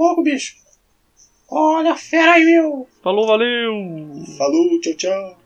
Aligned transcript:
louco, 0.00 0.22
bicho. 0.22 0.54
Olha 1.50 1.92
a 1.92 1.96
fera 1.96 2.32
aí, 2.32 2.44
meu. 2.44 2.88
Falou, 3.02 3.26
valeu! 3.26 4.24
Falou, 4.38 4.80
tchau, 4.80 4.94
tchau. 4.94 5.36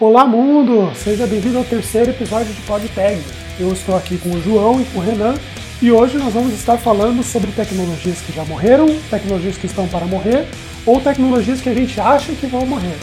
Olá, 0.00 0.24
mundo! 0.24 0.90
Seja 0.94 1.26
bem-vindo 1.26 1.58
ao 1.58 1.64
terceiro 1.64 2.10
episódio 2.10 2.54
de 2.54 2.62
PodTag. 2.62 3.20
Eu 3.60 3.72
estou 3.72 3.94
aqui 3.94 4.16
com 4.16 4.30
o 4.30 4.40
João 4.40 4.80
e 4.80 4.84
com 4.86 5.00
o 5.00 5.02
Renan 5.02 5.34
e 5.82 5.92
hoje 5.92 6.16
nós 6.16 6.32
vamos 6.32 6.54
estar 6.54 6.78
falando 6.78 7.22
sobre 7.22 7.52
tecnologias 7.52 8.20
que 8.22 8.32
já 8.32 8.44
morreram, 8.44 8.86
tecnologias 9.10 9.58
que 9.58 9.66
estão 9.66 9.86
para 9.86 10.06
morrer 10.06 10.46
ou 10.86 11.00
tecnologias 11.00 11.60
que 11.60 11.68
a 11.68 11.74
gente 11.74 12.00
acha 12.00 12.32
que 12.32 12.46
vão 12.46 12.64
morrer. 12.64 12.96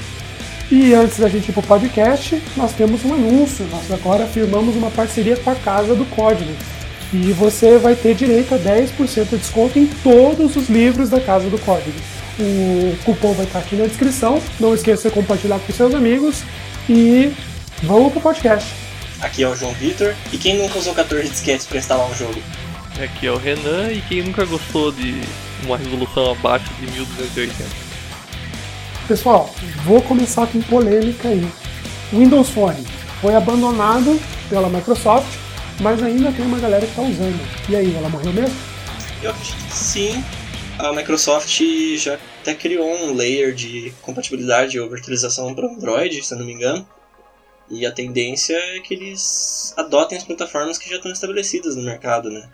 E 0.72 0.94
antes 0.96 1.20
da 1.20 1.30
gente 1.30 1.50
ir 1.50 1.54
para 1.54 1.60
o 1.60 1.68
podcast, 1.68 2.42
nós 2.58 2.74
temos 2.74 3.06
um 3.06 3.14
anúncio. 3.14 3.68
Nós 3.68 3.92
agora 3.92 4.26
firmamos 4.26 4.76
uma 4.76 4.90
parceria 4.90 5.38
com 5.38 5.52
a 5.52 5.56
Casa 5.56 5.94
do 5.94 6.06
Código. 6.06 6.52
E 7.14 7.32
você 7.34 7.78
vai 7.78 7.96
ter 7.96 8.16
direito 8.16 8.54
a 8.56 8.58
10% 8.58 9.30
de 9.30 9.38
desconto 9.38 9.80
em 9.80 9.88
todos 10.04 10.55
os 10.55 10.70
livros 10.70 11.09
da 11.09 11.20
Casa 11.20 11.50
do 11.50 11.58
Código. 11.59 11.98
O 12.40 12.98
cupom 13.05 13.34
vai 13.34 13.45
estar 13.45 13.59
aqui 13.59 13.76
na 13.76 13.86
descrição. 13.86 14.41
Não 14.59 14.73
esqueça 14.73 15.09
de 15.09 15.16
compartilhar 15.16 15.59
com 15.59 15.72
seus 15.72 15.94
amigos. 15.94 16.44
E 16.90 17.31
vamos 17.84 18.12
pro 18.12 18.22
podcast. 18.22 18.70
Aqui 19.22 19.44
é 19.44 19.48
o 19.48 19.55
João 19.55 19.73
Vitor. 19.73 20.14
E 20.34 20.38
quem 20.38 20.58
nunca 20.58 20.78
usou 20.78 20.94
14 20.94 21.30
disquetes 21.30 21.66
para 21.66 21.78
instalar 21.78 22.09
um 22.09 22.16
jogo? 22.16 22.41
Aqui 23.02 23.28
é 23.28 23.31
o 23.31 23.38
Renan 23.38 23.92
e 23.92 24.02
quem 24.02 24.23
nunca 24.23 24.45
gostou 24.45 24.92
de 24.92 25.22
uma 25.66 25.78
resolução 25.78 26.31
abaixo 26.31 26.66
de 26.80 26.92
1280? 26.92 27.53
Pessoal, 29.08 29.53
vou 29.84 30.02
começar 30.02 30.48
com 30.48 30.62
polêmica 30.62 31.28
aí. 31.28 31.48
Windows 32.12 32.50
Phone 32.50 32.84
foi 33.22 33.36
abandonado 33.36 34.20
pela 34.50 34.70
Microsoft, 34.70 35.28
mas 35.80 36.02
ainda 36.02 36.32
tem 36.32 36.46
uma 36.46 36.60
galera 36.60 36.86
que 36.86 36.92
está 36.92 37.02
usando. 37.02 37.40
E 37.70 37.76
aí, 37.76 37.96
ela 37.96 38.10
morreu 38.10 38.34
mesmo? 38.34 38.56
Eu 39.22 39.32
acredito 39.32 39.66
que 39.66 39.74
sim. 39.74 40.24
A 40.78 40.92
Microsoft 40.92 41.62
já 41.98 42.20
até 42.42 42.54
criou 42.54 42.86
um 42.86 43.14
layer 43.14 43.54
de 43.54 43.94
compatibilidade 44.02 44.80
ou 44.80 44.90
virtualização 44.90 45.56
para 45.56 45.67
Android, 45.67 46.22
se 46.22 46.34
eu 46.34 46.38
não 46.38 46.45
me 46.45 46.54
engano. 46.54 46.88
E 47.70 47.86
a 47.86 47.92
tendência 47.92 48.56
é 48.56 48.80
que 48.80 48.94
eles 48.94 49.73
adotem 49.78 50.17
as 50.17 50.23
plataformas 50.23 50.78
que 50.78 50.90
já 50.90 50.98
estão 50.98 51.12
estabelecidas 51.12 51.76
no 51.76 51.82
mercado, 51.82 52.30
né? 52.30 52.48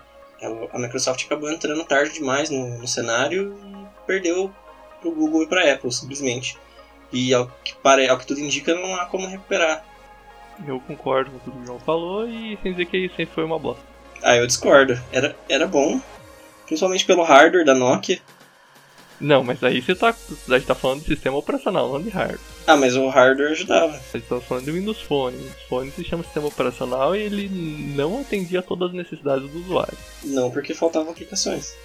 A 0.72 0.80
Microsoft 0.80 1.26
acabou 1.26 1.52
entrando 1.52 1.84
tarde 1.84 2.14
demais 2.14 2.50
no, 2.50 2.80
no 2.80 2.88
cenário 2.88 3.56
e 3.64 4.08
perdeu 4.08 4.54
para 5.00 5.10
o 5.10 5.14
Google 5.14 5.44
e 5.44 5.48
para 5.48 5.62
a 5.62 5.74
Apple, 5.74 5.92
simplesmente. 5.92 6.58
E 7.12 7.34
ao 7.34 7.48
que, 7.64 7.76
pare, 7.76 8.08
ao 8.08 8.18
que 8.18 8.26
tudo 8.26 8.40
indica, 8.40 8.74
não 8.74 8.96
há 8.96 9.06
como 9.06 9.28
recuperar. 9.28 9.86
Eu 10.68 10.80
concordo 10.80 11.32
com 11.32 11.40
tudo 11.40 11.58
que 11.58 11.64
o 11.64 11.66
João 11.66 11.80
falou 11.80 12.28
e 12.28 12.58
sem 12.62 12.72
dizer 12.72 12.86
que 12.86 13.10
sempre 13.10 13.34
foi 13.34 13.44
uma 13.44 13.58
bosta. 13.58 13.84
Ah, 14.24 14.36
eu 14.36 14.46
discordo. 14.46 15.00
Era, 15.12 15.36
era 15.50 15.68
bom, 15.68 16.00
principalmente 16.66 17.06
pelo 17.06 17.24
hardware 17.24 17.66
da 17.66 17.74
Nokia. 17.74 18.20
Não, 19.20 19.44
mas 19.44 19.64
aí 19.64 19.82
você 19.82 19.94
tá, 19.94 20.10
a 20.10 20.54
gente 20.58 20.66
tá 20.66 20.74
falando 20.74 21.02
de 21.02 21.08
sistema 21.08 21.38
operacional, 21.38 21.92
não 21.92 22.02
de 22.02 22.10
hardware. 22.10 22.40
Ah, 22.66 22.76
mas 22.76 22.96
o 22.96 23.08
hardware 23.08 23.52
ajudava. 23.52 23.94
A 23.94 24.18
gente 24.18 24.28
tá 24.28 24.42
falando 24.42 24.66
de 24.66 24.72
Windows 24.72 25.00
Phone. 25.02 25.36
O 25.36 25.40
Windows 25.40 25.64
Phone 25.70 25.92
se 25.92 26.04
chama 26.04 26.24
sistema 26.24 26.48
operacional 26.48 27.16
e 27.16 27.20
ele 27.20 27.48
não 27.96 28.22
atendia 28.22 28.64
todas 28.64 28.90
as 28.90 28.96
necessidades 28.96 29.48
do 29.48 29.60
usuário. 29.60 29.98
Não, 30.24 30.50
porque 30.50 30.74
faltavam 30.74 31.12
aplicações. 31.12 31.76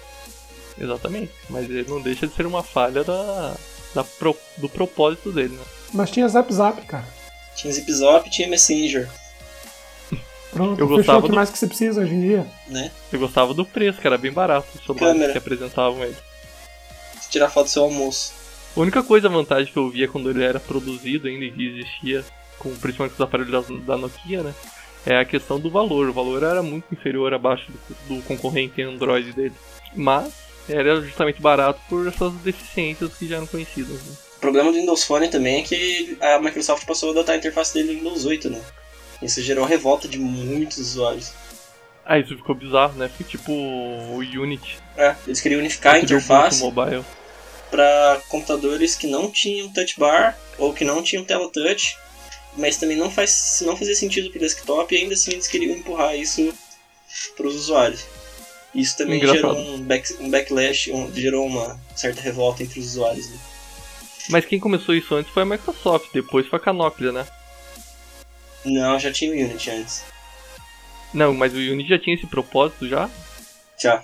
Exatamente, 0.79 1.31
mas 1.49 1.69
ele 1.69 1.85
não 1.87 2.01
deixa 2.01 2.27
de 2.27 2.33
ser 2.33 2.45
uma 2.45 2.63
falha 2.63 3.03
da, 3.03 3.55
da 3.93 4.03
pro, 4.03 4.35
do 4.57 4.69
propósito 4.69 5.31
dele, 5.31 5.53
né? 5.55 5.63
Mas 5.93 6.11
tinha 6.11 6.27
Zap 6.27 6.51
Zap, 6.53 6.81
cara. 6.87 7.05
Tinha 7.57 7.73
Zip 7.73 7.91
tinha 8.29 8.47
Messenger. 8.47 9.09
Pronto, 10.51 10.79
Eu 10.79 10.87
fechou 10.87 10.97
gostava 10.97 11.21
que 11.23 11.27
do- 11.29 11.35
mais 11.35 11.49
que 11.49 11.57
você 11.57 11.67
precisa 11.67 12.01
hoje 12.01 12.13
em 12.13 12.21
dia. 12.21 12.47
né? 12.67 12.91
Eu 13.11 13.19
gostava 13.19 13.53
do 13.53 13.65
preço, 13.65 13.99
que 13.99 14.07
era 14.07 14.17
bem 14.17 14.31
barato 14.31 14.67
os 14.73 14.81
celulares 14.85 15.13
Câmera. 15.13 15.31
que 15.31 15.37
apresentavam 15.37 16.03
ele. 16.03 16.15
Você 17.19 17.29
tirar 17.29 17.49
foto 17.49 17.65
do 17.65 17.69
seu 17.71 17.83
almoço. 17.83 18.33
A 18.75 18.79
única 18.79 19.01
coisa, 19.03 19.27
vantagem 19.27 19.73
que 19.73 19.77
eu 19.77 19.89
via 19.89 20.07
quando 20.07 20.29
ele 20.29 20.43
era 20.43 20.59
produzido 20.59 21.27
ainda 21.27 21.45
e 21.45 21.67
existia, 21.67 22.23
com, 22.59 22.73
principalmente 22.75 23.15
com 23.15 23.23
os 23.23 23.27
aparelhos 23.27 23.51
da, 23.67 23.95
da 23.95 23.97
Nokia, 23.97 24.43
né? 24.43 24.53
É 25.05 25.17
a 25.19 25.25
questão 25.25 25.59
do 25.59 25.69
valor. 25.69 26.09
O 26.09 26.13
valor 26.13 26.43
era 26.43 26.61
muito 26.61 26.85
inferior 26.93 27.33
abaixo 27.33 27.71
do, 28.07 28.15
do 28.15 28.21
concorrente 28.23 28.81
Android 28.81 29.33
dele. 29.33 29.55
Mas 29.95 30.31
era 30.69 31.01
justamente 31.01 31.41
barato 31.41 31.79
por 31.89 32.07
essas 32.07 32.33
deficiências 32.35 33.15
que 33.15 33.27
já 33.27 33.37
eram 33.37 33.47
conhecidas. 33.47 34.01
Né? 34.03 34.15
O 34.37 34.39
problema 34.39 34.71
do 34.71 34.77
Windows 34.77 35.03
Phone 35.03 35.29
também 35.29 35.59
é 35.59 35.61
que 35.63 36.17
a 36.21 36.39
Microsoft 36.39 36.85
passou 36.85 37.09
a 37.09 37.11
adotar 37.11 37.35
a 37.35 37.37
interface 37.37 37.73
dele 37.73 37.93
no 37.93 37.99
Windows 37.99 38.25
8, 38.25 38.49
né? 38.49 38.61
Isso 39.21 39.41
gerou 39.41 39.65
revolta 39.65 40.07
de 40.07 40.19
muitos 40.19 40.77
usuários. 40.77 41.31
Ah, 42.05 42.19
isso 42.19 42.37
ficou 42.37 42.53
bizarro, 42.55 42.93
né? 42.97 43.09
Foi 43.17 43.25
tipo 43.25 43.51
o 43.51 44.17
Unity. 44.19 44.77
É, 44.95 45.15
eles 45.25 45.41
queriam 45.41 45.59
unificar 45.59 45.95
a 45.95 45.99
interface 45.99 46.61
mobile. 46.61 47.03
para 47.71 48.21
computadores 48.29 48.95
que 48.95 49.07
não 49.07 49.29
tinham 49.31 49.69
touch 49.73 49.99
bar 49.99 50.37
ou 50.57 50.71
que 50.73 50.85
não 50.85 51.01
tinham 51.03 51.25
tela 51.25 51.49
touch, 51.51 51.97
mas 52.55 52.77
também 52.77 52.95
não 52.95 53.11
faz 53.11 53.61
não 53.65 53.75
fazia 53.75 53.95
sentido 53.95 54.29
para 54.29 54.37
o 54.37 54.41
desktop 54.41 54.93
e 54.95 54.99
ainda 54.99 55.15
assim 55.15 55.31
eles 55.31 55.47
queriam 55.47 55.75
empurrar 55.75 56.15
isso 56.15 56.53
para 57.35 57.47
os 57.47 57.55
usuários. 57.55 58.05
Isso 58.73 58.95
também 58.97 59.17
Engraçado. 59.17 59.55
gerou 59.55 59.57
um, 59.57 59.81
back, 59.81 60.13
um 60.19 60.29
backlash, 60.29 60.91
um- 60.91 61.11
gerou 61.13 61.45
uma 61.45 61.79
certa 61.95 62.21
revolta 62.21 62.61
entre 62.63 62.79
os 62.79 62.85
usuários. 62.85 63.27
Né? 63.29 63.37
Mas 64.29 64.45
quem 64.45 64.59
começou 64.59 64.93
isso 64.95 65.15
antes 65.15 65.31
foi 65.31 65.43
a 65.43 65.45
Microsoft, 65.45 66.09
depois 66.13 66.47
foi 66.47 66.57
a 66.59 66.61
Canoplia, 66.61 67.11
né? 67.11 67.25
Não, 68.65 68.99
já 68.99 69.11
tinha 69.11 69.31
o 69.31 69.33
Unity 69.33 69.71
antes. 69.71 70.03
Não, 71.13 71.33
mas 71.33 71.53
o 71.53 71.57
Unity 71.57 71.89
já 71.89 71.99
tinha 71.99 72.15
esse 72.15 72.27
propósito 72.27 72.87
já? 72.87 73.09
Já, 73.77 74.03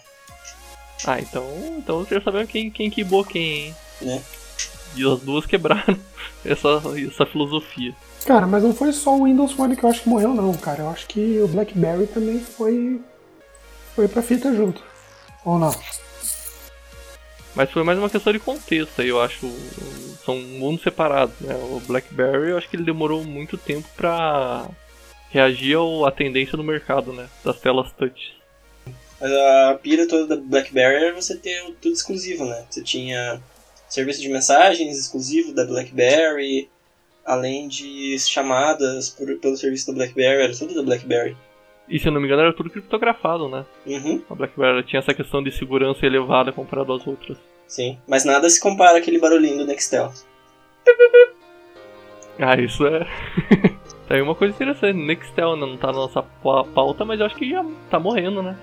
Ah, 1.06 1.20
então, 1.20 1.46
então 1.78 2.00
você 2.00 2.16
já 2.16 2.22
sabendo 2.22 2.48
quem, 2.48 2.72
quem 2.72 2.90
queimou 2.90 3.26
quem, 3.26 3.68
hein? 3.68 3.76
né? 4.02 4.22
E 4.96 5.06
as 5.12 5.20
duas 5.22 5.46
quebraram 5.46 5.98
essa, 6.46 6.82
essa 6.96 7.26
filosofia. 7.26 7.94
Cara, 8.26 8.48
mas 8.48 8.64
não 8.64 8.74
foi 8.74 8.94
só 8.94 9.18
o 9.18 9.26
Windows 9.26 9.52
Phone 9.52 9.76
que 9.76 9.84
eu 9.84 9.90
acho 9.90 10.04
que 10.04 10.10
morreu, 10.10 10.30
não, 10.34 10.54
cara. 10.54 10.84
Eu 10.84 10.90
acho 10.90 11.08
que 11.08 11.40
o 11.42 11.48
BlackBerry 11.48 12.08
também 12.08 12.40
foi. 12.40 13.02
Foi 13.96 14.08
pra 14.08 14.22
fita 14.22 14.54
junto. 14.56 14.82
Ou 15.44 15.60
não? 15.60 15.76
Mas 17.56 17.70
foi 17.72 17.84
mais 17.84 18.00
uma 18.00 18.10
questão 18.10 18.34
de 18.34 18.40
contexto 18.40 19.02
aí, 19.02 19.10
eu 19.10 19.22
acho. 19.22 19.48
São 20.26 20.38
mundos 20.38 20.84
separados, 20.84 21.36
né? 21.42 21.54
O 21.56 21.80
BlackBerry, 21.86 22.52
eu 22.52 22.58
acho 22.58 22.70
que 22.70 22.76
ele 22.76 22.84
demorou 22.84 23.24
muito 23.24 23.58
tempo 23.58 23.88
pra 23.96 24.68
reagir 25.30 25.78
à 26.08 26.12
tendência 26.12 26.58
do 26.58 26.64
mercado, 26.64 27.12
né? 27.14 27.28
Das 27.44 27.60
telas 27.60 27.92
touch. 27.92 28.34
A 29.22 29.78
pira 29.82 30.08
toda 30.08 30.36
da 30.36 30.42
BlackBerry 30.42 30.96
era 31.06 31.14
você 31.16 31.36
ter 31.38 31.64
tudo 31.82 31.94
exclusivo, 31.94 32.46
né? 32.46 32.66
Você 32.70 32.82
tinha 32.82 33.42
serviço 33.88 34.22
de 34.22 34.30
mensagens 34.30 34.98
exclusivo 34.98 35.54
da 35.54 35.66
BlackBerry, 35.66 36.70
além 37.26 37.68
de 37.68 38.18
chamadas 38.20 39.10
por- 39.10 39.38
pelo 39.38 39.56
serviço 39.58 39.88
da 39.88 39.94
BlackBerry, 39.94 40.44
era 40.44 40.58
tudo 40.58 40.74
da 40.74 40.82
BlackBerry. 40.84 41.38
E 41.88 42.00
se 42.00 42.08
eu 42.08 42.12
não 42.12 42.20
me 42.22 42.28
engano, 42.28 42.42
era 42.44 42.54
tudo 42.54 42.70
criptografado, 42.70 43.48
né? 43.50 43.66
Uhum, 43.86 44.22
A 44.30 44.36
BlackBerry 44.36 44.84
tinha 44.84 45.00
essa 45.00 45.14
questão 45.14 45.44
de 45.44 45.52
segurança 45.52 46.06
elevada 46.06 46.52
comparado 46.52 46.94
às 46.94 47.06
outras. 47.06 47.38
sim. 47.68 47.98
Mas 48.08 48.24
nada 48.26 48.50
se 48.50 48.60
compara 48.60 48.98
àquele 48.98 49.20
barulhinho 49.20 49.58
do 49.60 49.66
Nextel. 49.66 50.12
Ah, 52.40 52.60
isso 52.60 52.86
é. 52.88 53.06
Tá 54.08 54.16
aí 54.16 54.22
uma 54.22 54.36
coisa 54.36 54.54
interessante. 54.54 54.98
Nextel 54.98 55.56
não 55.56 55.78
tá 55.78 55.88
na 55.88 55.94
nossa 55.94 56.22
pa- 56.22 56.64
pauta, 56.66 57.06
mas 57.06 57.20
eu 57.20 57.26
acho 57.26 57.36
que 57.36 57.50
já 57.50 57.64
tá 57.90 58.00
morrendo, 58.00 58.42
né? 58.44 58.58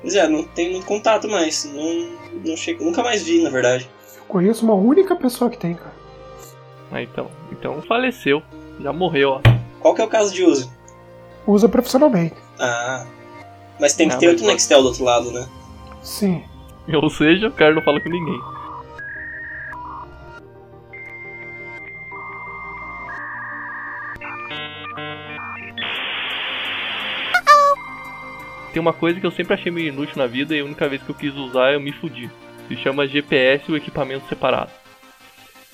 Pois 0.00 0.14
é, 0.16 0.26
não 0.26 0.42
tem 0.42 0.72
muito 0.72 0.84
contato 0.86 1.28
mais. 1.28 1.64
Não, 1.64 2.10
não 2.44 2.56
chego, 2.56 2.82
nunca 2.84 3.02
mais 3.02 3.22
vi, 3.22 3.40
na 3.42 3.50
verdade. 3.50 3.88
Eu 4.16 4.24
conheço 4.24 4.64
uma 4.64 4.74
única 4.74 5.14
pessoa 5.14 5.48
que 5.50 5.58
tem, 5.58 5.74
cara. 5.74 5.92
Ah, 6.90 7.00
então. 7.02 7.30
Então 7.52 7.80
faleceu. 7.82 8.42
Já 8.80 8.92
morreu, 8.92 9.30
ó. 9.32 9.40
Qual 9.80 9.94
que 9.94 10.00
é 10.00 10.04
o 10.04 10.08
caso 10.08 10.34
de 10.34 10.42
uso? 10.42 10.72
Usa 11.46 11.68
profissionalmente. 11.68 12.34
Ah. 12.58 13.06
Mas 13.80 13.94
tem 13.94 14.08
que 14.08 14.14
Ah, 14.14 14.18
ter 14.18 14.28
outro 14.28 14.42
pode- 14.42 14.52
Nextel 14.54 14.82
do 14.82 14.88
outro 14.88 15.04
lado, 15.04 15.30
né? 15.32 15.48
Sim. 16.02 16.44
Ou 16.92 17.10
seja, 17.10 17.48
o 17.48 17.52
cara 17.52 17.74
não 17.74 17.82
fala 17.82 18.00
com 18.00 18.08
ninguém. 18.08 18.40
Tem 28.72 28.80
uma 28.80 28.92
coisa 28.92 29.20
que 29.20 29.26
eu 29.26 29.30
sempre 29.30 29.54
achei 29.54 29.70
meio 29.70 29.88
inútil 29.88 30.16
na 30.16 30.26
vida 30.26 30.54
e 30.56 30.60
a 30.60 30.64
única 30.64 30.88
vez 30.88 31.02
que 31.02 31.08
eu 31.10 31.14
quis 31.14 31.34
usar 31.34 31.72
eu 31.72 31.80
me 31.80 31.92
fudi. 31.92 32.28
Se 32.68 32.76
chama 32.76 33.06
GPS 33.06 33.64
e 33.68 33.72
o 33.72 33.76
equipamento 33.76 34.28
separado. 34.28 34.70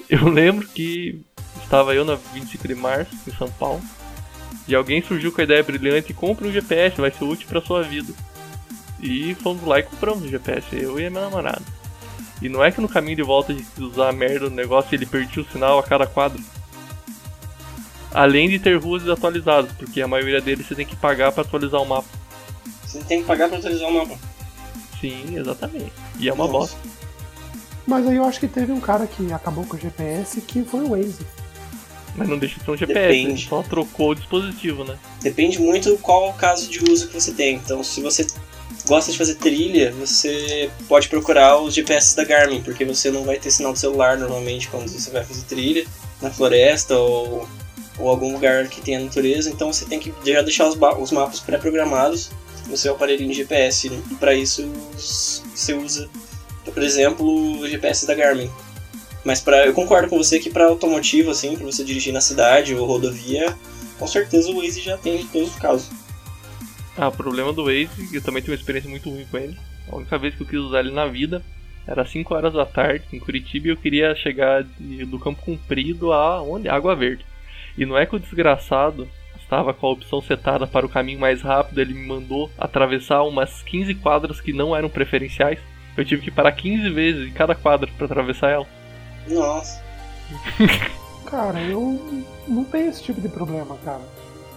Eu 0.08 0.28
lembro 0.28 0.66
que 0.68 1.20
estava 1.62 1.94
eu 1.94 2.04
na 2.04 2.14
25 2.14 2.68
de 2.68 2.74
março, 2.74 3.14
em 3.26 3.32
São 3.32 3.50
Paulo, 3.50 3.80
e 4.70 4.74
alguém 4.74 5.02
surgiu 5.02 5.32
com 5.32 5.40
a 5.40 5.44
ideia 5.44 5.62
brilhante: 5.62 6.14
compre 6.14 6.48
um 6.48 6.52
GPS, 6.52 7.00
vai 7.00 7.10
ser 7.10 7.24
útil 7.24 7.48
para 7.48 7.60
sua 7.60 7.82
vida. 7.82 8.12
E 9.02 9.34
fomos 9.36 9.64
lá 9.64 9.78
e 9.78 9.82
compramos 9.82 10.24
o 10.24 10.28
GPS, 10.28 10.66
eu 10.72 11.00
e 11.00 11.06
a 11.06 11.10
minha 11.10 11.22
namorada. 11.22 11.62
E 12.42 12.48
não 12.48 12.64
é 12.64 12.70
que 12.70 12.80
no 12.80 12.88
caminho 12.88 13.16
de 13.16 13.22
volta 13.22 13.52
quis 13.54 13.66
usar 13.78 14.08
a 14.08 14.12
merda 14.12 14.48
do 14.48 14.54
negócio 14.54 14.88
e 14.92 14.96
ele 14.96 15.06
perdia 15.06 15.42
o 15.42 15.46
sinal 15.46 15.78
a 15.78 15.82
cada 15.82 16.06
quadro. 16.06 16.42
Além 18.12 18.48
de 18.48 18.58
ter 18.58 18.78
ruas 18.78 19.02
desatualizadas, 19.02 19.72
porque 19.72 20.00
a 20.00 20.08
maioria 20.08 20.40
deles 20.40 20.66
você 20.66 20.74
tem 20.74 20.86
que 20.86 20.96
pagar 20.96 21.32
para 21.32 21.42
atualizar 21.42 21.80
o 21.80 21.86
mapa. 21.86 22.08
Você 22.84 22.98
tem 23.04 23.20
que 23.20 23.26
pagar 23.26 23.48
pra 23.48 23.58
atualizar 23.58 23.88
o 23.88 23.94
mapa. 23.94 24.18
Sim, 25.00 25.38
exatamente. 25.38 25.92
E 26.18 26.28
é 26.28 26.32
uma 26.32 26.46
Nossa. 26.46 26.58
bosta. 26.58 26.78
Mas 27.86 28.06
aí 28.06 28.16
eu 28.16 28.24
acho 28.24 28.40
que 28.40 28.48
teve 28.48 28.72
um 28.72 28.80
cara 28.80 29.06
que 29.06 29.32
acabou 29.32 29.64
com 29.64 29.76
o 29.76 29.80
GPS 29.80 30.40
que 30.40 30.62
foi 30.62 30.80
o 30.80 30.90
Waze. 30.90 31.26
Mas 32.14 32.28
não 32.28 32.38
deixa 32.38 32.58
de 32.58 32.64
ser 32.64 32.70
um 32.70 32.76
GPS, 32.76 32.98
ele 32.98 33.22
Depende. 33.22 33.48
só 33.48 33.62
trocou 33.62 34.10
o 34.10 34.14
dispositivo, 34.14 34.84
né? 34.84 34.98
Depende 35.22 35.60
muito 35.60 35.96
qual 35.98 36.30
o 36.30 36.32
caso 36.34 36.68
de 36.68 36.82
uso 36.90 37.08
que 37.08 37.14
você 37.14 37.32
tem. 37.32 37.56
Então, 37.56 37.82
se 37.82 38.00
você 38.00 38.26
gosta 38.86 39.12
de 39.12 39.18
fazer 39.18 39.36
trilha, 39.36 39.92
você 39.92 40.70
pode 40.88 41.08
procurar 41.08 41.58
os 41.58 41.74
GPS 41.74 42.16
da 42.16 42.24
Garmin, 42.24 42.62
porque 42.62 42.84
você 42.84 43.10
não 43.10 43.24
vai 43.24 43.38
ter 43.38 43.50
sinal 43.50 43.72
de 43.72 43.78
celular 43.78 44.18
normalmente 44.18 44.68
quando 44.68 44.88
você 44.88 45.10
vai 45.10 45.24
fazer 45.24 45.42
trilha 45.42 45.86
na 46.20 46.30
floresta 46.30 46.96
ou, 46.96 47.48
ou 47.98 48.08
algum 48.08 48.32
lugar 48.32 48.68
que 48.68 48.80
tenha 48.80 49.00
natureza. 49.00 49.50
Então, 49.50 49.72
você 49.72 49.84
tem 49.84 49.98
que 49.98 50.12
já 50.24 50.42
deixar 50.42 50.68
os, 50.68 50.76
os 50.98 51.12
mapas 51.12 51.40
pré-programados 51.40 52.30
no 52.68 52.76
seu 52.76 52.94
aparelhinho 52.94 53.30
de 53.30 53.36
GPS. 53.36 53.88
E 53.88 54.14
para 54.16 54.34
isso, 54.34 54.68
você 55.54 55.74
usa, 55.74 56.08
por 56.64 56.82
exemplo, 56.82 57.60
o 57.60 57.68
GPS 57.68 58.06
da 58.06 58.14
Garmin. 58.14 58.50
Mas 59.24 59.40
pra, 59.40 59.66
eu 59.66 59.74
concordo 59.74 60.08
com 60.08 60.16
você 60.16 60.38
que 60.38 60.48
para 60.50 60.64
automotivo, 60.66 61.30
assim, 61.30 61.54
para 61.56 61.66
você 61.66 61.84
dirigir 61.84 62.12
na 62.12 62.20
cidade 62.20 62.74
ou 62.74 62.86
rodovia, 62.86 63.54
com 63.98 64.06
certeza 64.06 64.50
o 64.50 64.56
Waze 64.56 64.80
já 64.80 64.96
tem 64.96 65.20
em 65.20 65.26
todos 65.26 65.50
os 65.50 65.56
casos. 65.56 65.90
Ah, 66.96 67.08
o 67.08 67.12
problema 67.12 67.52
do 67.52 67.64
Waze, 67.64 68.14
eu 68.14 68.22
também 68.22 68.42
tenho 68.42 68.52
uma 68.54 68.58
experiência 68.60 68.88
muito 68.90 69.10
ruim 69.10 69.26
com 69.30 69.36
ele. 69.38 69.56
A 69.90 69.96
única 69.96 70.16
vez 70.18 70.34
que 70.34 70.42
eu 70.42 70.46
quis 70.46 70.58
usar 70.58 70.80
ele 70.80 70.90
na 70.90 71.06
vida 71.06 71.42
era 71.86 72.04
5 72.06 72.34
horas 72.34 72.52
da 72.52 72.64
tarde 72.64 73.04
em 73.12 73.18
Curitiba 73.18 73.66
e 73.68 73.70
eu 73.70 73.76
queria 73.76 74.14
chegar 74.14 74.62
de- 74.78 75.04
do 75.04 75.18
Campo 75.18 75.42
Comprido 75.42 76.12
a 76.12 76.42
onde? 76.42 76.68
Água 76.68 76.94
Verde. 76.94 77.24
E 77.76 77.84
não 77.84 77.96
é 77.98 78.06
que 78.06 78.16
o 78.16 78.20
desgraçado 78.20 79.08
estava 79.40 79.74
com 79.74 79.86
a 79.86 79.90
opção 79.90 80.20
setada 80.22 80.66
para 80.66 80.86
o 80.86 80.88
caminho 80.88 81.18
mais 81.18 81.42
rápido, 81.42 81.80
ele 81.80 81.92
me 81.94 82.06
mandou 82.06 82.50
atravessar 82.56 83.22
umas 83.24 83.62
15 83.62 83.94
quadras 83.96 84.40
que 84.40 84.52
não 84.52 84.74
eram 84.76 84.88
preferenciais. 84.88 85.58
Eu 85.96 86.04
tive 86.04 86.22
que 86.22 86.30
parar 86.30 86.52
15 86.52 86.88
vezes 86.90 87.28
em 87.28 87.32
cada 87.32 87.54
quadra 87.54 87.90
para 87.96 88.06
atravessar 88.06 88.50
ela. 88.50 88.66
Nossa. 89.30 89.80
Cara, 91.26 91.60
eu 91.62 92.00
não 92.48 92.64
tenho 92.64 92.90
esse 92.90 93.02
tipo 93.02 93.20
de 93.20 93.28
problema, 93.28 93.76
cara. 93.84 94.00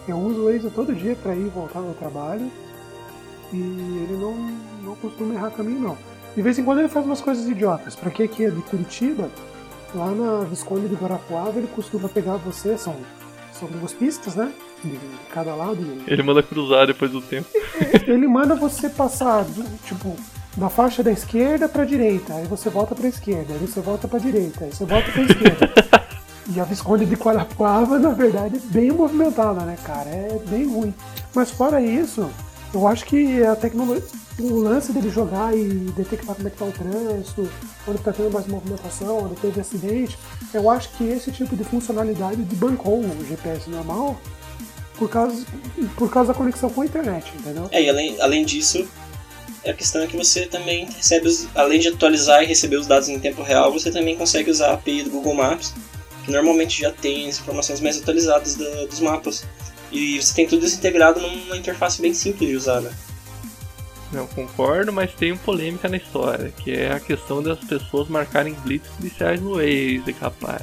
Eu 0.07 0.17
uso 0.17 0.41
o 0.41 0.45
Waze 0.51 0.69
todo 0.71 0.93
dia 0.95 1.15
pra 1.15 1.35
ir 1.35 1.45
e 1.45 1.49
voltar 1.49 1.79
ao 1.79 1.93
trabalho 1.93 2.51
e 3.51 3.57
ele 3.57 4.17
não, 4.19 4.33
não 4.83 4.95
costuma 4.95 5.33
errar 5.35 5.51
caminho, 5.51 5.79
não. 5.79 5.97
De 6.35 6.41
vez 6.41 6.57
em 6.57 6.63
quando 6.63 6.79
ele 6.79 6.89
faz 6.89 7.05
umas 7.05 7.21
coisas 7.21 7.47
idiotas. 7.47 7.95
Pra 7.95 8.09
que 8.09 8.23
aqui 8.23 8.45
é 8.45 8.49
de 8.49 8.59
Curitiba, 8.61 9.29
lá 9.93 10.07
na 10.11 10.43
Visconde 10.45 10.87
de 10.87 10.95
Guarapuava, 10.95 11.57
ele 11.59 11.67
costuma 11.67 12.09
pegar 12.09 12.37
você, 12.37 12.75
são, 12.77 12.95
são 13.51 13.67
duas 13.69 13.93
pistas, 13.93 14.35
né? 14.35 14.51
De, 14.83 14.99
cada 15.31 15.53
lado. 15.55 15.77
Ele 16.07 16.23
manda 16.23 16.41
cruzar 16.41 16.87
depois 16.87 17.11
do 17.11 17.21
tempo. 17.21 17.47
ele 18.07 18.27
manda 18.27 18.55
você 18.55 18.89
passar, 18.89 19.43
do- 19.43 19.77
tipo, 19.85 20.15
da 20.55 20.69
faixa 20.69 21.01
da 21.01 21.11
esquerda 21.11 21.67
pra 21.67 21.83
direita, 21.83 22.33
aí 22.35 22.45
você 22.45 22.69
volta 22.69 22.93
pra 22.93 23.07
esquerda, 23.07 23.53
aí 23.53 23.59
você 23.59 23.81
volta 23.81 24.07
pra 24.07 24.19
direita, 24.19 24.65
aí 24.65 24.71
você 24.71 24.85
volta 24.85 25.11
pra 25.11 25.21
esquerda. 25.23 25.73
e 26.53 26.59
a 26.59 26.63
Visconde 26.63 27.05
de 27.05 27.15
Guarapuava, 27.15 27.97
na 27.97 28.09
verdade, 28.09 28.57
é 28.57 28.59
bem 28.59 28.91
movimentada, 28.91 29.61
né, 29.61 29.77
cara? 29.83 30.09
É 30.09 30.39
bem 30.47 30.67
ruim. 30.67 30.93
Mas 31.33 31.49
fora 31.49 31.81
isso, 31.81 32.29
eu 32.73 32.87
acho 32.87 33.05
que 33.05 33.43
a 33.43 33.55
tecnologia, 33.55 34.03
o 34.39 34.59
lance 34.59 34.91
dele 34.91 35.09
jogar 35.09 35.55
e 35.57 35.67
detectar 35.95 36.35
como 36.35 36.47
é 36.47 36.51
que 36.51 36.57
tá 36.57 36.65
o 36.65 36.71
trânsito, 36.71 37.49
onde 37.87 37.97
tá 37.99 38.13
tendo 38.13 38.31
mais 38.31 38.45
movimentação, 38.47 39.25
onde 39.25 39.35
teve 39.35 39.59
acidente, 39.59 40.17
eu 40.53 40.69
acho 40.69 40.89
que 40.89 41.03
esse 41.03 41.31
tipo 41.31 41.55
de 41.55 41.63
funcionalidade 41.63 42.41
desbancou 42.43 42.99
o 42.99 43.25
GPS 43.27 43.69
normal 43.69 44.19
por 44.97 45.09
causa, 45.09 45.43
por 45.97 46.11
causa 46.11 46.31
da 46.31 46.37
conexão 46.37 46.69
com 46.69 46.81
a 46.81 46.85
internet, 46.85 47.31
entendeu? 47.39 47.67
É, 47.71 47.81
e 47.81 47.89
além, 47.89 48.21
além 48.21 48.45
disso, 48.45 48.87
a 49.65 49.73
questão 49.73 50.01
é 50.03 50.07
que 50.07 50.17
você 50.17 50.45
também 50.45 50.85
recebe, 50.85 51.27
os, 51.27 51.47
além 51.55 51.79
de 51.79 51.87
atualizar 51.89 52.43
e 52.43 52.45
receber 52.45 52.75
os 52.77 52.87
dados 52.87 53.07
em 53.09 53.19
tempo 53.19 53.41
real, 53.41 53.71
você 53.71 53.91
também 53.91 54.15
consegue 54.17 54.49
usar 54.51 54.69
a 54.69 54.73
API 54.73 55.03
do 55.03 55.09
Google 55.09 55.33
Maps, 55.35 55.73
que 56.25 56.31
normalmente 56.31 56.81
já 56.81 56.91
tem 56.91 57.29
as 57.29 57.39
informações 57.39 57.79
mais 57.79 57.97
atualizadas 58.01 58.55
da- 58.55 58.85
dos 58.85 58.99
mapas. 58.99 59.45
E 59.91 60.21
você 60.21 60.33
tem 60.33 60.47
tudo 60.47 60.65
isso 60.65 60.77
integrado 60.77 61.19
numa 61.21 61.55
interface 61.57 62.01
bem 62.01 62.13
simples 62.13 62.49
de 62.49 62.55
usar, 62.55 62.81
né? 62.81 62.91
Não 64.11 64.27
concordo, 64.27 64.93
mas 64.93 65.11
tem 65.13 65.31
uma 65.31 65.39
polêmica 65.39 65.89
na 65.89 65.97
história, 65.97 66.51
que 66.63 66.71
é 66.71 66.91
a 66.91 66.99
questão 66.99 67.41
das 67.41 67.59
pessoas 67.59 68.07
marcarem 68.07 68.53
blitz 68.53 68.87
policiais 68.89 69.41
no 69.41 69.55
Waze, 69.55 70.15
rapaz. 70.19 70.61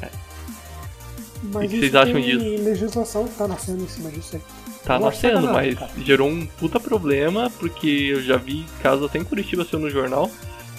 Mas 1.42 1.64
E 1.64 1.68
que 1.74 1.80
vocês 1.80 1.94
acham 1.94 2.20
disso? 2.20 2.44
legislação 2.62 3.26
que 3.26 3.34
tá 3.34 3.48
nascendo 3.48 3.82
em 3.82 3.88
cima 3.88 4.10
disso 4.10 4.36
aí. 4.36 4.42
Tá 4.84 4.94
Eu 4.98 5.06
acho 5.08 5.22
nascendo, 5.22 5.46
sacanagem, 5.46 5.74
mas 5.74 5.78
cara. 5.78 6.04
gerou 6.04 6.28
um 6.28 6.46
puta 6.46 6.80
problema, 6.80 7.50
porque 7.58 7.86
eu 7.86 8.22
já 8.22 8.36
vi 8.36 8.64
casos 8.82 9.06
até 9.06 9.18
em 9.18 9.24
Curitiba 9.24 9.64
saiu 9.64 9.80
no 9.80 9.90
jornal, 9.90 10.30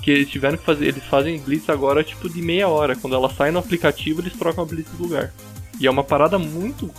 que 0.02 0.10
eles 0.12 0.30
tiveram 0.30 0.58
que 0.58 0.66
fazer, 0.66 0.88
eles 0.88 1.04
fazem 1.06 1.40
blitz 1.40 1.70
agora 1.70 2.04
tipo 2.04 2.28
de 2.30 2.42
meia 2.42 2.68
hora, 2.68 2.96
quando 2.96 3.16
ela 3.16 3.32
sai 3.32 3.52
no 3.52 3.60
aplicativo 3.60 4.22
eles 4.22 4.34
trocam 4.34 4.64
a 4.64 4.68
blitz 4.68 4.92
de 4.92 5.02
lugar. 5.02 5.32
E 5.80 5.86
é 5.88 5.92
uma 5.92 6.04
parada 6.04 6.38
muito 6.40 6.90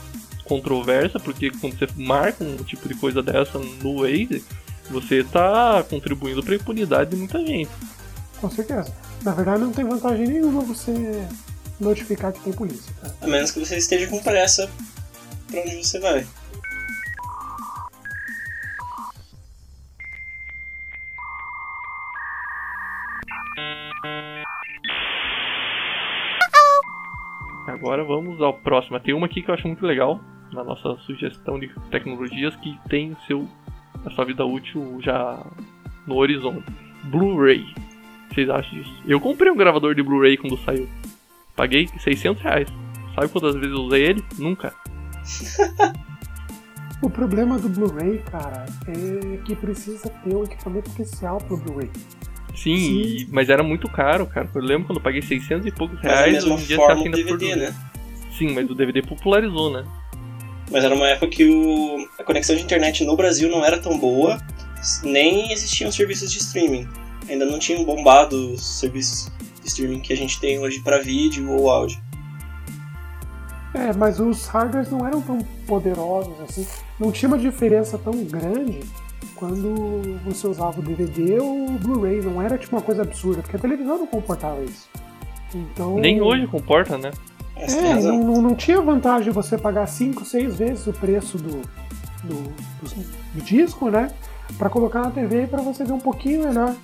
controversa, 0.45 1.19
porque 1.21 1.51
quando 1.51 1.79
você 1.79 1.87
marca 1.97 2.45
um 2.45 2.57
tipo 2.59 2.89
de 2.89 2.95
coisa 2.95 3.23
dessa 3.23 3.59
no 3.59 4.01
Waze, 4.01 4.45
você 4.91 5.25
tá 5.25 5.85
contribuindo 5.89 6.43
pra 6.43 6.55
impunidade 6.55 7.11
de 7.11 7.17
muita 7.17 7.39
gente. 7.39 7.71
Com 8.41 8.51
certeza. 8.51 8.93
Na 9.23 9.33
verdade, 9.33 9.61
não 9.63 9.73
tem 9.73 9.85
vantagem 9.85 10.27
nenhuma 10.27 10.63
você 10.63 11.25
notificar 11.83 12.33
que 12.33 12.41
tem 12.41 12.53
polícia? 12.53 12.93
A 13.21 13.27
menos 13.27 13.51
que 13.51 13.61
você 13.61 13.77
esteja 13.77 14.07
com 14.07 14.23
pressa 14.23 14.71
pra 15.49 15.61
onde 15.61 15.77
você 15.77 15.99
vai. 15.99 16.27
Agora 27.67 28.05
vamos 28.05 28.41
ao 28.41 28.55
próximo. 28.55 28.99
Tem 29.01 29.13
uma 29.13 29.27
aqui 29.27 29.43
que 29.43 29.51
eu 29.51 29.55
acho 29.55 29.67
muito 29.67 29.85
legal, 29.85 30.21
na 30.53 30.63
nossa 30.63 30.97
sugestão 30.99 31.59
de 31.59 31.69
tecnologias, 31.91 32.55
que 32.57 32.79
tem 32.89 33.17
seu, 33.27 33.49
a 34.05 34.11
sua 34.11 34.25
vida 34.25 34.45
útil 34.45 35.01
já 35.03 35.45
no 36.07 36.17
horizonte. 36.17 36.65
Blu-ray. 37.05 37.65
Vocês 38.31 38.49
acham 38.49 38.79
disso? 38.79 39.03
Eu 39.07 39.21
comprei 39.21 39.51
um 39.51 39.57
gravador 39.57 39.95
de 39.95 40.03
Blu-ray 40.03 40.37
quando 40.37 40.57
saiu. 40.59 40.89
Paguei 41.57 41.89
600 41.99 42.43
reais. 42.43 42.69
Sabe 43.15 43.29
quantas 43.29 43.55
vezes 43.55 43.71
eu 43.71 43.83
usei 43.83 44.03
ele? 44.05 44.25
Nunca. 44.39 44.75
O 47.03 47.11
problema 47.11 47.59
do 47.59 47.69
Blu-ray, 47.69 48.19
cara, 48.31 48.65
é 48.87 49.37
que 49.39 49.57
precisa 49.57 50.09
ter 50.09 50.37
um 50.37 50.45
equipamento 50.45 50.89
especial 50.89 51.39
pro 51.39 51.57
Blu-ray. 51.57 51.91
Sim, 52.55 52.77
Sim. 52.77 53.01
e- 53.01 53.27
mas 53.29 53.49
era 53.49 53.61
muito 53.65 53.89
caro, 53.89 54.25
cara. 54.25 54.49
Eu 54.55 54.61
lembro 54.63 54.87
quando 54.87 54.99
eu 54.99 55.03
paguei 55.03 55.21
600 55.21 55.67
e 55.67 55.73
poucos 55.73 55.97
Mas 56.01 56.05
da 56.05 56.17
reais. 56.19 56.33
mesma 56.35 56.55
hoje 56.55 56.63
em 56.63 56.67
dia 56.69 56.77
forma 56.77 56.95
tá 56.95 57.01
o 57.01 57.05
ainda 57.05 57.17
por 57.25 57.39
DVD, 57.39 57.55
200. 57.57 57.75
né? 57.75 57.91
Sim, 58.39 58.55
mas 58.55 58.71
o 58.71 58.75
DVD 58.77 59.03
popularizou, 59.03 59.73
né? 59.73 59.85
Mas 60.71 60.85
era 60.85 60.95
uma 60.95 61.09
época 61.09 61.27
que 61.27 61.45
o, 61.45 62.07
a 62.21 62.23
conexão 62.23 62.55
de 62.55 62.63
internet 62.63 63.05
no 63.05 63.17
Brasil 63.17 63.51
não 63.51 63.65
era 63.65 63.79
tão 63.79 63.99
boa, 63.99 64.39
nem 65.03 65.51
existiam 65.53 65.91
serviços 65.91 66.31
de 66.31 66.39
streaming. 66.39 66.87
Ainda 67.29 67.45
não 67.45 67.59
tinham 67.59 67.85
bombado 67.85 68.53
os 68.55 68.79
serviços 68.79 69.29
streaming 69.65 70.01
que 70.01 70.13
a 70.13 70.17
gente 70.17 70.41
tem 70.41 70.59
hoje 70.59 70.81
para 70.81 71.01
vídeo 71.01 71.51
ou 71.51 71.71
áudio. 71.71 71.99
É, 73.75 73.93
mas 73.95 74.21
os 74.21 74.47
hardwares 74.49 74.91
não 74.91 75.07
eram 75.07 75.21
tão 75.23 75.39
poderosos 75.67 76.35
assim. 76.41 76.67
Não 77.01 77.11
tinha 77.11 77.29
uma 77.29 77.39
diferença 77.39 77.97
tão 77.97 78.13
grande 78.25 78.81
quando 79.35 80.21
você 80.25 80.47
usava 80.47 80.79
o 80.79 80.83
DVD 80.83 81.39
ou 81.41 81.67
o 81.67 81.79
Blu-ray. 81.79 82.21
Não 82.21 82.41
era 82.43 82.59
tipo 82.59 82.77
uma 82.77 82.83
coisa 82.83 83.03
absurda, 83.03 83.41
porque 83.41 83.57
a 83.57 83.61
televisão 83.61 83.99
não 83.99 84.07
comportava 84.07 84.63
isso. 84.63 84.89
Então. 85.55 85.99
Nem 85.99 86.21
hoje 86.21 86.47
comporta, 86.47 86.99
né? 86.99 87.11
É, 87.57 87.67
tem 87.67 87.79
É, 87.93 87.95
não, 88.03 88.19
não, 88.25 88.43
não 88.43 88.55
tinha 88.55 88.81
vantagem 88.81 89.33
você 89.33 89.57
pagar 89.57 89.87
5, 89.87 90.25
6 90.25 90.57
vezes 90.57 90.87
o 90.87 90.93
preço 90.93 91.39
do, 91.39 91.63
do, 92.25 92.35
do- 92.35 93.05
do 93.35 93.41
disco, 93.43 93.89
né? 93.91 94.11
Pra 94.59 94.69
colocar 94.69 95.01
na 95.01 95.11
TV 95.11 95.47
pra 95.47 95.63
você 95.63 95.83
ver 95.85 95.93
um 95.93 95.99
pouquinho 96.01 96.45
melhor. 96.47 96.75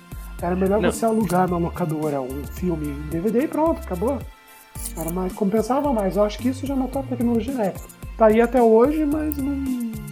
Era 0.41 0.55
melhor 0.55 0.81
Não. 0.81 0.91
você 0.91 1.05
alugar 1.05 1.49
na 1.49 1.57
locadora 1.57 2.21
um 2.21 2.45
filme 2.47 2.87
em 2.89 3.09
DVD 3.09 3.41
e 3.43 3.47
pronto, 3.47 3.81
acabou. 3.81 4.19
Era 4.97 5.09
mais, 5.11 5.33
compensava 5.33 5.91
mais. 5.91 6.15
Eu 6.15 6.23
acho 6.23 6.37
que 6.39 6.49
isso 6.49 6.65
já 6.65 6.75
matou 6.75 7.01
a 7.01 7.05
tecnologia 7.05 7.53
na 7.53 7.65
época. 7.65 7.87
Tá 8.17 8.27
aí 8.27 8.39
até 8.41 8.61
hoje, 8.61 9.05
mas 9.05 9.35
não, 9.37 9.55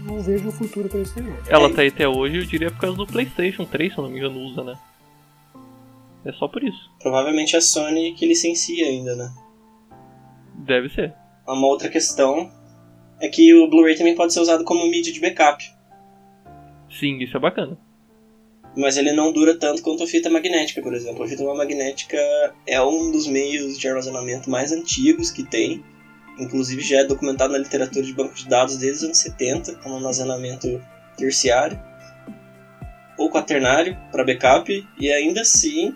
não 0.06 0.20
vejo 0.22 0.50
o 0.50 0.52
futuro 0.52 0.90
pra 0.90 1.00
isso 1.00 1.18
aí. 1.20 1.34
Ela 1.48 1.68
É. 1.70 1.74
tá 1.74 1.82
aí 1.82 1.88
até 1.88 2.08
hoje, 2.08 2.38
eu 2.38 2.46
diria 2.46 2.70
por 2.72 2.80
causa 2.82 2.98
do 2.98 3.08
PlayStation 3.08 3.66
3, 3.66 3.94
se 3.94 3.98
eu 4.00 4.04
não 4.04 4.12
me 4.12 4.18
engano, 4.18 4.40
usa, 4.42 4.64
né? 4.64 4.78
É 6.26 6.32
só 6.34 6.48
por 6.48 6.62
isso. 6.64 6.92
Provavelmente 7.02 7.56
a 7.56 7.62
Sony 7.62 8.14
que 8.14 8.26
licencia 8.26 8.86
ainda, 8.86 9.16
né? 9.16 9.32
Deve 10.56 10.90
ser. 10.90 11.14
Uma 11.48 11.68
outra 11.68 11.88
questão 11.88 12.52
é 13.22 13.30
que 13.30 13.54
o 13.54 13.70
Blu-ray 13.70 13.96
também 13.96 14.16
pode 14.16 14.34
ser 14.34 14.42
usado 14.42 14.64
como 14.66 14.86
mídia 14.90 15.14
de 15.14 15.20
backup, 15.22 15.64
Sim, 17.00 17.18
isso 17.20 17.36
é 17.38 17.40
bacana. 17.40 17.78
Mas 18.78 18.96
ele 18.96 19.12
não 19.12 19.34
dura 19.34 19.58
tanto 19.58 19.82
quanto 19.82 20.04
a 20.04 20.08
fita 20.08 20.30
magnética, 20.30 20.82
por 20.82 20.94
exemplo. 20.94 21.24
A 21.24 21.28
fita 21.28 21.44
magnética 21.44 22.18
é 22.66 22.80
um 22.82 23.12
dos 23.12 23.28
meios 23.28 23.78
de 23.78 23.88
armazenamento 23.88 24.50
mais 24.50 24.72
antigos 24.72 25.32
que 25.32 25.44
tem, 25.44 25.84
inclusive 26.40 26.82
já 26.82 27.00
é 27.00 27.04
documentado 27.04 27.54
na 27.54 27.60
literatura 27.60 28.06
de 28.06 28.14
banco 28.14 28.36
de 28.36 28.48
dados 28.48 28.78
desde 28.78 28.98
os 29.00 29.04
anos 29.06 29.18
70, 29.18 29.76
como 29.78 29.96
armazenamento 29.96 30.80
terciário. 31.18 31.80
ou 33.18 33.32
quaternário 33.32 33.98
para 34.12 34.24
backup, 34.24 34.88
e 35.00 35.12
ainda 35.12 35.42
assim, 35.42 35.96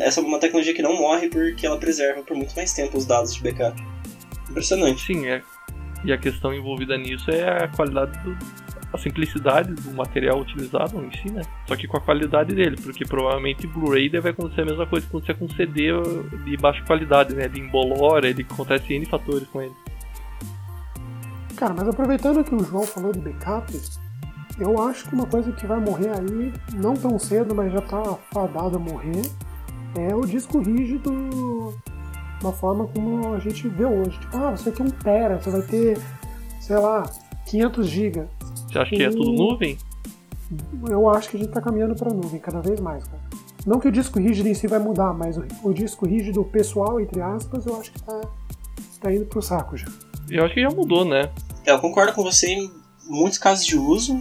essa 0.00 0.20
é 0.20 0.22
uma 0.22 0.38
tecnologia 0.38 0.72
que 0.72 0.80
não 0.82 0.96
morre 0.96 1.28
porque 1.28 1.66
ela 1.66 1.78
preserva 1.78 2.22
por 2.22 2.36
muito 2.36 2.54
mais 2.54 2.72
tempo 2.72 2.96
os 2.96 3.04
dados 3.04 3.34
de 3.34 3.42
backup. 3.42 3.76
Impressionante. 4.48 5.04
Sim, 5.04 5.26
é. 5.26 5.42
E 6.04 6.12
a 6.12 6.18
questão 6.18 6.54
envolvida 6.54 6.96
nisso 6.96 7.28
é 7.30 7.64
a 7.64 7.68
qualidade 7.68 8.16
do, 8.20 8.38
a 8.92 8.98
simplicidade 8.98 9.72
do 9.72 9.90
material 9.92 10.40
utilizado 10.40 11.02
em 11.04 11.10
si, 11.16 11.30
né? 11.30 11.42
Só 11.66 11.76
que 11.76 11.86
com 11.86 11.96
a 11.96 12.00
qualidade 12.00 12.54
dele, 12.54 12.76
porque 12.82 13.04
provavelmente 13.04 13.66
Blu-ray 13.66 14.08
deve 14.08 14.28
acontecer 14.28 14.62
a 14.62 14.64
mesma 14.66 14.86
coisa 14.86 15.06
que 15.06 15.16
acontecer 15.16 15.34
com 15.34 15.48
CD 15.48 15.90
de 16.44 16.56
baixa 16.56 16.84
qualidade, 16.84 17.34
né? 17.34 17.44
Ele 17.44 17.60
embolora, 17.60 18.28
ele 18.28 18.46
acontece 18.48 18.92
N 18.92 19.06
fatores 19.06 19.48
com 19.48 19.62
ele. 19.62 19.74
Cara, 21.56 21.74
mas 21.74 21.88
aproveitando 21.88 22.44
que 22.44 22.54
o 22.54 22.64
João 22.64 22.84
falou 22.84 23.12
de 23.12 23.20
backup, 23.20 23.72
eu 24.58 24.80
acho 24.82 25.08
que 25.08 25.14
uma 25.14 25.26
coisa 25.26 25.52
que 25.52 25.66
vai 25.66 25.80
morrer 25.80 26.10
aí, 26.10 26.52
não 26.74 26.94
tão 26.94 27.18
cedo, 27.18 27.54
mas 27.54 27.72
já 27.72 27.80
tá 27.80 28.18
fadado 28.32 28.76
a 28.76 28.78
morrer, 28.78 29.22
é 29.96 30.14
o 30.14 30.22
disco 30.22 30.60
rígido 30.60 31.10
uma 32.42 32.52
forma 32.52 32.86
como 32.88 33.34
a 33.34 33.38
gente 33.38 33.68
vê 33.68 33.84
hoje. 33.84 34.18
Tipo, 34.18 34.36
ah, 34.36 34.50
você 34.50 34.64
vai 34.64 34.72
ter 34.72 34.82
um 34.82 34.90
tera, 34.90 35.40
você 35.40 35.50
vai 35.50 35.62
ter, 35.62 35.98
sei 36.60 36.76
lá, 36.76 37.04
500 37.46 37.86
GB. 37.86 38.28
Você 38.54 38.78
acha 38.78 38.90
que 38.96 39.02
é 39.02 39.10
tudo 39.10 39.32
nuvem? 39.32 39.78
Eu 40.88 41.08
acho 41.08 41.30
que 41.30 41.36
a 41.36 41.40
gente 41.40 41.48
está 41.48 41.60
caminhando 41.60 41.94
para 41.94 42.12
nuvem 42.12 42.40
cada 42.40 42.60
vez 42.60 42.78
mais, 42.80 43.04
cara. 43.04 43.22
Não 43.66 43.78
que 43.78 43.88
o 43.88 43.92
disco 43.92 44.18
rígido 44.18 44.48
em 44.48 44.54
si 44.54 44.66
vai 44.66 44.78
mudar, 44.78 45.12
mas 45.12 45.36
o, 45.36 45.44
o 45.62 45.72
disco 45.72 46.06
rígido 46.06 46.44
pessoal, 46.44 47.00
entre 47.00 47.20
aspas, 47.20 47.64
eu 47.66 47.76
acho 47.76 47.92
que 47.92 47.98
está 47.98 48.20
tá 49.00 49.12
indo 49.12 49.24
pro 49.26 49.40
saco 49.40 49.76
já. 49.76 49.86
Eu 50.28 50.44
acho 50.44 50.54
que 50.54 50.60
já 50.60 50.70
mudou, 50.70 51.04
né? 51.04 51.30
É, 51.64 51.72
eu 51.72 51.78
concordo 51.78 52.12
com 52.12 52.22
você 52.22 52.48
em 52.48 52.70
muitos 53.08 53.38
casos 53.38 53.64
de 53.64 53.76
uso, 53.76 54.20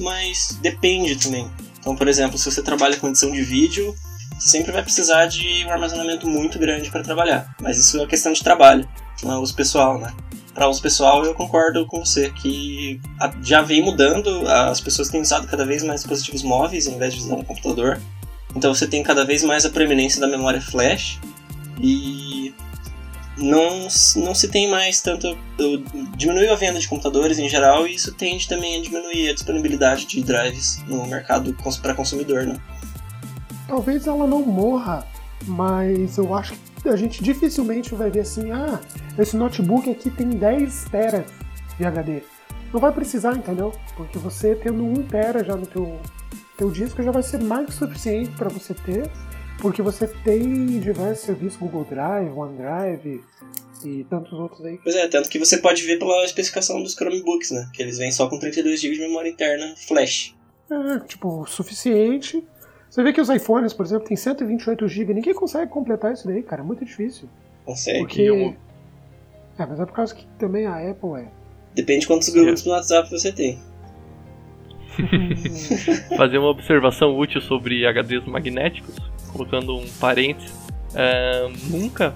mas 0.00 0.58
depende 0.62 1.16
também. 1.16 1.50
Então, 1.78 1.94
por 1.94 2.08
exemplo, 2.08 2.38
se 2.38 2.50
você 2.50 2.62
trabalha 2.62 2.96
com 2.96 3.08
edição 3.08 3.30
de 3.30 3.42
vídeo, 3.42 3.94
você 4.40 4.48
sempre 4.48 4.72
vai 4.72 4.82
precisar 4.82 5.26
de 5.26 5.66
um 5.66 5.70
armazenamento 5.70 6.26
muito 6.26 6.58
grande 6.58 6.90
para 6.90 7.02
trabalhar. 7.02 7.54
Mas 7.60 7.76
isso 7.76 8.00
é 8.00 8.06
questão 8.06 8.32
de 8.32 8.42
trabalho, 8.42 8.88
não 9.22 9.34
é 9.34 9.38
uso 9.38 9.54
pessoal, 9.54 9.98
né? 9.98 10.12
Para 10.54 10.66
uso 10.66 10.80
pessoal, 10.80 11.24
eu 11.24 11.34
concordo 11.34 11.86
com 11.86 12.04
você 12.04 12.30
que 12.30 12.98
já 13.42 13.60
vem 13.60 13.82
mudando, 13.82 14.48
as 14.48 14.80
pessoas 14.80 15.10
têm 15.10 15.20
usado 15.20 15.46
cada 15.46 15.66
vez 15.66 15.82
mais 15.82 16.00
dispositivos 16.00 16.42
móveis 16.42 16.86
em 16.86 16.98
vez 16.98 17.14
de 17.14 17.20
usar 17.20 17.36
no 17.36 17.44
computador. 17.44 18.00
Então 18.56 18.74
você 18.74 18.86
tem 18.86 19.02
cada 19.02 19.24
vez 19.24 19.44
mais 19.44 19.66
a 19.66 19.70
preeminência 19.70 20.20
da 20.20 20.26
memória 20.26 20.60
flash 20.60 21.20
e 21.78 22.52
não, 23.36 23.88
não 24.16 24.34
se 24.34 24.48
tem 24.48 24.68
mais 24.70 25.00
tanto. 25.00 25.38
Diminuiu 26.16 26.52
a 26.52 26.56
venda 26.56 26.80
de 26.80 26.88
computadores 26.88 27.38
em 27.38 27.48
geral 27.48 27.86
e 27.86 27.94
isso 27.94 28.12
tende 28.12 28.48
também 28.48 28.78
a 28.78 28.82
diminuir 28.82 29.28
a 29.28 29.34
disponibilidade 29.34 30.06
de 30.06 30.22
drives 30.22 30.82
no 30.88 31.06
mercado 31.06 31.54
para 31.80 31.94
consumidor, 31.94 32.44
né? 32.44 32.56
Talvez 33.70 34.08
ela 34.08 34.26
não 34.26 34.42
morra, 34.42 35.06
mas 35.46 36.18
eu 36.18 36.34
acho 36.34 36.54
que 36.82 36.88
a 36.88 36.96
gente 36.96 37.22
dificilmente 37.22 37.94
vai 37.94 38.10
ver 38.10 38.20
assim, 38.20 38.50
ah, 38.50 38.80
esse 39.16 39.36
notebook 39.36 39.88
aqui 39.88 40.10
tem 40.10 40.28
10 40.28 40.84
teras 40.90 41.24
de 41.78 41.84
HD. 41.84 42.22
Não 42.72 42.80
vai 42.80 42.92
precisar, 42.92 43.36
entendeu? 43.36 43.72
Porque 43.96 44.18
você 44.18 44.56
tendo 44.56 44.84
1 44.84 45.04
tera 45.04 45.44
já 45.44 45.54
no 45.54 45.66
teu, 45.66 46.00
teu 46.58 46.70
disco 46.70 47.00
já 47.00 47.12
vai 47.12 47.22
ser 47.22 47.40
mais 47.40 47.66
que 47.66 47.72
suficiente 47.72 48.30
para 48.36 48.48
você 48.48 48.74
ter, 48.74 49.08
porque 49.60 49.82
você 49.82 50.08
tem 50.08 50.80
diversos 50.80 51.24
serviços 51.24 51.58
Google 51.58 51.84
Drive, 51.84 52.30
OneDrive 52.30 53.22
e 53.84 54.04
tantos 54.04 54.32
outros 54.32 54.64
aí. 54.64 54.80
Pois 54.82 54.96
é, 54.96 55.06
tanto 55.06 55.28
que 55.28 55.38
você 55.38 55.58
pode 55.58 55.82
ver 55.84 55.98
pela 55.98 56.24
especificação 56.24 56.82
dos 56.82 56.94
Chromebooks, 56.94 57.52
né? 57.52 57.70
Que 57.72 57.82
eles 57.82 57.98
vêm 57.98 58.10
só 58.10 58.28
com 58.28 58.38
32 58.38 58.80
GB 58.80 58.96
de 58.96 59.00
memória 59.00 59.28
interna 59.28 59.74
flash. 59.86 60.34
É, 60.70 61.00
tipo, 61.06 61.46
suficiente 61.46 62.44
você 62.90 63.04
vê 63.04 63.12
que 63.12 63.20
os 63.20 63.28
iPhones, 63.28 63.72
por 63.72 63.86
exemplo, 63.86 64.08
tem 64.08 64.16
128 64.16 64.88
GB, 64.88 65.14
ninguém 65.14 65.32
consegue 65.32 65.70
completar 65.70 66.12
isso 66.12 66.26
daí, 66.26 66.42
cara, 66.42 66.60
é 66.60 66.64
muito 66.64 66.84
difícil. 66.84 67.28
Consegue. 67.64 68.00
Porque... 68.00 68.22
Eu... 68.22 68.56
É, 69.56 69.66
mas 69.66 69.78
é 69.78 69.86
por 69.86 69.94
causa 69.94 70.12
que 70.12 70.26
também 70.38 70.66
a 70.66 70.90
Apple 70.90 71.20
é. 71.20 71.28
Depende 71.74 72.00
de 72.00 72.06
quantos 72.08 72.28
grupos 72.30 72.64
no 72.64 72.72
WhatsApp 72.72 73.08
você 73.08 73.30
tem. 73.30 73.60
Fazer 76.16 76.38
uma 76.38 76.48
observação 76.48 77.16
útil 77.16 77.40
sobre 77.40 77.86
HDs 77.86 78.24
magnéticos, 78.26 78.96
colocando 79.32 79.76
um 79.76 79.86
parênteses. 80.00 80.52
É, 80.92 81.48
nunca, 81.70 82.12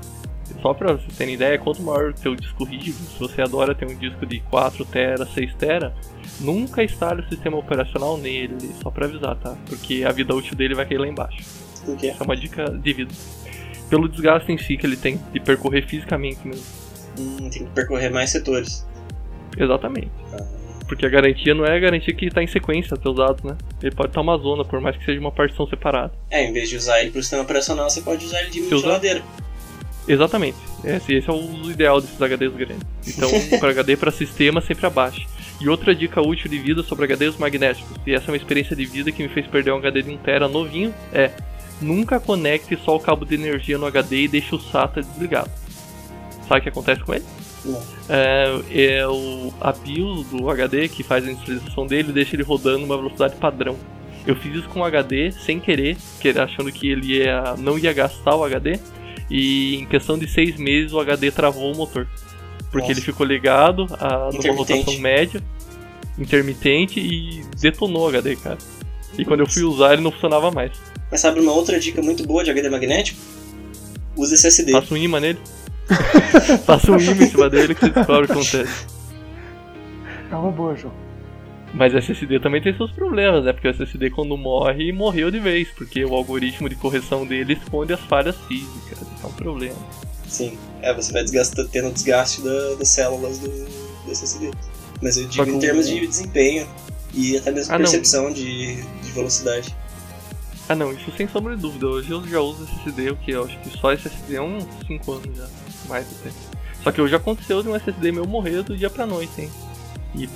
só 0.61 0.75
para 0.75 0.95
vocês 0.95 1.17
terem 1.17 1.35
ideia, 1.35 1.59
quanto 1.59 1.83
maior 1.83 2.13
o 2.13 2.17
seu 2.17 2.35
disco 2.35 2.65
rígido, 2.65 2.97
se 2.97 3.19
você 3.19 3.43
adora 3.43 3.75
ter 3.75 3.87
um 3.87 3.97
disco 3.97 4.27
de 4.27 4.41
4 4.41 4.85
TB, 4.85 5.27
6 5.35 5.55
TB, 5.55 5.93
Nunca 6.41 6.83
instale 6.83 7.23
o 7.23 7.29
sistema 7.29 7.57
operacional 7.57 8.19
nele, 8.19 8.57
só 8.83 8.91
pra 8.91 9.07
avisar, 9.07 9.37
tá? 9.37 9.57
Porque 9.67 10.05
a 10.05 10.11
vida 10.11 10.35
útil 10.35 10.57
dele 10.57 10.75
vai 10.75 10.85
cair 10.85 10.99
lá 10.99 11.07
embaixo. 11.07 11.45
Por 11.85 11.97
quê? 11.97 12.09
Essa 12.09 12.23
é 12.23 12.27
uma 12.27 12.37
dica 12.37 12.65
de 12.71 12.93
vida. 12.93 13.15
Pelo 13.89 14.09
desgaste 14.09 14.51
em 14.51 14.59
si 14.59 14.77
que 14.77 14.87
ele 14.87 14.97
tem 14.97 15.21
de 15.33 15.39
percorrer 15.39 15.87
fisicamente 15.87 16.47
mesmo. 16.47 16.65
Hum, 17.19 17.49
tem 17.51 17.65
que 17.65 17.71
percorrer 17.71 18.11
mais 18.11 18.31
setores. 18.31 18.85
Exatamente. 19.57 20.11
Ah. 20.33 20.45
Porque 20.89 21.07
a 21.07 21.09
garantia 21.09 21.55
não 21.55 21.65
é 21.65 21.77
a 21.77 21.79
garantia 21.79 22.15
que 22.15 22.27
está 22.27 22.43
em 22.43 22.47
sequência 22.47 22.97
teus 22.97 23.17
dados, 23.17 23.43
né? 23.43 23.57
Ele 23.83 23.95
pode 23.95 24.11
estar 24.11 24.21
uma 24.21 24.37
zona, 24.37 24.65
por 24.65 24.81
mais 24.81 24.97
que 24.97 25.05
seja 25.05 25.21
uma 25.21 25.33
partição 25.33 25.67
separada. 25.67 26.13
É, 26.31 26.45
em 26.45 26.53
vez 26.53 26.69
de 26.69 26.77
usar 26.77 27.01
ele 27.01 27.11
para 27.11 27.21
o 27.21 27.23
sistema 27.23 27.43
operacional, 27.43 27.89
você 27.89 28.03
pode 28.03 28.25
usar 28.25 28.41
ele 28.41 28.51
de 28.51 28.69
geladeira. 28.69 29.23
Exatamente. 30.07 30.59
Esse, 30.83 31.15
esse 31.15 31.29
é 31.29 31.33
o 31.35 31.37
uso 31.37 31.71
ideal 31.71 32.01
desses 32.01 32.19
HDs 32.19 32.55
grandes. 32.55 32.87
Então, 33.07 33.31
para 33.59 33.71
HD 33.71 33.97
para 33.97 34.11
sistema, 34.11 34.61
sempre 34.61 34.87
abaixo. 34.87 35.27
E 35.61 35.69
outra 35.69 35.95
dica 35.95 36.21
útil 36.21 36.51
de 36.51 36.59
vida 36.59 36.83
sobre 36.83 37.07
HDs 37.07 37.39
magnéticos, 37.39 37.97
e 38.07 38.13
essa 38.13 38.27
é 38.27 38.31
uma 38.33 38.37
experiência 38.37 38.75
de 38.75 38.85
vida 38.85 39.13
que 39.13 39.23
me 39.23 39.29
fez 39.29 39.47
perder 39.47 39.73
um 39.73 39.77
HD 39.77 40.03
de 40.03 40.11
1TB 40.11 40.49
novinho, 40.51 40.93
é 41.13 41.31
nunca 41.81 42.21
conecte 42.21 42.77
só 42.85 42.97
o 42.97 43.01
cabo 43.01 43.25
de 43.25 43.35
energia 43.35 43.79
no 43.79 43.87
HD 43.87 44.25
e 44.25 44.29
deixe 44.29 44.55
o 44.55 44.59
SATA 44.59 45.03
desligado. 45.03 45.51
Sabe 46.49 46.61
o 46.61 46.63
que 46.63 46.69
acontece 46.69 47.01
com 47.03 47.15
ele? 47.15 47.25
É, 48.09 48.99
é 48.99 49.09
o, 49.09 49.53
a 49.61 49.73
BIOS 49.73 50.27
do 50.27 50.51
HD 50.51 50.89
que 50.89 51.03
faz 51.03 51.27
a 51.27 51.31
inicialização 51.31 51.87
dele 51.87 52.13
deixa 52.13 52.37
ele 52.37 52.43
rodando 52.43 52.85
uma 52.85 52.97
velocidade 52.97 53.37
padrão. 53.37 53.77
Eu 54.27 54.37
fiz 54.37 54.55
isso 54.55 54.69
com 54.69 54.81
o 54.81 54.85
HD 54.85 55.33
sem 55.33 55.61
querer, 55.61 55.97
achando 56.43 56.73
que 56.73 56.89
ele 56.89 57.19
ia, 57.19 57.55
não 57.59 57.79
ia 57.79 57.93
gastar 57.93 58.35
o 58.35 58.45
HD, 58.45 58.79
e 59.31 59.77
em 59.77 59.87
questão 59.87 60.19
de 60.19 60.29
seis 60.29 60.57
meses 60.57 60.93
o 60.93 61.01
HD 61.01 61.31
travou 61.31 61.73
o 61.73 61.77
motor. 61.77 62.07
Porque 62.71 62.89
Nossa. 62.89 62.93
ele 62.93 63.01
ficou 63.01 63.27
ligado 63.27 63.87
a 64.01 64.31
numa 64.33 64.55
rotação 64.55 64.99
média, 64.99 65.43
intermitente 66.19 67.01
e 67.01 67.45
detonou 67.61 68.05
o 68.05 68.09
HD, 68.09 68.37
cara. 68.37 68.59
E 69.17 69.25
quando 69.25 69.41
eu 69.41 69.47
fui 69.47 69.63
usar 69.63 69.93
ele 69.93 70.03
não 70.03 70.11
funcionava 70.11 70.51
mais. 70.51 70.73
Mas 71.11 71.21
sabe 71.21 71.41
uma 71.41 71.53
outra 71.53 71.79
dica 71.79 72.03
muito 72.03 72.27
boa 72.27 72.43
de 72.43 72.51
HD 72.51 72.69
magnético? 72.69 73.21
Use 74.17 74.35
SSD. 74.35 74.73
Passa 74.73 74.95
um 74.95 74.97
imã 74.97 75.21
nele. 75.21 75.39
Passa 76.67 76.93
um 76.93 76.99
imã 76.99 77.13
em 77.13 77.29
cima 77.29 77.49
dele 77.49 77.75
que 77.75 77.81
você 77.81 77.91
descobre 77.91 78.25
o 78.25 78.27
que 78.27 78.33
acontece. 78.33 78.87
É 80.31 80.37
uma 80.37 80.51
boa, 80.51 80.75
João. 80.75 81.04
Mas 81.75 81.93
SSD 81.93 82.39
também 82.39 82.63
tem 82.63 82.75
seus 82.77 82.93
problemas, 82.93 83.45
né? 83.45 83.53
Porque 83.53 83.67
o 83.67 83.71
SSD 83.71 84.11
quando 84.11 84.37
morre, 84.37 84.93
morreu 84.93 85.31
de 85.31 85.41
vez, 85.41 85.69
porque 85.71 86.05
o 86.05 86.15
algoritmo 86.15 86.69
de 86.69 86.77
correção 86.77 87.27
dele 87.27 87.55
esconde 87.55 87.93
as 87.93 88.01
falhas 88.01 88.37
físicas. 88.47 89.01
Isso 89.01 89.25
é 89.25 89.27
um 89.27 89.33
problema. 89.33 89.77
Sim, 90.29 90.57
é, 90.81 90.95
você 90.95 91.13
vai 91.13 91.23
desgastar, 91.23 91.67
tendo 91.67 91.93
desgaste 91.93 92.43
da, 92.43 92.75
das 92.75 92.89
células 92.89 93.41
do, 93.41 93.49
do 93.49 94.13
SSD. 94.13 94.53
Mas 95.03 95.17
eu 95.17 95.27
digo 95.27 95.51
em 95.51 95.59
termos 95.59 95.89
de 95.89 96.07
desempenho 96.07 96.67
e 97.13 97.37
até 97.37 97.51
mesmo 97.51 97.75
ah, 97.75 97.79
percepção 97.79 98.33
de, 98.33 98.77
de 98.77 99.11
velocidade. 99.13 99.75
Ah 100.69 100.77
não, 100.77 100.93
isso 100.93 101.13
sem 101.17 101.29
sombra 101.29 101.57
de 101.57 101.63
dúvida. 101.63 101.87
Hoje 101.89 102.11
eu 102.11 102.27
já 102.27 102.41
uso 102.41 102.65
SSD, 102.65 103.11
o 103.11 103.17
que 103.17 103.33
eu 103.33 103.45
acho 103.45 103.59
que 103.59 103.71
só 103.79 103.93
SSD 103.93 104.37
é 104.37 104.41
uns 104.41 104.65
5 104.87 105.13
anos 105.13 105.37
já, 105.37 105.49
mais 105.89 106.07
tempo. 106.07 106.35
Só 106.83 106.93
que 106.93 107.01
hoje 107.01 107.15
aconteceu 107.17 107.63
de 107.63 107.69
um 107.69 107.77
SSD 107.77 108.13
meu 108.13 108.27
morrer 108.27 108.63
do 108.63 108.77
dia 108.77 108.89
pra 108.89 109.07
noite, 109.07 109.43
hein? 109.43 109.51
E, 110.15 110.29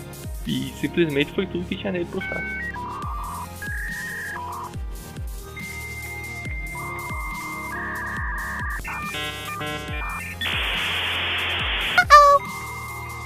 e 0.49 0.73
simplesmente 0.81 1.31
foi 1.33 1.47
tudo 1.47 1.67
que 1.67 1.77
tinha 1.77 1.93
nele 1.93 2.07
pro 2.07 2.21
saco. 2.23 2.41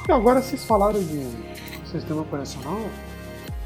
E 0.08 0.12
agora 0.12 0.42
vocês 0.42 0.64
falaram 0.64 0.98
de 0.98 1.30
sistema 1.86 2.22
operacional, 2.22 2.80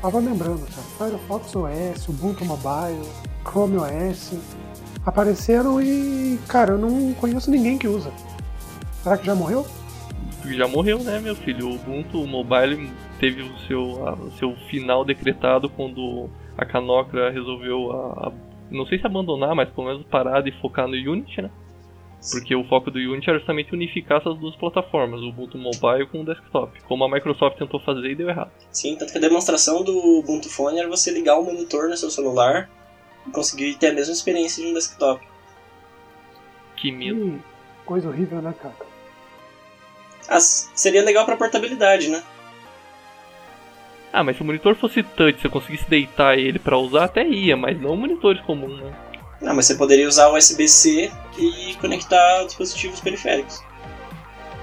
tava 0.02 0.18
lembrando, 0.18 0.66
cara, 0.66 1.10
Firefox 1.10 1.56
OS, 1.56 2.08
Ubuntu 2.08 2.44
Mobile, 2.44 3.08
Chrome 3.42 3.78
OS, 3.78 4.34
apareceram 5.04 5.80
e, 5.80 6.38
cara, 6.46 6.72
eu 6.72 6.78
não 6.78 7.14
conheço 7.14 7.50
ninguém 7.50 7.78
que 7.78 7.88
usa. 7.88 8.12
Será 9.02 9.16
que 9.16 9.24
já 9.24 9.34
morreu? 9.34 9.66
Já 10.44 10.68
morreu, 10.68 10.98
né, 11.02 11.18
meu 11.18 11.34
filho? 11.34 11.70
O 11.70 11.74
Ubuntu 11.76 12.26
Mobile 12.26 12.92
teve 13.18 13.42
o 13.42 13.58
seu, 13.66 14.06
a, 14.06 14.14
o 14.14 14.30
seu 14.32 14.54
final 14.68 15.04
decretado 15.04 15.68
quando 15.68 16.28
a 16.56 16.64
Canocra 16.64 17.30
resolveu, 17.30 17.92
a, 17.92 18.28
a, 18.28 18.32
não 18.70 18.86
sei 18.86 18.98
se 18.98 19.06
abandonar, 19.06 19.54
mas 19.54 19.68
pelo 19.70 19.86
menos 19.86 20.06
parar 20.06 20.40
de 20.42 20.52
focar 20.60 20.86
no 20.86 20.94
Unity, 20.94 21.42
né? 21.42 21.50
Porque 22.30 22.56
o 22.56 22.64
foco 22.64 22.90
do 22.90 22.98
Unity 22.98 23.28
era 23.28 23.38
justamente 23.38 23.72
unificar 23.72 24.18
essas 24.18 24.36
duas 24.38 24.56
plataformas, 24.56 25.20
o 25.20 25.28
Ubuntu 25.28 25.58
Mobile 25.58 26.06
com 26.06 26.22
o 26.22 26.24
desktop. 26.24 26.80
Como 26.82 27.04
a 27.04 27.10
Microsoft 27.10 27.56
tentou 27.56 27.78
fazer 27.80 28.10
e 28.10 28.14
deu 28.14 28.28
errado. 28.28 28.50
Sim, 28.70 28.96
tanto 28.96 29.12
que 29.12 29.18
a 29.18 29.20
demonstração 29.20 29.84
do 29.84 29.96
Ubuntu 30.18 30.48
Phone 30.48 30.78
era 30.78 30.88
você 30.88 31.10
ligar 31.10 31.38
o 31.38 31.44
monitor 31.44 31.88
no 31.88 31.96
seu 31.96 32.10
celular 32.10 32.68
e 33.26 33.30
conseguir 33.30 33.76
ter 33.76 33.88
a 33.88 33.92
mesma 33.92 34.12
experiência 34.12 34.62
de 34.62 34.70
um 34.70 34.74
desktop. 34.74 35.24
Que 36.74 36.90
medo. 36.90 37.28
Ih, 37.28 37.40
coisa 37.84 38.08
horrível, 38.08 38.42
né, 38.42 38.54
cara? 38.60 38.74
Ah, 40.28 40.40
seria 40.40 41.04
legal 41.04 41.24
pra 41.24 41.36
portabilidade, 41.36 42.08
né? 42.08 42.24
Ah, 44.12 44.24
mas 44.24 44.36
se 44.36 44.42
o 44.42 44.44
monitor 44.44 44.74
fosse 44.74 45.02
touch, 45.02 45.40
se 45.40 45.46
eu 45.46 45.50
conseguisse 45.50 45.88
deitar 45.88 46.38
ele 46.38 46.58
pra 46.58 46.78
usar, 46.78 47.04
até 47.04 47.26
ia, 47.26 47.56
mas 47.56 47.80
não 47.80 47.96
monitores 47.96 48.40
comuns, 48.42 48.80
né? 48.80 48.92
Não, 49.40 49.54
mas 49.54 49.66
você 49.66 49.74
poderia 49.74 50.08
usar 50.08 50.28
o 50.28 50.36
USB-C 50.36 51.12
e 51.38 51.74
conectar 51.80 52.44
dispositivos 52.44 53.00
periféricos. 53.00 53.62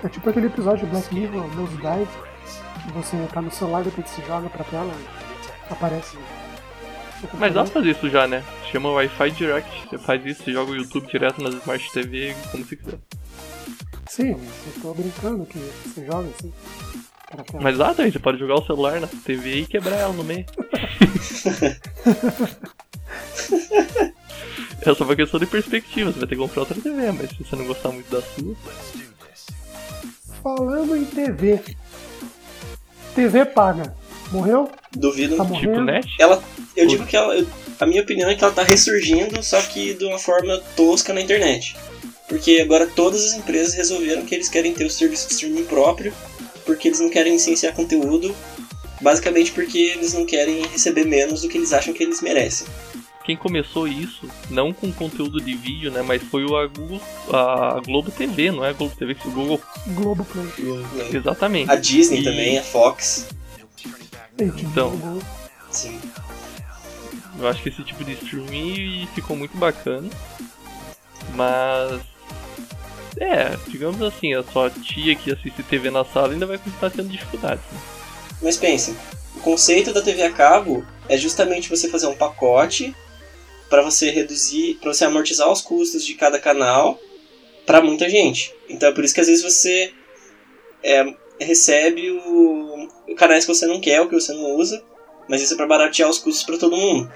É 0.03 0.09
tipo 0.09 0.29
aquele 0.29 0.47
episódio 0.47 0.85
de 0.85 0.91
Black 0.91 1.13
Mirror, 1.13 1.55
Nose 1.55 1.75
Dive, 1.77 2.07
que 2.85 2.91
você 2.93 3.17
tá 3.31 3.41
no 3.41 3.51
celular 3.51 3.81
e 3.81 3.83
depois 3.85 4.09
você 4.09 4.21
joga 4.25 4.49
pra 4.49 4.63
tela 4.65 4.91
e 5.69 5.73
aparece. 5.73 6.17
Mas 7.35 7.53
dá 7.53 7.63
pra 7.63 7.71
fazer 7.71 7.91
isso 7.91 8.09
já, 8.09 8.27
né? 8.27 8.43
Chama 8.69 8.91
Wi-Fi 8.91 9.31
Direct. 9.31 9.87
Você 9.87 9.97
faz 9.97 10.25
isso, 10.25 10.43
você 10.43 10.51
joga 10.51 10.71
o 10.71 10.75
YouTube 10.75 11.07
direto 11.07 11.41
nas 11.41 11.53
Smart 11.53 11.91
TV, 11.93 12.35
como 12.51 12.65
você 12.65 12.75
quiser. 12.75 12.99
Sim, 14.09 14.31
eu 14.31 14.81
tô 14.81 14.93
brincando 14.93 15.45
que 15.45 15.57
você 15.57 16.05
joga 16.05 16.27
assim. 16.37 16.51
Mas 17.61 17.77
dá 17.77 17.93
também, 17.93 18.11
você 18.11 18.19
pode 18.19 18.37
jogar 18.37 18.55
o 18.55 18.65
celular 18.65 18.99
na 18.99 19.07
TV 19.07 19.61
e 19.61 19.65
quebrar 19.65 19.97
ela 19.97 20.13
no 20.13 20.23
meio. 20.23 20.45
É 24.85 24.93
só 24.93 25.03
uma 25.05 25.15
questão 25.15 25.39
de 25.39 25.45
perspectiva, 25.45 26.11
você 26.11 26.19
vai 26.19 26.27
ter 26.27 26.35
que 26.35 26.41
comprar 26.41 26.61
outra 26.61 26.75
TV, 26.79 27.11
mas 27.13 27.29
se 27.29 27.37
você 27.43 27.55
não 27.55 27.65
gostar 27.65 27.89
muito 27.89 28.09
da 28.11 28.21
sua. 28.21 28.53
Falando 30.43 30.97
em 30.97 31.05
TV. 31.05 31.61
TV 33.15 33.45
paga. 33.45 33.95
Morreu? 34.31 34.69
Duvido. 34.91 35.37
Tá 35.37 35.45
Tipo 35.45 35.79
net? 35.79 36.07
Ela, 36.19 36.43
eu 36.75 36.85
digo 36.87 37.05
que 37.05 37.15
ela, 37.15 37.33
eu- 37.37 37.47
a 37.79 37.85
minha 37.85 38.01
opinião 38.01 38.29
é 38.29 38.35
que 38.35 38.43
ela 38.43 38.51
tá 38.53 38.63
ressurgindo, 38.63 39.41
só 39.41 39.61
que 39.61 39.93
de 39.93 40.03
uma 40.05 40.19
forma 40.19 40.57
tosca 40.75 41.13
na 41.13 41.21
internet. 41.21 41.77
Porque 42.27 42.59
agora 42.61 42.85
todas 42.87 43.23
as 43.23 43.33
empresas 43.35 43.73
resolveram 43.75 44.25
que 44.25 44.35
eles 44.35 44.49
querem 44.49 44.73
ter 44.73 44.85
o 44.85 44.89
serviço 44.89 45.27
de 45.27 45.33
streaming 45.35 45.63
próprio, 45.65 46.13
porque 46.65 46.87
eles 46.87 46.99
não 46.99 47.09
querem 47.09 47.33
licenciar 47.33 47.73
conteúdo, 47.73 48.35
basicamente 49.01 49.51
porque 49.51 49.77
eles 49.77 50.13
não 50.13 50.25
querem 50.25 50.65
receber 50.67 51.05
menos 51.05 51.41
do 51.41 51.49
que 51.49 51.57
eles 51.57 51.73
acham 51.73 51.93
que 51.93 52.03
eles 52.03 52.21
merecem. 52.21 52.67
Quem 53.25 53.37
começou 53.37 53.87
isso, 53.87 54.27
não 54.49 54.73
com 54.73 54.91
conteúdo 54.91 55.39
de 55.39 55.53
vídeo, 55.55 55.89
né, 55.89 56.01
mas 56.01 56.21
foi 56.23 56.43
o 56.43 56.57
a, 56.57 56.67
Google, 56.67 56.99
a 57.31 57.79
Globo 57.85 58.11
TV, 58.11 58.51
não 58.51 58.65
é 58.65 58.69
a 58.71 58.73
Globo 58.73 58.93
TV, 58.97 59.15
o 59.25 59.31
Google. 59.31 59.61
Globoplay. 59.87 60.45
Exatamente. 61.13 61.71
A 61.71 61.75
Disney 61.77 62.19
E- 62.19 62.23
também, 62.25 62.57
a 62.59 62.63
Fox. 62.63 63.27
Então. 64.37 65.21
Sim. 65.71 65.99
Eu 67.39 67.47
acho 67.47 67.63
que 67.63 67.69
esse 67.69 67.81
tipo 67.83 68.03
de 68.03 68.11
streaming 68.13 69.07
ficou 69.15 69.37
muito 69.37 69.55
bacana. 69.57 70.09
Mas. 71.33 72.01
É, 73.19 73.57
digamos 73.67 74.01
assim, 74.01 74.33
a 74.33 74.43
sua 74.43 74.69
tia 74.69 75.15
que 75.15 75.31
assiste 75.31 75.63
TV 75.63 75.89
na 75.91 76.03
sala 76.03 76.33
ainda 76.33 76.45
vai 76.45 76.57
continuar 76.57 76.91
tendo 76.91 77.09
dificuldades. 77.09 77.63
né? 77.71 77.79
Mas 78.41 78.57
pensem, 78.57 78.95
o 79.35 79.39
conceito 79.39 79.93
da 79.93 80.01
TV 80.01 80.23
a 80.23 80.31
cabo 80.31 80.85
é 81.07 81.17
justamente 81.17 81.69
você 81.69 81.89
fazer 81.89 82.07
um 82.07 82.15
pacote 82.15 82.95
para 83.69 83.81
você 83.81 84.09
reduzir, 84.09 84.75
para 84.81 84.93
você 84.93 85.05
amortizar 85.05 85.51
os 85.51 85.61
custos 85.61 86.05
de 86.05 86.13
cada 86.13 86.39
canal 86.39 86.99
para 87.65 87.81
muita 87.81 88.09
gente. 88.09 88.53
Então 88.69 88.89
é 88.89 88.91
por 88.91 89.03
isso 89.03 89.13
que 89.13 89.21
às 89.21 89.27
vezes 89.27 89.43
você 89.43 89.93
é, 90.83 91.13
recebe 91.39 92.11
o, 92.11 92.89
o 93.07 93.15
canais 93.15 93.45
que 93.45 93.53
você 93.53 93.65
não 93.65 93.79
quer, 93.79 94.01
o 94.01 94.09
que 94.09 94.15
você 94.15 94.33
não 94.33 94.55
usa, 94.55 94.83
mas 95.27 95.41
isso 95.41 95.53
é 95.53 95.57
para 95.57 95.67
baratear 95.67 96.09
os 96.09 96.19
custos 96.19 96.43
para 96.43 96.57
todo 96.57 96.75
mundo. 96.75 97.11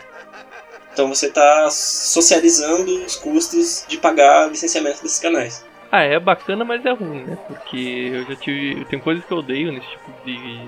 Então 0.93 1.07
você 1.09 1.27
está 1.27 1.69
socializando 1.69 3.05
os 3.05 3.15
custos 3.15 3.85
de 3.87 3.97
pagar 3.97 4.49
licenciamento 4.49 5.03
desses 5.03 5.19
canais. 5.19 5.63
Ah, 5.91 6.01
é 6.01 6.19
bacana, 6.19 6.65
mas 6.65 6.85
é 6.85 6.91
ruim, 6.91 7.23
né? 7.23 7.37
Porque 7.47 8.09
eu 8.13 8.25
já 8.25 8.35
tive. 8.35 8.83
Tem 8.85 8.99
coisas 8.99 9.23
que 9.23 9.31
eu 9.31 9.37
odeio 9.37 9.71
nesse 9.71 9.87
tipo 9.87 10.11
de 10.25 10.59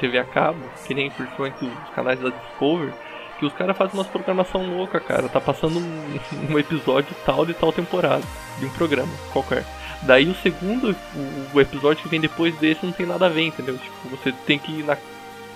TV 0.00 0.18
a 0.18 0.24
cabo, 0.24 0.58
que 0.86 0.94
nem 0.94 1.10
principalmente 1.10 1.64
os 1.64 1.94
canais 1.94 2.18
da 2.20 2.30
Discovery, 2.30 2.92
que 3.38 3.46
os 3.46 3.52
caras 3.52 3.76
fazem 3.76 3.94
umas 3.94 4.06
programação 4.08 4.76
louca, 4.76 4.98
cara. 4.98 5.28
Tá 5.28 5.40
passando 5.40 5.78
um, 5.78 6.18
um 6.50 6.58
episódio 6.58 7.14
tal 7.24 7.46
de 7.46 7.54
tal 7.54 7.72
temporada, 7.72 8.22
de 8.58 8.66
um 8.66 8.70
programa 8.70 9.12
qualquer. 9.32 9.64
Daí 10.02 10.28
o 10.28 10.34
segundo, 10.36 10.96
o, 11.14 11.56
o 11.56 11.60
episódio 11.60 12.02
que 12.02 12.08
vem 12.08 12.20
depois 12.20 12.54
desse 12.56 12.84
não 12.84 12.92
tem 12.92 13.06
nada 13.06 13.26
a 13.26 13.28
ver, 13.28 13.42
entendeu? 13.42 13.76
Tipo, 13.78 14.08
você 14.16 14.32
tem 14.46 14.58
que 14.58 14.72
ir 14.72 14.84
na 14.84 14.96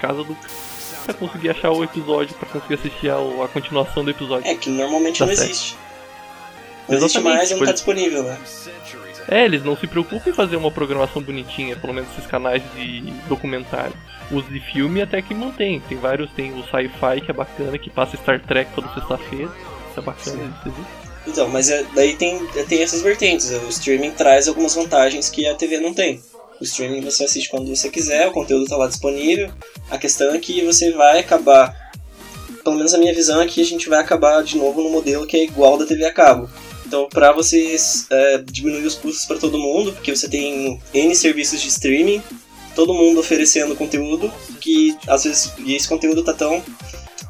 casa 0.00 0.22
do 0.22 0.37
pra 1.04 1.14
conseguir 1.14 1.50
achar 1.50 1.70
o 1.70 1.83
episódio, 1.85 2.35
pra 2.37 2.48
conseguir 2.48 2.74
assistir 2.74 3.11
a, 3.11 3.16
a 3.16 3.48
continuação 3.48 4.04
do 4.04 4.11
episódio. 4.11 4.46
É 4.50 4.54
que 4.54 4.70
normalmente 4.70 5.18
Tá 5.18 5.26
não 5.26 5.35
certo. 5.35 5.50
existe. 5.50 5.76
Não 6.88 6.96
existe 6.96 7.18
Exatamente, 7.18 7.36
mais 7.36 7.50
e 7.50 7.52
não 7.52 7.58
tipo, 7.58 7.64
está 7.64 7.72
disponível, 7.72 8.22
né? 8.24 8.38
É, 9.28 9.44
eles 9.44 9.64
não 9.64 9.76
se 9.76 9.86
preocupam 9.86 10.30
em 10.30 10.34
fazer 10.34 10.56
uma 10.56 10.70
programação 10.70 11.22
bonitinha, 11.22 11.76
pelo 11.76 11.94
menos 11.94 12.10
esses 12.10 12.26
canais 12.26 12.62
de 12.74 13.00
documentário. 13.28 13.94
Os 14.30 14.46
de 14.48 14.60
filme 14.60 15.00
até 15.00 15.22
que 15.22 15.34
mantém. 15.34 15.80
Tem 15.80 15.96
vários, 15.98 16.30
tem 16.32 16.52
o 16.52 16.62
Sci-Fi 16.64 17.20
que 17.22 17.30
é 17.30 17.34
bacana, 17.34 17.78
que 17.78 17.90
passa 17.90 18.16
Star 18.16 18.40
Trek 18.40 18.70
toda 18.74 18.92
sexta-feira. 18.92 19.50
Isso 19.90 20.00
é 20.00 20.02
bacana, 20.02 20.36
Sim. 20.36 20.52
isso 20.58 20.68
existe. 20.68 21.04
Então, 21.26 21.48
mas 21.48 21.70
é- 21.70 21.84
daí 21.94 22.14
tem, 22.16 22.46
tem 22.68 22.82
essas 22.82 23.00
vertentes. 23.00 23.50
O 23.50 23.68
streaming 23.68 24.10
traz 24.10 24.46
algumas 24.46 24.74
vantagens 24.74 25.30
que 25.30 25.46
a 25.46 25.54
TV 25.54 25.78
não 25.78 25.94
tem. 25.94 26.22
O 26.60 26.64
streaming 26.64 27.00
você 27.00 27.24
assiste 27.24 27.48
quando 27.48 27.74
você 27.74 27.88
quiser, 27.88 28.28
o 28.28 28.32
conteúdo 28.32 28.64
está 28.64 28.76
lá 28.76 28.86
disponível. 28.86 29.50
A 29.90 29.98
questão 29.98 30.34
é 30.34 30.38
que 30.38 30.62
você 30.64 30.92
vai 30.92 31.20
acabar. 31.20 31.74
Pelo 32.62 32.76
menos 32.76 32.94
a 32.94 32.98
minha 32.98 33.14
visão 33.14 33.40
é 33.40 33.46
que 33.46 33.60
a 33.60 33.64
gente 33.64 33.88
vai 33.88 34.00
acabar 34.00 34.42
de 34.42 34.56
novo 34.56 34.82
no 34.82 34.90
modelo 34.90 35.26
que 35.26 35.36
é 35.36 35.44
igual 35.44 35.76
da 35.78 35.86
TV 35.86 36.04
a 36.04 36.12
cabo. 36.12 36.48
Então, 36.94 37.09
para 37.09 37.33
você 37.33 37.74
é, 38.09 38.38
diminuir 38.38 38.87
os 38.87 38.94
custos 38.94 39.24
para 39.26 39.37
todo 39.37 39.59
mundo, 39.59 39.92
porque 39.92 40.14
você 40.14 40.28
tem 40.28 40.80
N 40.94 41.16
serviços 41.16 41.61
de 41.61 41.66
streaming, 41.66 42.22
todo 42.76 42.94
mundo 42.94 43.18
oferecendo 43.18 43.74
conteúdo, 43.74 44.33
que 44.61 44.96
às 45.09 45.24
vezes 45.24 45.52
e 45.59 45.74
esse 45.74 45.88
conteúdo 45.88 46.22
tá 46.22 46.33
tão 46.33 46.62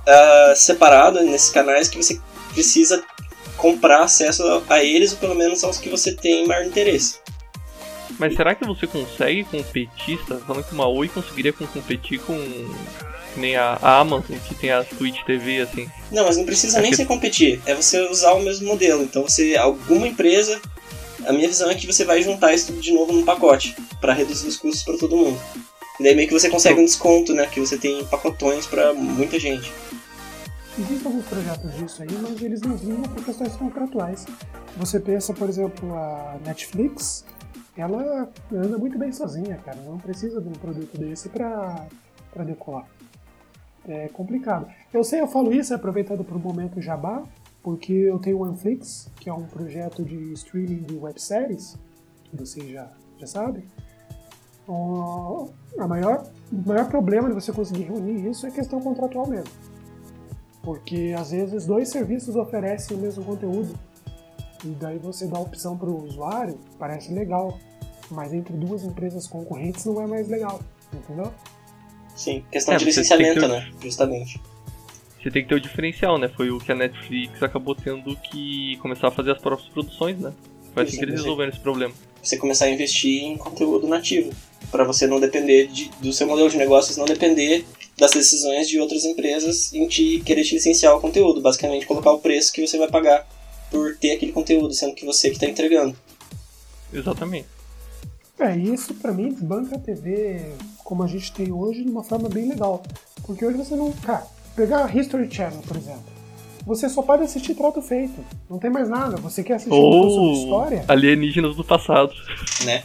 ah, 0.06 0.52
separado 0.54 1.22
nesses 1.22 1.48
canais 1.48 1.88
que 1.88 1.96
você 1.96 2.20
precisa 2.52 3.02
comprar 3.56 4.02
acesso 4.02 4.42
a, 4.68 4.84
eles, 4.84 5.12
ou 5.12 5.18
pelo 5.18 5.34
menos 5.34 5.64
aos 5.64 5.78
que 5.78 5.88
você 5.88 6.12
tem 6.12 6.46
maior 6.46 6.66
interesse. 6.66 7.20
Mas 8.18 8.36
será 8.36 8.54
que 8.54 8.66
você 8.66 8.86
consegue 8.86 9.44
competir? 9.44 10.18
Você 10.18 10.34
tá 10.34 10.40
falando 10.40 10.62
que 10.62 10.74
uma 10.74 10.86
Oi 10.86 11.08
conseguiria 11.08 11.54
com- 11.54 11.66
competir 11.66 12.20
com 12.20 12.36
que 13.34 13.40
nem 13.40 13.56
a, 13.56 13.78
a 13.82 13.98
Amazon, 14.00 14.36
que 14.46 14.54
tem 14.54 14.70
a 14.70 14.82
Twitch 14.84 15.22
TV, 15.24 15.60
assim. 15.60 15.88
Não, 16.10 16.24
mas 16.24 16.36
não 16.36 16.44
precisa 16.44 16.78
É 16.78 16.82
nem 16.82 16.90
que- 16.90 16.96
ser 16.96 17.06
competir, 17.06 17.60
é 17.66 17.74
você 17.74 18.00
usar 18.08 18.32
o 18.34 18.42
mesmo 18.42 18.66
modelo. 18.66 19.02
Então, 19.02 19.22
você 19.24 19.56
alguma 19.56 20.06
empresa, 20.08 20.60
a 21.26 21.32
minha 21.32 21.48
visão 21.48 21.70
é 21.70 21.74
que 21.74 21.86
você 21.86 22.04
vai 22.04 22.22
juntar 22.22 22.54
isso 22.54 22.68
tudo 22.68 22.80
de 22.80 22.92
novo 22.92 23.12
num 23.12 23.24
pacote, 23.24 23.76
para 24.00 24.12
reduzir 24.12 24.46
os 24.48 24.56
custos 24.56 24.82
para 24.84 24.96
todo 24.96 25.16
mundo. 25.16 25.40
E 26.00 26.02
daí 26.02 26.14
meio 26.14 26.26
que 26.28 26.34
você 26.34 26.48
consegue 26.50 26.80
um 26.80 26.84
desconto, 26.84 27.32
né? 27.34 27.46
Que 27.46 27.60
você 27.60 27.76
tem 27.76 28.04
pacotões 28.06 28.66
para 28.66 28.92
muita 28.94 29.38
gente. 29.38 29.72
Existem 30.76 31.06
alguns 31.06 31.24
projetos 31.26 31.72
disso 31.76 32.02
aí, 32.02 32.08
mas 32.20 32.42
eles 32.42 32.60
não 32.62 32.76
vingam 32.76 33.02
por 33.02 33.24
questões 33.24 33.54
contratuais. 33.54 34.26
Você 34.76 34.98
pensa, 34.98 35.32
por 35.32 35.48
exemplo, 35.48 35.94
a 35.94 36.36
Netflix, 36.44 37.24
ela 37.78 38.28
anda 38.52 38.76
muito 38.76 38.98
bem 38.98 39.12
sozinha, 39.12 39.56
cara. 39.64 39.78
Não 39.86 39.96
precisa 39.98 40.40
de 40.40 40.48
um 40.48 40.52
produto 40.52 40.98
desse 40.98 41.28
pra, 41.28 41.86
pra 42.32 42.42
decolar. 42.42 42.86
É 43.86 44.08
complicado. 44.08 44.66
Eu 44.92 45.04
sei, 45.04 45.20
eu 45.20 45.26
falo 45.26 45.52
isso 45.52 45.74
aproveitando 45.74 46.24
para 46.24 46.36
o 46.36 46.40
momento 46.40 46.80
jabá, 46.80 47.22
porque 47.62 47.92
eu 47.92 48.18
tenho 48.18 48.38
o 48.38 48.42
OneFlix, 48.42 49.10
que 49.20 49.28
é 49.28 49.32
um 49.32 49.44
projeto 49.44 50.02
de 50.02 50.32
streaming 50.32 50.82
de 50.82 50.96
webséries, 50.96 51.76
que 52.24 52.36
vocês 52.36 52.68
já, 52.70 52.90
já 53.18 53.26
sabem. 53.26 53.64
O 54.66 55.50
maior, 55.86 56.26
o 56.50 56.68
maior 56.68 56.88
problema 56.88 57.28
de 57.28 57.34
você 57.34 57.52
conseguir 57.52 57.84
reunir 57.84 58.28
isso 58.28 58.46
é 58.46 58.50
questão 58.50 58.80
contratual 58.80 59.28
mesmo. 59.28 59.52
Porque 60.62 61.14
às 61.16 61.30
vezes 61.30 61.66
dois 61.66 61.90
serviços 61.90 62.36
oferecem 62.36 62.96
o 62.96 63.00
mesmo 63.00 63.22
conteúdo. 63.22 63.78
E 64.64 64.68
daí 64.68 64.98
você 64.98 65.26
dá 65.26 65.36
a 65.36 65.42
opção 65.42 65.76
para 65.76 65.90
o 65.90 66.04
usuário, 66.04 66.58
parece 66.78 67.12
legal. 67.12 67.58
Mas 68.10 68.32
entre 68.32 68.56
duas 68.56 68.82
empresas 68.82 69.26
concorrentes 69.26 69.84
não 69.84 70.00
é 70.00 70.06
mais 70.06 70.28
legal. 70.28 70.60
Entendeu? 70.92 71.30
Sim, 72.14 72.44
questão 72.50 72.74
É, 72.74 72.76
de 72.76 72.84
você 72.84 72.90
licenciamento, 72.90 73.40
que- 73.40 73.46
né? 73.48 73.70
Justamente. 73.82 74.40
Você 75.22 75.30
tem 75.30 75.42
que 75.42 75.48
ter 75.48 75.54
o 75.54 75.60
diferencial, 75.60 76.18
né? 76.18 76.28
Foi 76.28 76.50
o 76.50 76.58
que 76.58 76.70
a 76.70 76.74
Netflix 76.74 77.42
acabou 77.42 77.74
tendo 77.74 78.14
que 78.16 78.76
começar 78.76 79.08
a 79.08 79.10
fazer 79.10 79.32
as 79.32 79.38
próprias 79.40 79.68
produções, 79.70 80.18
né? 80.18 80.32
Foi 80.74 80.82
assim 80.82 80.98
que 80.98 81.04
eles 81.04 81.14
resolveram 81.20 81.50
esse 81.50 81.60
problema. 81.60 81.94
Você 82.22 82.36
começar 82.36 82.66
a 82.66 82.70
investir 82.70 83.22
em 83.22 83.36
conteúdo 83.36 83.86
nativo, 83.86 84.30
para 84.70 84.84
você 84.84 85.06
não 85.06 85.18
depender 85.20 85.66
de- 85.68 85.90
do 86.00 86.12
seu 86.12 86.26
modelo 86.26 86.48
de 86.50 86.56
negócios, 86.56 86.96
não 86.96 87.04
depender 87.06 87.64
das 87.98 88.10
decisões 88.12 88.68
de 88.68 88.78
outras 88.80 89.04
empresas 89.04 89.72
em 89.72 89.86
te 89.86 90.20
querer 90.26 90.42
te 90.42 90.54
licenciar 90.54 90.94
o 90.96 91.00
conteúdo, 91.00 91.40
basicamente 91.40 91.86
colocar 91.86 92.10
o 92.12 92.18
preço 92.18 92.52
que 92.52 92.66
você 92.66 92.76
vai 92.76 92.88
pagar 92.88 93.26
por 93.70 93.96
ter 93.96 94.12
aquele 94.12 94.32
conteúdo, 94.32 94.72
sendo 94.74 94.94
que 94.94 95.04
você 95.06 95.28
que 95.30 95.36
está 95.36 95.46
entregando. 95.46 95.96
Exatamente. 96.92 97.46
É, 98.38 98.56
isso 98.56 98.94
pra 98.94 99.12
mim 99.12 99.28
desbanca 99.30 99.76
a 99.76 99.78
TV 99.78 100.52
como 100.84 101.02
a 101.02 101.06
gente 101.08 101.32
tem 101.32 101.50
hoje 101.50 101.82
de 101.82 101.90
uma 101.90 102.04
forma 102.04 102.28
bem 102.28 102.48
legal. 102.48 102.82
Porque 103.26 103.44
hoje 103.44 103.56
você 103.56 103.74
não. 103.74 103.90
Cara, 103.92 104.24
pegar 104.54 104.84
a 104.84 104.94
History 104.94 105.28
Channel, 105.30 105.62
por 105.66 105.76
exemplo. 105.76 106.04
Você 106.66 106.88
só 106.88 107.02
pode 107.02 107.22
assistir 107.24 107.54
trato 107.54 107.82
feito. 107.82 108.14
Não 108.48 108.58
tem 108.58 108.70
mais 108.70 108.88
nada. 108.88 109.16
Você 109.16 109.42
quer 109.42 109.54
assistir 109.54 109.72
Ou 109.74 110.32
história? 110.32 110.84
alienígenas 110.88 111.56
do 111.56 111.64
passado. 111.64 112.12
né? 112.64 112.84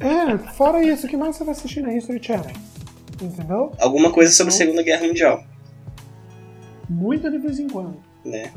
É, 0.00 0.36
fora 0.52 0.82
isso, 0.84 1.06
o 1.06 1.08
que 1.10 1.16
mais 1.16 1.36
você 1.36 1.44
vai 1.44 1.52
assistir 1.52 1.80
na 1.80 1.94
History 1.94 2.22
Channel? 2.22 2.52
Entendeu? 3.22 3.72
Alguma 3.80 4.10
coisa 4.12 4.30
sobre 4.32 4.52
a 4.52 4.52
Não. 4.52 4.58
Segunda 4.58 4.82
Guerra 4.82 5.06
Mundial, 5.06 5.42
Muito 6.88 7.30
de 7.30 7.38
vez 7.38 7.58
em 7.58 7.68
quando. 7.68 7.96
né? 8.24 8.52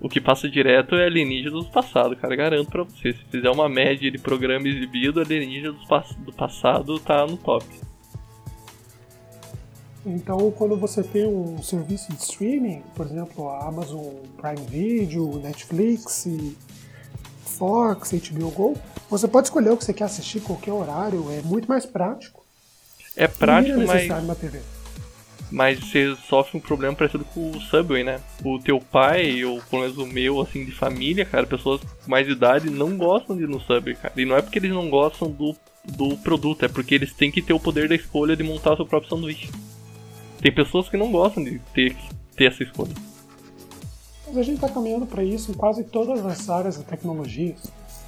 O 0.00 0.08
que 0.08 0.20
passa 0.20 0.48
direto 0.48 0.94
é 0.96 1.06
alienígenas 1.06 1.64
do 1.64 1.70
passado, 1.70 2.14
cara. 2.16 2.34
Garanto 2.36 2.68
pra 2.68 2.82
você. 2.82 3.12
Se 3.14 3.24
fizer 3.30 3.48
uma 3.50 3.68
média 3.68 4.10
de 4.10 4.18
programa 4.18 4.68
exibido, 4.68 5.20
alienígenas 5.20 5.74
do, 5.80 5.86
pass- 5.86 6.14
do 6.16 6.32
passado 6.32 6.98
tá 7.00 7.24
no 7.26 7.36
top. 7.36 7.64
Então, 10.08 10.52
quando 10.52 10.76
você 10.76 11.02
tem 11.02 11.26
um 11.26 11.60
serviço 11.60 12.12
de 12.12 12.22
streaming, 12.22 12.80
por 12.94 13.06
exemplo, 13.06 13.48
a 13.48 13.66
Amazon 13.66 14.14
Prime 14.40 14.64
Video, 14.68 15.40
Netflix, 15.40 16.28
Fox, 17.44 18.12
HBO 18.12 18.50
Go, 18.52 18.76
você 19.10 19.26
pode 19.26 19.48
escolher 19.48 19.70
o 19.70 19.76
que 19.76 19.84
você 19.84 19.92
quer 19.92 20.04
assistir, 20.04 20.38
qualquer 20.38 20.70
horário, 20.70 21.26
é 21.32 21.42
muito 21.42 21.68
mais 21.68 21.84
prático. 21.84 22.44
É 23.16 23.26
prático, 23.26 23.80
é 23.80 23.84
mas, 23.84 24.22
uma 24.22 24.36
TV. 24.36 24.60
mas 25.50 25.80
você 25.80 26.14
sofre 26.28 26.56
um 26.56 26.60
problema 26.60 26.94
parecido 26.94 27.24
com 27.24 27.50
o 27.50 27.60
Subway, 27.62 28.04
né? 28.04 28.20
O 28.44 28.60
teu 28.60 28.78
pai, 28.78 29.44
ou 29.44 29.60
pelo 29.62 29.82
menos 29.82 29.98
o 29.98 30.06
meu, 30.06 30.40
assim, 30.40 30.64
de 30.64 30.70
família, 30.70 31.24
cara, 31.24 31.48
pessoas 31.48 31.80
com 31.80 32.08
mais 32.08 32.28
idade 32.28 32.70
não 32.70 32.96
gostam 32.96 33.36
de 33.36 33.42
ir 33.42 33.48
no 33.48 33.58
Subway, 33.58 33.96
cara. 33.96 34.14
E 34.16 34.24
não 34.24 34.36
é 34.36 34.42
porque 34.42 34.60
eles 34.60 34.70
não 34.70 34.88
gostam 34.88 35.28
do, 35.28 35.56
do 35.84 36.16
produto, 36.18 36.64
é 36.64 36.68
porque 36.68 36.94
eles 36.94 37.12
têm 37.12 37.32
que 37.32 37.42
ter 37.42 37.54
o 37.54 37.58
poder 37.58 37.88
da 37.88 37.96
escolha 37.96 38.36
de 38.36 38.44
montar 38.44 38.74
o 38.74 38.76
seu 38.76 38.86
próprio 38.86 39.10
sanduíche. 39.10 39.50
Tem 40.46 40.52
pessoas 40.52 40.88
que 40.88 40.96
não 40.96 41.10
gostam 41.10 41.42
de 41.42 41.58
ter, 41.74 41.96
ter 42.36 42.44
essa 42.44 42.62
escolha. 42.62 42.94
Mas 44.28 44.38
a 44.38 44.42
gente 44.44 44.54
está 44.54 44.68
caminhando 44.68 45.04
para 45.04 45.24
isso 45.24 45.50
em 45.50 45.54
quase 45.54 45.82
todas 45.82 46.24
as 46.24 46.48
áreas 46.48 46.76
da 46.78 46.84
tecnologia. 46.84 47.56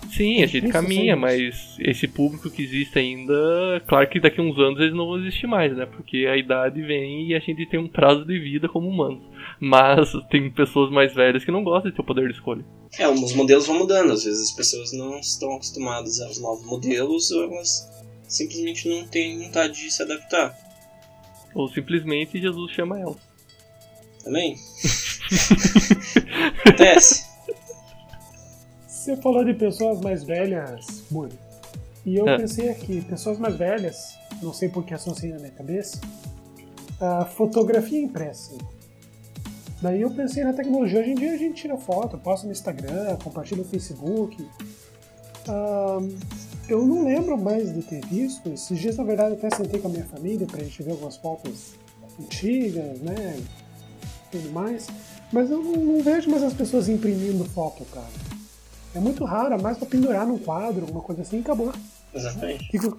Sim, 0.09 0.45
a 0.45 0.47
gente 0.47 0.69
caminha, 0.69 1.17
mas 1.17 1.75
esse 1.81 2.07
público 2.07 2.49
que 2.49 2.63
existe 2.63 2.97
ainda, 2.97 3.83
claro 3.89 4.09
que 4.09 4.21
daqui 4.21 4.41
a 4.41 4.45
uns 4.45 4.57
anos 4.57 4.79
eles 4.79 4.95
não 4.95 5.07
vão 5.09 5.19
existir 5.19 5.49
mais, 5.49 5.77
né? 5.77 5.85
Porque 5.85 6.29
a 6.31 6.37
idade 6.37 6.81
vem 6.81 7.27
e 7.27 7.35
a 7.35 7.41
gente 7.41 7.67
tem 7.67 7.81
um 7.81 7.89
prazo 7.89 8.25
de 8.25 8.39
vida 8.39 8.69
como 8.69 8.89
humanos. 8.89 9.25
Mas 9.59 10.13
tem 10.31 10.49
pessoas 10.49 10.93
mais 10.93 11.13
velhas 11.13 11.45
que 11.45 11.51
não 11.51 11.65
gostam 11.65 11.91
de 11.91 11.97
ter 11.97 12.03
o 12.03 12.07
poder 12.07 12.29
de 12.29 12.35
escolha. 12.35 12.65
É, 12.97 13.09
os 13.09 13.33
modelos 13.33 13.67
vão 13.67 13.81
mudando, 13.81 14.13
às 14.13 14.23
vezes 14.23 14.49
as 14.49 14.53
pessoas 14.53 14.93
não 14.93 15.19
estão 15.19 15.57
acostumadas 15.57 16.21
aos 16.21 16.41
novos 16.41 16.65
modelos, 16.65 17.33
ou 17.33 17.43
elas 17.43 17.91
simplesmente 18.29 18.89
não 18.89 19.09
têm 19.09 19.41
vontade 19.41 19.73
de 19.73 19.91
se 19.91 20.05
adaptar. 20.05 20.68
Ou 21.59 21.69
simplesmente 21.69 22.41
Jesus 22.41 22.71
chama 22.71 23.01
ela. 23.01 23.17
Também. 24.23 24.55
Acontece. 26.65 27.25
Você 28.87 29.17
falou 29.17 29.45
de 29.45 29.55
pessoas 29.55 30.01
mais 30.01 30.23
velhas, 30.23 31.03
Muri. 31.11 31.33
E 32.07 32.17
eu 32.17 32.29
É. 32.29 32.37
pensei 32.37 32.69
aqui, 32.69 33.01
pessoas 33.03 33.39
mais 33.41 33.57
velhas, 33.57 34.15
não 34.41 34.53
sei 34.53 34.69
por 34.69 34.85
que 34.85 34.95
associei 34.95 35.33
na 35.33 35.39
minha 35.39 35.51
cabeça, 35.51 36.01
a 37.01 37.25
fotografia 37.25 38.01
impressa. 38.01 38.57
Daí 39.83 40.01
eu 40.03 40.11
pensei 40.11 40.45
na 40.45 40.53
tecnologia. 40.53 41.01
Hoje 41.01 41.11
em 41.11 41.15
dia 41.17 41.33
a 41.33 41.37
gente 41.37 41.63
tira 41.63 41.77
foto, 41.77 42.17
posta 42.19 42.47
no 42.47 42.53
Instagram, 42.53 43.17
compartilha 43.23 43.63
no 43.63 43.69
Facebook. 43.69 44.49
Ah, 45.49 45.99
eu 46.69 46.85
não 46.85 47.05
lembro 47.05 47.37
mais 47.39 47.73
de 47.75 47.83
ter 47.83 48.05
visto. 48.07 48.49
Esses 48.51 48.79
dias, 48.79 48.97
na 48.97 49.05
verdade, 49.05 49.31
eu 49.31 49.37
até 49.39 49.55
sentei 49.57 49.81
com 49.81 49.89
a 49.89 49.91
minha 49.91 50.05
família 50.05 50.47
pra 50.47 50.63
gente 50.63 50.83
ver 50.83 50.93
algumas 50.93 51.17
fotos 51.17 51.73
antigas, 52.21 52.99
né? 53.01 53.41
Tudo 54.31 54.51
mais. 54.53 54.87
Mas 55.33 55.51
eu 55.51 55.63
não, 55.63 55.73
não 55.77 56.03
vejo 56.03 56.31
mais 56.31 56.43
as 56.43 56.53
pessoas 56.55 56.89
imprimindo 56.89 57.45
foto, 57.47 57.85
cara. 57.87 58.07
É 58.95 59.01
muito 59.01 59.25
raro, 59.25 59.55
é 59.55 59.59
mais 59.59 59.77
pra 59.79 59.87
pendurar 59.87 60.27
num 60.27 60.39
quadro, 60.39 60.83
alguma 60.83 61.03
coisa 61.03 61.23
assim 61.23 61.39
e 61.39 61.41
acabou. 61.41 61.73
Exatamente. 62.15 62.71
Fico- 62.71 62.99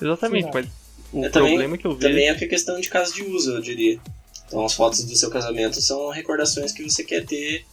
Exatamente, 0.00 0.48
mas 0.52 0.66
o 1.12 1.24
É, 1.24 1.28
também- 1.28 1.50
problema 1.50 1.76
que 1.76 1.86
eu 1.86 1.92
vejo. 1.94 2.08
Também 2.08 2.28
é 2.28 2.34
que 2.34 2.44
é 2.44 2.48
questão 2.48 2.80
de 2.80 2.88
caso 2.88 3.14
de 3.14 3.22
uso, 3.24 3.52
eu 3.56 3.60
diria. 3.60 4.00
Então 4.46 4.64
as 4.64 4.72
fotos 4.72 5.04
do 5.04 5.14
seu 5.14 5.30
casamento 5.30 5.80
são 5.80 6.08
recordações 6.10 6.72
que 6.72 6.82
você 6.82 7.04
quer 7.04 7.24
ter 7.26 7.64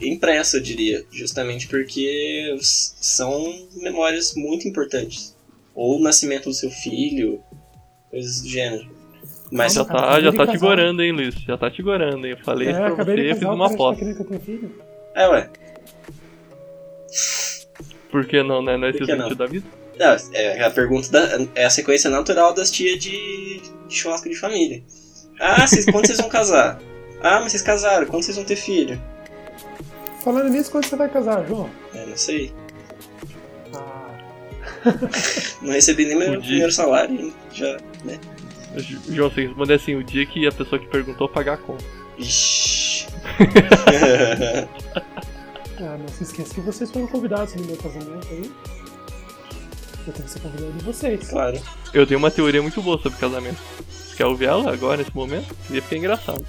impressa, 0.00 0.56
eu 0.56 0.62
diria. 0.62 1.04
Justamente 1.10 1.66
porque 1.68 2.56
são 2.60 3.66
memórias 3.76 4.34
muito 4.34 4.66
importantes. 4.68 5.36
Ou 5.74 5.98
o 5.98 6.02
nascimento 6.02 6.44
do 6.48 6.54
seu 6.54 6.70
filho, 6.70 7.40
coisas 8.10 8.42
do 8.42 8.48
gênero. 8.48 8.88
Mas 9.50 9.74
Já 9.74 9.84
tá, 9.84 9.98
acabei 9.98 10.24
já 10.24 10.30
de 10.30 10.36
tá 10.36 10.46
te 10.46 10.52
casar. 10.52 10.66
gorando, 10.66 11.02
hein, 11.02 11.12
Luiz? 11.12 11.34
Já 11.36 11.56
tá 11.56 11.70
te 11.70 11.82
gorando, 11.82 12.26
hein? 12.26 12.32
Eu 12.38 12.44
falei 12.44 12.68
isso 12.70 12.78
É, 12.80 12.90
pra 12.90 13.04
você 13.04 13.14
de 13.14 13.20
e 13.22 13.28
fiz 13.34 13.40
casar, 13.40 13.54
uma 13.54 13.66
o 13.66 13.68
cara 13.68 13.68
tá 13.68 13.74
aposta. 13.74 13.98
querendo 14.04 14.16
que 14.16 14.22
eu 14.22 14.26
tenha 14.26 14.40
filho. 14.40 14.82
É, 15.14 15.28
ué. 15.28 15.50
Por 18.10 18.26
que 18.26 18.42
não, 18.42 18.62
né? 18.62 18.76
Não 18.76 18.86
é 18.86 18.90
esse 18.90 19.34
da 19.36 19.46
vida? 19.46 19.66
Não, 19.98 20.16
é 20.32 20.62
a 20.62 20.70
pergunta 20.70 21.10
da, 21.10 21.46
é 21.54 21.64
a 21.64 21.70
sequência 21.70 22.08
natural 22.08 22.54
das 22.54 22.70
tias 22.70 22.98
de, 22.98 23.60
de 23.88 23.94
churrasco 23.94 24.28
de 24.28 24.36
família. 24.36 24.82
Ah, 25.40 25.66
vocês, 25.66 25.84
quando 25.86 26.06
vocês 26.06 26.18
vão 26.18 26.28
casar? 26.28 26.80
Ah, 27.20 27.40
mas 27.40 27.52
vocês 27.52 27.62
casaram, 27.62 28.06
quando 28.06 28.22
vocês 28.22 28.36
vão 28.36 28.44
ter 28.46 28.56
filho? 28.56 29.00
Falando 30.28 30.50
nisso, 30.50 30.70
quando 30.70 30.84
você 30.84 30.94
vai 30.94 31.08
casar, 31.08 31.42
João? 31.48 31.70
É, 31.94 32.04
não 32.04 32.14
sei. 32.14 32.52
Ah, 33.74 34.10
Não 35.62 35.72
recebi 35.72 36.04
nem 36.04 36.18
meu 36.18 36.38
primeiro 36.38 36.70
salário 36.70 37.18
ainda. 37.18 37.34
Já, 37.50 37.78
né? 38.04 38.20
João, 39.08 39.30
você 39.30 39.46
responde 39.46 39.72
assim, 39.72 39.94
o 39.94 40.04
dia 40.04 40.26
que 40.26 40.46
a 40.46 40.52
pessoa 40.52 40.78
que 40.78 40.86
perguntou 40.86 41.30
pagar 41.30 41.54
a 41.54 41.56
conta. 41.56 41.82
Ixi. 42.18 43.06
ah, 45.80 45.96
não 45.96 46.08
se 46.08 46.24
esqueça 46.24 46.52
que 46.52 46.60
vocês 46.60 46.90
foram 46.90 47.06
convidados 47.06 47.54
no 47.54 47.64
meu 47.64 47.78
casamento 47.78 48.28
aí. 48.30 48.52
Eu 50.06 50.12
tenho 50.12 50.26
que 50.26 50.30
ser 50.30 50.40
convidado 50.40 50.72
de 50.72 50.84
vocês. 50.84 51.26
claro. 51.26 51.58
Eu 51.94 52.04
dei 52.04 52.18
uma 52.18 52.30
teoria 52.30 52.60
muito 52.60 52.82
boa 52.82 52.98
sobre 52.98 53.18
casamento. 53.18 53.62
Você 53.90 54.14
quer 54.14 54.26
ouvir 54.26 54.44
ela 54.44 54.70
agora, 54.70 54.98
nesse 54.98 55.16
momento? 55.16 55.56
Ia 55.70 55.80
ficar 55.80 55.96
engraçado. 55.96 56.44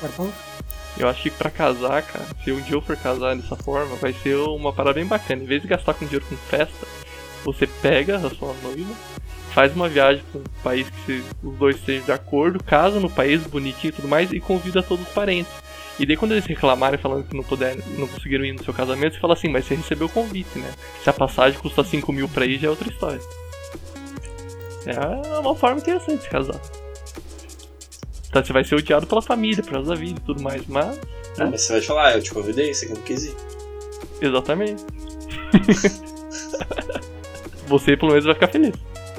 Tá 0.00 0.08
bom? 0.16 0.32
Eu 1.00 1.08
acho 1.08 1.22
que 1.22 1.30
pra 1.30 1.50
casar, 1.50 2.02
cara, 2.02 2.26
se 2.44 2.52
um 2.52 2.60
dia 2.60 2.74
eu 2.74 2.82
for 2.82 2.94
casar 2.94 3.34
dessa 3.34 3.56
forma, 3.56 3.96
vai 3.96 4.12
ser 4.12 4.36
uma 4.36 4.70
parada 4.70 4.96
bem 4.96 5.06
bacana. 5.06 5.42
Em 5.42 5.46
vez 5.46 5.62
de 5.62 5.68
gastar 5.68 5.94
com 5.94 6.04
dinheiro 6.04 6.26
com 6.28 6.36
festa, 6.36 6.86
você 7.42 7.66
pega 7.66 8.16
a 8.16 8.28
sua 8.28 8.52
noiva, 8.62 8.94
faz 9.54 9.74
uma 9.74 9.88
viagem 9.88 10.22
pra 10.30 10.40
um 10.40 10.62
país 10.62 10.90
que 10.90 11.24
os 11.42 11.56
dois 11.56 11.76
estejam 11.76 12.04
de 12.04 12.12
acordo, 12.12 12.62
casa 12.62 13.00
no 13.00 13.08
país 13.08 13.42
bonitinho 13.46 13.88
e 13.88 13.92
tudo 13.92 14.08
mais, 14.08 14.30
e 14.30 14.40
convida 14.40 14.82
todos 14.82 15.06
os 15.06 15.12
parentes. 15.14 15.50
E 15.98 16.04
daí 16.04 16.18
quando 16.18 16.32
eles 16.32 16.44
reclamarem 16.44 16.98
falando 16.98 17.26
que 17.26 17.34
não 17.34 17.44
puderam, 17.44 17.82
não 17.96 18.06
conseguiram 18.06 18.44
ir 18.44 18.52
no 18.52 18.62
seu 18.62 18.74
casamento, 18.74 19.14
você 19.14 19.20
fala 19.20 19.32
assim, 19.32 19.48
mas 19.48 19.64
você 19.64 19.74
recebeu 19.74 20.06
o 20.06 20.10
convite, 20.10 20.58
né? 20.58 20.70
Se 21.02 21.08
a 21.08 21.14
passagem 21.14 21.58
custa 21.58 21.82
5 21.82 22.12
mil 22.12 22.28
pra 22.28 22.44
ir, 22.44 22.58
já 22.58 22.66
é 22.66 22.70
outra 22.70 22.90
história. 22.90 23.20
É 24.84 25.38
uma 25.38 25.56
forma 25.56 25.80
interessante 25.80 26.22
de 26.22 26.28
casar. 26.28 26.60
Então 28.30 28.44
você 28.44 28.52
vai 28.52 28.64
ser 28.64 28.76
odiado 28.76 29.06
pela 29.06 29.20
família, 29.20 29.62
por 29.62 29.72
causa 29.72 29.90
da 29.90 29.96
vida 29.96 30.20
e 30.20 30.24
tudo 30.24 30.42
mais, 30.42 30.62
mas 30.66 30.98
Ah, 31.38 31.46
mas 31.46 31.62
você 31.62 31.72
vai 31.72 31.82
falar, 31.82 32.06
ah, 32.06 32.16
eu 32.16 32.22
te 32.22 32.32
convidei, 32.32 32.72
você 32.72 32.86
que 32.86 32.94
não 32.94 33.02
quis 33.02 33.24
ir. 33.24 33.34
Exatamente. 34.22 34.84
você 37.66 37.96
pelo 37.96 38.12
menos 38.12 38.24
vai 38.24 38.34
ficar 38.34 38.48
feliz. 38.48 38.72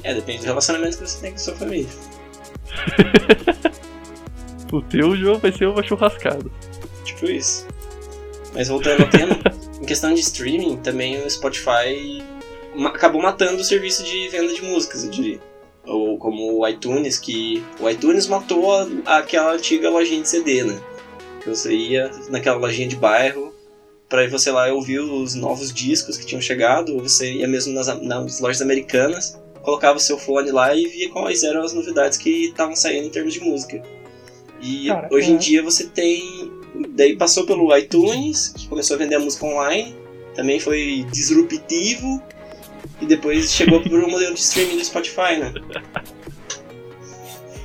É, 0.04 0.14
depende 0.14 0.40
do 0.40 0.46
relacionamento 0.46 0.98
que 0.98 1.08
você 1.08 1.22
tem 1.22 1.32
com 1.32 1.36
a 1.36 1.40
sua 1.40 1.56
família. 1.56 1.90
O 4.72 4.82
teu 4.82 5.16
jogo 5.18 5.40
vai 5.40 5.52
ser 5.52 5.68
uma 5.68 5.84
churrascada. 5.84 6.50
Tipo 7.04 7.26
isso. 7.26 7.68
Mas 8.54 8.70
voltando 8.70 9.02
ao 9.02 9.10
tema, 9.10 9.38
em 9.82 9.86
questão 9.86 10.14
de 10.14 10.22
streaming, 10.22 10.78
também 10.78 11.22
o 11.22 11.30
Spotify 11.30 12.24
acabou 12.86 13.22
matando 13.22 13.62
o 13.62 13.66
serviço 13.66 14.02
de 14.04 14.30
venda 14.30 14.54
de 14.54 14.62
músicas, 14.62 15.04
eu 15.04 15.12
diria. 15.12 15.40
Ou 15.86 16.18
como 16.18 16.60
o 16.60 16.68
iTunes, 16.68 17.18
que 17.18 17.64
o 17.80 17.90
iTunes 17.90 18.28
matou 18.28 18.72
a- 18.74 19.18
aquela 19.18 19.54
antiga 19.54 19.90
lojinha 19.90 20.22
de 20.22 20.30
CD, 20.30 20.64
né? 20.64 20.80
Que 21.42 21.50
você 21.50 21.74
ia 21.74 22.12
naquela 22.30 22.58
lojinha 22.58 22.88
de 22.88 22.96
bairro 22.96 23.52
pra 24.08 24.28
você 24.30 24.52
lá 24.52 24.72
ouvir 24.72 25.00
os 25.00 25.34
novos 25.36 25.74
discos 25.74 26.18
que 26.18 26.26
tinham 26.26 26.42
chegado, 26.42 26.94
ou 26.94 27.00
você 27.02 27.32
ia 27.34 27.48
mesmo 27.48 27.74
nas, 27.74 27.88
nas 28.02 28.40
lojas 28.40 28.62
americanas, 28.62 29.40
colocava 29.64 29.98
o 29.98 30.02
seu 30.02 30.18
fone 30.20 30.52
lá 30.52 30.76
e 30.76 30.86
via 30.86 31.10
quais 31.10 31.44
eram 31.44 31.64
as 31.64 31.74
novidades 31.74 32.18
que 32.18 32.48
estavam 32.48 32.76
saindo 32.76 33.08
em 33.08 33.10
termos 33.10 33.34
de 33.34 33.40
música. 33.40 33.82
E 34.62 34.88
Cara, 34.88 35.08
hoje 35.12 35.32
em 35.32 35.36
é- 35.36 35.38
dia 35.40 35.64
você 35.64 35.86
tem. 35.88 36.52
Daí 36.90 37.16
passou 37.16 37.46
pelo 37.46 37.76
iTunes, 37.76 38.50
que 38.50 38.68
começou 38.68 38.96
a 38.96 39.00
vender 39.00 39.16
a 39.16 39.20
música 39.20 39.46
online, 39.46 39.96
também 40.36 40.60
foi 40.60 41.06
disruptivo, 41.12 42.22
e 43.02 43.06
depois 43.06 43.52
chegou 43.52 43.82
pro 43.82 44.10
modelo 44.10 44.34
de 44.34 44.40
streaming 44.40 44.78
do 44.78 44.86
Spotify, 44.86 45.38
né? 45.40 45.54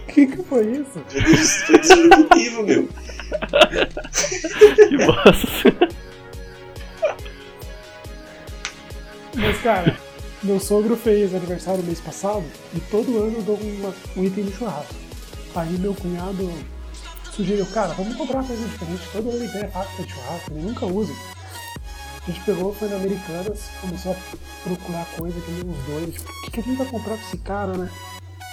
O 0.03 0.07
que, 0.13 0.27
que 0.27 0.43
foi 0.43 0.67
isso? 0.73 1.05
Foi 1.67 1.79
disruptivo, 1.79 2.63
meu. 2.63 2.89
Que 4.89 4.97
bosta. 5.05 5.97
Mas, 9.35 9.61
Cara, 9.61 9.97
meu 10.43 10.59
sogro 10.59 10.97
fez 10.97 11.35
aniversário 11.35 11.81
no 11.81 11.87
mês 11.87 12.01
passado 12.01 12.45
e 12.75 12.81
todo 12.81 13.19
ano 13.19 13.37
eu 13.37 13.43
dou 13.43 13.57
uma, 13.57 13.95
um 14.17 14.25
item 14.25 14.45
de 14.45 14.53
churrasco. 14.53 14.95
Aí 15.55 15.79
meu 15.79 15.95
cunhado 15.95 16.51
sugeriu, 17.33 17.67
cara, 17.67 17.93
vamos 17.95 18.17
comprar 18.17 18.39
uma 18.39 18.47
coisa 18.47 18.67
diferente. 18.67 19.03
Todo 19.13 19.31
ano 19.31 19.53
tem 19.53 19.63
a 19.63 19.69
fábrica 19.69 20.03
de 20.03 20.13
churrasco, 20.13 20.53
ele 20.53 20.63
nunca 20.63 20.87
usa. 20.87 21.13
A 22.27 22.31
gente 22.31 22.45
pegou, 22.45 22.75
foi 22.75 22.89
na 22.89 22.97
Americanas, 22.97 23.71
começou 23.81 24.13
a 24.13 24.17
procurar 24.65 25.07
coisa 25.17 25.41
que 25.41 25.51
nem 25.53 25.65
uns 25.65 25.85
dois. 25.85 26.17
O 26.17 26.43
que, 26.43 26.51
que 26.51 26.61
a 26.61 26.63
gente 26.65 26.77
vai 26.77 26.87
comprar 26.89 27.15
pra 27.15 27.25
esse 27.25 27.39
cara, 27.39 27.73
né? 27.77 27.89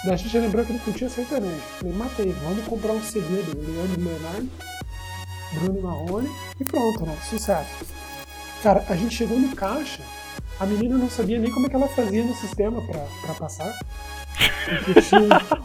Daí 0.04 0.12
a 0.12 0.16
gente 0.16 0.38
lembrou 0.38 0.64
que 0.64 0.72
ele 0.72 0.78
curtia 0.78 1.08
sertanejo. 1.08 1.60
Falei, 1.78 1.92
matei, 1.94 2.32
vamos 2.44 2.64
comprar 2.66 2.92
um 2.92 3.02
CD 3.02 3.42
do 3.42 3.72
Leandro 3.72 4.00
Leonardo, 4.00 4.48
Bruno 5.54 5.82
Marrone 5.82 6.30
e 6.60 6.64
pronto, 6.64 7.04
né? 7.04 7.18
Sucesso. 7.28 7.84
Cara, 8.62 8.84
a 8.88 8.94
gente 8.94 9.14
chegou 9.14 9.38
no 9.38 9.56
caixa, 9.56 10.02
a 10.60 10.66
menina 10.66 10.96
não 10.96 11.10
sabia 11.10 11.38
nem 11.38 11.50
como 11.50 11.66
é 11.66 11.68
que 11.68 11.74
ela 11.74 11.88
fazia 11.88 12.22
no 12.22 12.34
sistema 12.34 12.80
pra, 12.80 13.00
pra 13.22 13.34
passar. 13.34 13.76
Porque 14.84 15.02
tinha 15.02 15.20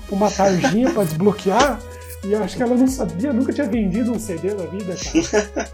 uma 0.09 0.31
tarjinha 0.31 0.91
pra 0.91 1.03
desbloquear. 1.03 1.79
E 2.23 2.33
eu 2.33 2.43
acho 2.43 2.57
que 2.57 2.63
ela 2.63 2.75
não 2.75 2.87
sabia, 2.87 3.31
nunca 3.31 3.53
tinha 3.53 3.67
vendido 3.67 4.11
um 4.11 4.19
CD 4.19 4.53
na 4.53 4.65
vida, 4.65 4.95
cara. 4.95 5.71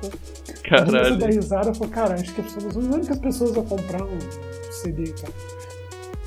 Caralho. 0.86 1.18
da 1.18 1.28
risada 1.28 1.74
falou, 1.74 1.90
cara, 1.90 2.16
acho 2.16 2.34
que 2.34 2.50
somos 2.50 2.78
as 2.78 2.84
únicas 2.84 3.18
pessoas 3.20 3.58
a 3.58 3.62
comprar 3.62 4.04
um 4.04 4.20
CD, 4.72 5.12
cara. 5.12 5.34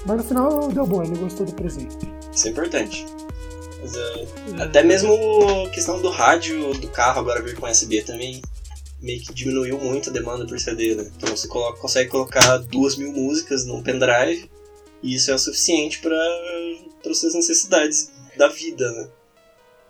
Mas 0.06 0.16
no 0.16 0.24
final 0.24 0.68
deu 0.72 0.86
bom, 0.86 1.02
ele 1.02 1.16
gostou 1.16 1.46
do 1.46 1.52
presente. 1.52 1.96
Isso 2.32 2.48
é 2.48 2.50
importante. 2.50 3.06
Mas, 3.80 3.94
uh, 3.94 4.62
até 4.62 4.82
mesmo 4.82 5.12
a 5.66 5.70
questão 5.70 6.00
do 6.00 6.10
rádio 6.10 6.72
do 6.74 6.88
carro 6.88 7.20
agora 7.20 7.42
vir 7.42 7.56
com 7.56 7.66
USB 7.66 8.02
também 8.02 8.42
meio 9.00 9.20
que 9.20 9.32
diminuiu 9.32 9.78
muito 9.78 10.10
a 10.10 10.12
demanda 10.12 10.44
por 10.46 10.58
CD, 10.58 10.94
né? 10.94 11.10
Então 11.16 11.28
você 11.36 11.46
coloca, 11.46 11.78
consegue 11.78 12.10
colocar 12.10 12.58
duas 12.58 12.96
mil 12.96 13.12
músicas 13.12 13.64
num 13.64 13.82
pendrive 13.82 14.50
e 15.02 15.14
isso 15.14 15.30
é 15.30 15.34
o 15.34 15.38
suficiente 15.38 16.00
para 16.00 16.16
as 17.08 17.18
suas 17.18 17.34
necessidades 17.34 18.10
da 18.36 18.48
vida, 18.48 18.90
né? 18.92 19.08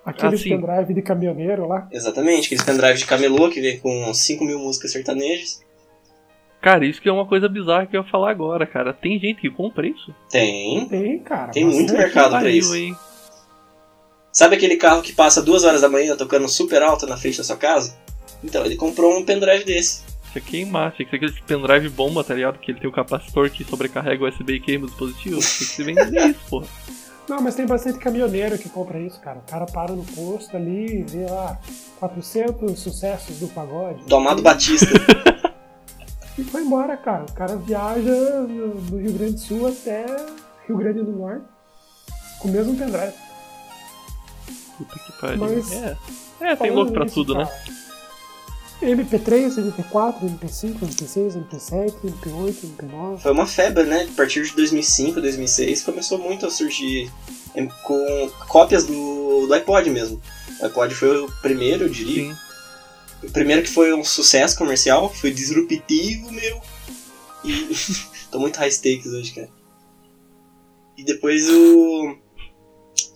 Aquele 0.09 0.35
Ah, 0.35 0.39
sim. 0.39 0.49
pendrive 0.51 0.95
de 0.95 1.03
caminhoneiro 1.03 1.67
lá. 1.69 1.89
Exatamente, 1.93 2.47
aquele 2.47 2.65
pendrive 2.65 2.99
de 2.99 3.07
camelô 3.07 3.49
que 3.51 3.61
vem 3.61 3.79
com 3.79 4.13
5 4.13 4.45
mil 4.45 4.59
músicas 4.59 4.93
sertanejas. 4.93 5.63
Cara, 6.61 6.85
isso 6.85 7.01
que 7.01 7.09
é 7.09 7.13
uma 7.13 7.27
coisa 7.27 7.49
bizarra 7.49 7.87
que 7.87 7.97
eu 7.97 8.03
ia 8.03 8.09
falar 8.11 8.31
agora, 8.31 8.67
cara. 8.67 8.93
Tem 8.93 9.19
gente 9.19 9.41
que 9.41 9.49
compra 9.51 9.87
isso? 9.87 10.13
Tem. 10.31 10.87
Tem, 10.89 11.19
cara. 11.21 11.53
Tem 11.53 11.65
muito 11.65 11.93
bastante. 11.93 11.99
mercado 12.03 12.39
pra 12.41 12.51
isso. 12.51 12.75
hein? 12.75 12.97
Sabe 14.33 14.57
aquele 14.57 14.77
carro 14.77 15.03
que 15.03 15.13
passa 15.13 15.43
duas 15.43 15.65
horas 15.65 15.81
da 15.83 15.89
manhã 15.89 16.17
tocando 16.17 16.49
super 16.49 16.83
alto 16.83 17.07
na 17.07 17.17
frente 17.17 17.39
da 17.39 17.45
sua 17.45 17.57
casa? 17.57 17.97
Então, 18.43 18.65
ele 18.65 18.77
comprou 18.77 19.17
um 19.19 19.25
pendrive 19.25 19.65
desse. 19.65 20.03
Tinha 20.33 20.43
que 20.45 20.51
queimar, 20.51 20.93
tinha 20.93 21.07
que 21.09 21.11
ser 21.11 21.25
aquele 21.25 21.43
pendrive 21.47 21.89
bomba, 21.89 22.23
tá 22.23 22.35
ligado? 22.35 22.59
Que 22.59 22.71
ele 22.73 22.81
tem 22.81 22.89
o 22.89 22.93
capacitor 22.93 23.49
que 23.51 23.65
sobrecarrega 23.65 24.25
o 24.25 24.29
USB 24.29 24.55
e 24.55 24.61
queima 24.61 24.85
o 24.85 24.89
dispositivo. 24.89 25.37
Tem 25.37 25.41
que 25.43 25.65
se 25.65 25.83
vender 25.83 26.27
isso, 26.31 26.41
porra. 26.51 26.67
Não, 27.29 27.43
mas 27.43 27.55
tem 27.55 27.67
bastante 27.67 27.99
caminhoneiro 27.99 28.57
que 28.59 28.69
compra 28.69 28.99
isso, 28.99 29.21
cara. 29.21 29.39
O 29.39 29.51
cara 29.51 29.67
para 29.67 29.93
no 29.93 30.05
posto 30.05 30.57
ali 30.57 31.01
e 31.01 31.03
vê 31.03 31.27
lá 31.27 31.59
400 32.01 32.79
sucessos 32.79 33.39
do 33.39 33.49
pagode. 33.49 34.05
Do 34.05 34.17
Amado 34.17 34.43
Batista. 34.43 34.87
E 36.39 36.45
foi 36.45 36.63
embora, 36.63 36.97
cara. 36.97 37.25
O 37.29 37.33
cara 37.33 37.57
viaja 37.57 38.13
no 38.43 38.69
do 38.77 38.97
Rio 38.99 39.13
Grande 39.15 39.33
do 39.33 39.41
Sul 39.41 39.67
até 39.67 40.07
Rio 40.69 40.77
Grande 40.77 41.03
do 41.03 41.11
Norte 41.11 41.45
com 42.39 42.47
o 42.47 42.53
mesmo 42.53 42.77
pendrive. 42.77 43.13
Puta 44.77 44.99
que 45.01 45.13
pariu. 45.21 45.39
Mas- 45.39 45.73
É. 45.73 45.97
É, 46.41 46.55
tem 46.55 46.71
louco 46.71 46.93
pra 46.93 47.03
nisso, 47.03 47.17
tudo, 47.17 47.35
né? 47.35 47.49
Cara, 48.81 48.93
MP3, 48.97 49.57
MP4, 49.57 50.21
MP5, 50.23 50.79
MP6, 50.81 51.37
MP7, 51.37 51.95
MP8, 52.05 52.57
MP9. 52.63 53.19
Foi 53.19 53.33
uma 53.33 53.47
febre, 53.47 53.85
né? 53.85 54.09
A 54.11 54.15
partir 54.15 54.43
de 54.45 54.55
2005, 54.55 55.21
2006, 55.21 55.83
começou 55.83 56.19
muito 56.19 56.47
a 56.47 56.51
surgir 56.51 57.11
com 57.83 58.31
cópias 58.47 58.87
do, 58.87 59.47
do 59.47 59.55
iPod 59.55 59.91
mesmo. 59.91 60.21
O 60.61 60.67
iPod 60.67 60.95
foi 60.95 61.25
o 61.25 61.31
primeiro, 61.43 61.85
eu 61.85 61.89
diria. 61.89 62.25
Sim. 62.25 62.37
O 63.23 63.31
primeiro 63.31 63.63
que 63.63 63.71
foi 63.71 63.93
um 63.93 64.05
sucesso 64.05 64.57
comercial, 64.57 65.13
foi 65.13 65.33
disruptivo, 65.33 66.31
meu. 66.31 66.61
E. 67.45 67.69
tô 68.31 68.39
muito 68.39 68.57
high 68.57 68.71
stakes 68.71 69.07
hoje, 69.07 69.33
cara. 69.33 69.49
E 70.97 71.05
depois 71.05 71.49
o. 71.49 72.17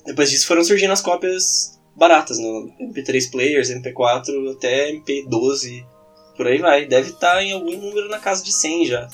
Depois 0.07 0.31
disso 0.31 0.47
foram 0.47 0.65
surgindo 0.65 0.93
as 0.93 1.01
cópias 1.01 1.72
baratas, 1.97 2.39
no 2.39 2.71
MP3 2.81 3.31
players, 3.31 3.71
MP4 3.71 4.53
até 4.57 4.93
MP12. 4.93 5.85
Por 6.37 6.47
aí 6.47 6.59
vai. 6.59 6.87
Deve 6.87 7.11
estar 7.11 7.43
em 7.43 7.53
algum 7.53 7.77
número 7.77 8.09
na 8.09 8.19
casa 8.19 8.43
de 8.43 8.53
100 8.53 8.87
já. 8.87 9.09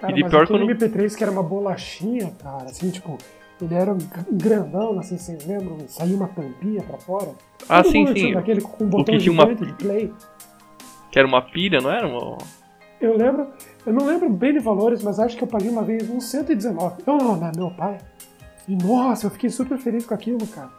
Cara, 0.00 0.12
E 0.12 0.16
de 0.16 0.22
mas 0.22 0.30
pior 0.30 0.46
quando- 0.46 0.64
MP3 0.64 1.14
que 1.16 1.22
era 1.22 1.32
uma 1.32 1.42
bolachinha, 1.42 2.32
cara, 2.42 2.64
assim, 2.64 2.90
tipo, 2.90 3.18
ele 3.60 3.74
era 3.74 3.92
um 3.92 3.98
grandão, 4.32 4.98
assim, 4.98 5.18
vocês 5.18 5.44
lembram? 5.46 5.78
Saía 5.88 6.16
uma 6.16 6.28
tampinha 6.28 6.82
pra 6.82 6.98
fora. 6.98 7.32
Ah, 7.68 7.82
Todo 7.82 7.92
sim, 7.92 8.06
sim. 8.14 8.32
Daquele 8.32 8.60
com 8.62 8.84
um 8.84 8.88
botão 8.88 9.14
que 9.14 9.20
tinha 9.22 9.32
uma- 9.32 9.54
de 9.54 9.72
play. 9.74 10.12
Que 11.12 11.18
era 11.18 11.28
uma 11.28 11.42
pilha, 11.42 11.80
não 11.80 11.90
era? 11.90 12.06
Uma... 12.06 12.38
Eu 13.00 13.16
lembro, 13.16 13.48
eu 13.84 13.92
não 13.92 14.06
lembro 14.06 14.30
bem 14.30 14.52
de 14.52 14.58
valores, 14.58 15.02
mas 15.02 15.18
acho 15.18 15.36
que 15.36 15.42
eu 15.44 15.48
paguei 15.48 15.68
uma 15.70 15.82
vez 15.82 16.08
uns 16.08 16.24
119. 16.24 17.02
Eu 17.06 17.16
não, 17.18 17.36
né? 17.36 17.50
Meu 17.56 17.70
pai. 17.70 17.98
E 18.68 18.76
nossa, 18.76 19.26
eu 19.26 19.30
fiquei 19.30 19.50
super 19.50 19.76
feliz 19.78 20.06
com 20.06 20.14
aquilo, 20.14 20.46
cara. 20.46 20.70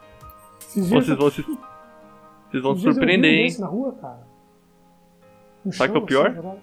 Dias, 0.74 0.90
Vocês 0.90 1.18
vão 1.18 1.30
se. 1.30 1.42
Vocês 1.42 2.64
vão 2.64 2.76
se 2.76 2.82
surpreender, 2.84 3.32
hein? 3.32 3.56
na 3.60 3.68
rua, 3.68 3.94
cara. 4.00 4.28
No 5.64 5.72
Sabe 5.74 5.92
o 5.92 5.94
que 5.94 6.00
é 6.00 6.04
o 6.04 6.06
pior? 6.06 6.38
assim. 6.38 6.60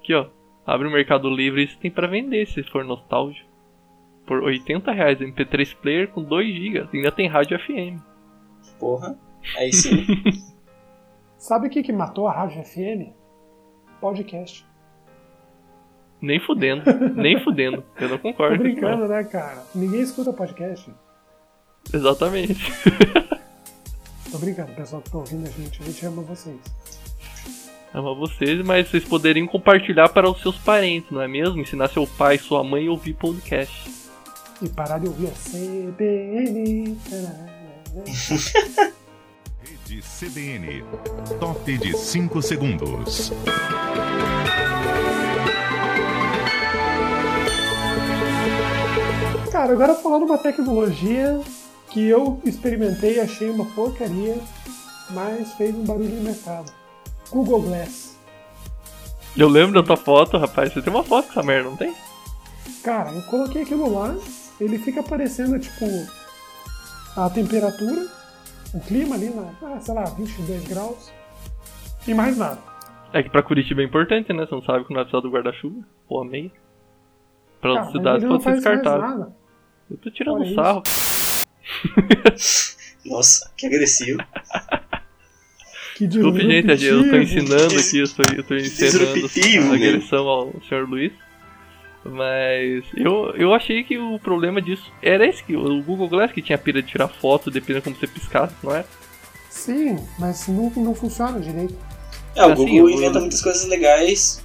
Aqui, 0.00 0.14
ó. 0.14 0.26
Abre 0.66 0.88
o 0.88 0.90
Mercado 0.90 1.30
Livre 1.30 1.62
e 1.64 1.76
tem 1.76 1.90
pra 1.90 2.06
vender, 2.08 2.46
se 2.46 2.62
for 2.64 2.84
nostálgico. 2.84 3.48
Por 4.26 4.42
80 4.42 4.90
reais, 4.90 5.18
MP3 5.20 5.76
player 5.76 6.08
com 6.08 6.22
2 6.22 6.54
GB. 6.54 6.88
Ainda 6.92 7.12
tem 7.12 7.28
rádio 7.28 7.56
FM. 7.60 8.00
Porra. 8.80 9.16
Aí 9.56 9.72
sim. 9.72 10.04
Sabe 11.38 11.68
o 11.68 11.70
que, 11.70 11.82
que 11.84 11.92
matou 11.92 12.26
a 12.26 12.32
Rádio 12.32 12.64
FM? 12.64 13.12
Podcast. 14.00 14.66
Nem 16.20 16.40
fudendo. 16.40 16.82
nem 17.14 17.38
fudendo. 17.44 17.84
Eu 18.00 18.08
não 18.08 18.16
Tô 18.16 18.22
concordo. 18.24 18.54
isso, 18.66 18.80
não. 18.80 18.88
brincando, 18.88 19.08
né, 19.08 19.22
cara? 19.22 19.62
Ninguém 19.72 20.00
escuta 20.00 20.32
podcast. 20.32 20.92
Exatamente. 21.92 22.72
Tô 24.30 24.38
brincando, 24.38 24.72
pessoal 24.72 25.00
que 25.02 25.10
tá 25.10 25.18
ouvindo 25.18 25.46
a 25.46 25.50
gente, 25.50 25.82
a 25.82 25.84
gente 25.84 26.06
ama 26.06 26.22
vocês. 26.22 26.56
Amo 27.94 28.14
vocês, 28.14 28.62
mas 28.64 28.90
vocês 28.90 29.04
poderiam 29.04 29.46
compartilhar 29.46 30.08
para 30.10 30.28
os 30.28 30.42
seus 30.42 30.58
parentes, 30.58 31.10
não 31.10 31.22
é 31.22 31.28
mesmo? 31.28 31.60
Ensinar 31.60 31.88
seu 31.88 32.06
pai, 32.06 32.36
sua 32.36 32.62
mãe 32.62 32.86
a 32.88 32.90
ouvir 32.90 33.14
podcast. 33.14 33.90
E 34.60 34.68
parar 34.68 34.98
de 34.98 35.06
ouvir 35.06 35.28
a 35.28 35.30
CBN. 35.30 36.98
Rede 39.62 40.02
CBN. 40.02 40.84
Top 41.40 41.78
de 41.78 41.96
5 41.96 42.42
segundos. 42.42 43.32
Cara, 49.50 49.72
agora 49.72 49.94
falando 49.94 50.24
uma 50.24 50.36
tecnologia 50.36 51.40
que 51.96 52.06
eu 52.06 52.38
experimentei 52.44 53.16
e 53.16 53.20
achei 53.20 53.48
uma 53.48 53.64
porcaria, 53.64 54.36
mas 55.12 55.54
fez 55.54 55.74
um 55.74 55.82
barulho 55.82 56.10
no 56.10 56.24
mercado. 56.24 56.70
Google 57.30 57.62
Glass. 57.62 58.20
Eu 59.34 59.48
lembro 59.48 59.80
da 59.80 59.82
tua 59.82 59.96
foto, 59.96 60.36
rapaz. 60.36 60.74
Você 60.74 60.82
tem 60.82 60.92
uma 60.92 61.02
foto 61.02 61.24
com 61.24 61.30
essa 61.30 61.42
merda, 61.42 61.70
não 61.70 61.76
tem? 61.76 61.94
Cara, 62.84 63.12
eu 63.12 63.22
coloquei 63.22 63.62
aquilo 63.62 63.90
lá, 63.90 64.14
ele 64.60 64.76
fica 64.76 65.00
aparecendo 65.00 65.58
tipo 65.58 65.86
a 67.16 67.30
temperatura, 67.30 68.08
o 68.74 68.80
clima 68.80 69.14
ali 69.14 69.30
na, 69.30 69.54
ah, 69.62 69.80
sei 69.80 69.94
lá, 69.94 70.04
22 70.04 70.64
graus 70.64 71.10
e 72.06 72.12
mais 72.12 72.36
nada. 72.36 72.58
É 73.10 73.22
que 73.22 73.30
pra 73.30 73.42
Curitiba 73.42 73.80
é 73.80 73.84
importante, 73.86 74.34
né? 74.34 74.44
Você 74.44 74.54
não 74.54 74.62
sabe 74.62 74.84
quando 74.84 74.96
vai 74.96 75.04
precisar 75.04 75.22
do 75.22 75.30
guarda-chuva. 75.30 75.80
Ou 76.10 76.20
a 76.20 76.26
meia. 76.26 76.52
Pra 77.58 77.70
outras 77.70 77.92
cidades 77.92 78.28
pode 78.28 78.60
ser 78.60 78.82
nada. 78.82 79.34
Eu 79.90 79.96
tô 79.96 80.10
tirando 80.10 80.40
Olha 80.40 80.54
sarro. 80.54 80.82
Nossa, 83.04 83.50
que 83.56 83.66
agressivo. 83.66 84.20
Que 85.96 86.06
Desculpe, 86.06 86.40
gente, 86.40 86.84
eu 86.84 87.10
tô 87.10 87.18
disruptivo. 87.18 87.22
ensinando 87.22 87.78
aqui, 87.78 87.98
eu 87.98 88.08
tô, 88.08 88.22
eu 88.36 88.44
tô 88.44 88.54
ensinando 88.56 89.14
Disruptivo, 89.14 89.66
a 89.66 89.68
né? 89.70 89.74
agressão 89.76 90.28
ao 90.28 90.52
Sr. 90.68 90.86
Luiz. 90.88 91.12
Mas 92.04 92.84
eu, 92.96 93.32
eu 93.36 93.52
achei 93.54 93.82
que 93.82 93.98
o 93.98 94.18
problema 94.18 94.60
disso 94.62 94.92
era 95.02 95.26
esse, 95.26 95.42
que 95.42 95.56
o 95.56 95.82
Google 95.82 96.08
Glass 96.08 96.30
que 96.32 96.42
tinha 96.42 96.58
pira 96.58 96.80
de 96.82 96.88
tirar 96.88 97.08
foto, 97.08 97.50
dependendo 97.50 97.82
como 97.84 97.96
você 97.96 98.06
piscasse, 98.06 98.54
não 98.62 98.74
é? 98.74 98.84
Sim, 99.50 99.96
mas 100.18 100.46
não, 100.46 100.70
não 100.76 100.94
funciona 100.94 101.40
direito. 101.40 101.74
É, 102.34 102.44
o 102.46 102.52
Assim, 102.52 102.64
Google 102.66 102.90
eu- 102.90 102.96
inventa 102.96 103.18
muitas 103.18 103.40
coisas 103.42 103.66
legais 103.66 104.44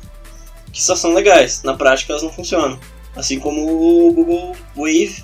que 0.71 0.81
só 0.81 0.95
são 0.95 1.13
legais. 1.13 1.61
Na 1.63 1.73
prática 1.75 2.13
elas 2.13 2.23
não 2.23 2.31
funcionam. 2.31 2.79
Assim 3.15 3.39
como 3.39 3.61
o 4.07 4.13
Google 4.13 4.55
Wave, 4.75 5.23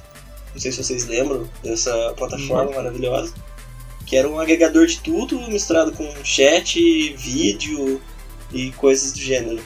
não 0.57 0.61
sei 0.61 0.71
se 0.71 0.83
vocês 0.83 1.05
lembram 1.05 1.47
dessa 1.63 2.15
plataforma 2.17 2.71
maravilhosa, 2.71 3.31
que 4.07 4.17
era 4.17 4.27
um 4.27 4.39
agregador 4.39 4.87
de 4.87 4.99
tudo 5.01 5.39
misturado 5.51 5.91
com 5.91 6.03
chat, 6.23 7.13
vídeo 7.15 8.01
e 8.51 8.71
coisas 8.71 9.11
do 9.11 9.19
gênero. 9.19 9.61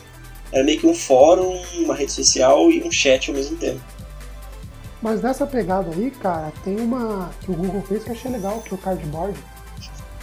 era 0.51 0.65
meio 0.65 0.77
que 0.82 0.86
um 0.86 0.93
fórum, 0.93 1.63
uma 1.75 1.95
rede 1.95 2.12
social 2.12 2.69
e 2.69 2.84
um 2.84 2.91
chat 2.91 3.30
ao 3.30 3.38
mesmo 3.38 3.56
tempo. 3.56 3.80
Mas 5.01 5.21
nessa 5.21 5.47
pegada 5.47 5.89
aí, 5.95 6.12
cara, 6.12 6.51
tem 6.62 6.77
uma 6.77 7.32
que 7.39 7.51
o 7.51 7.56
Google 7.56 7.82
fez 7.84 8.04
que 8.04 8.10
eu 8.10 8.13
achei 8.13 8.30
legal, 8.30 8.60
que 8.60 8.73
é 8.73 8.75
o 8.75 8.77
Cardboard, 8.77 9.39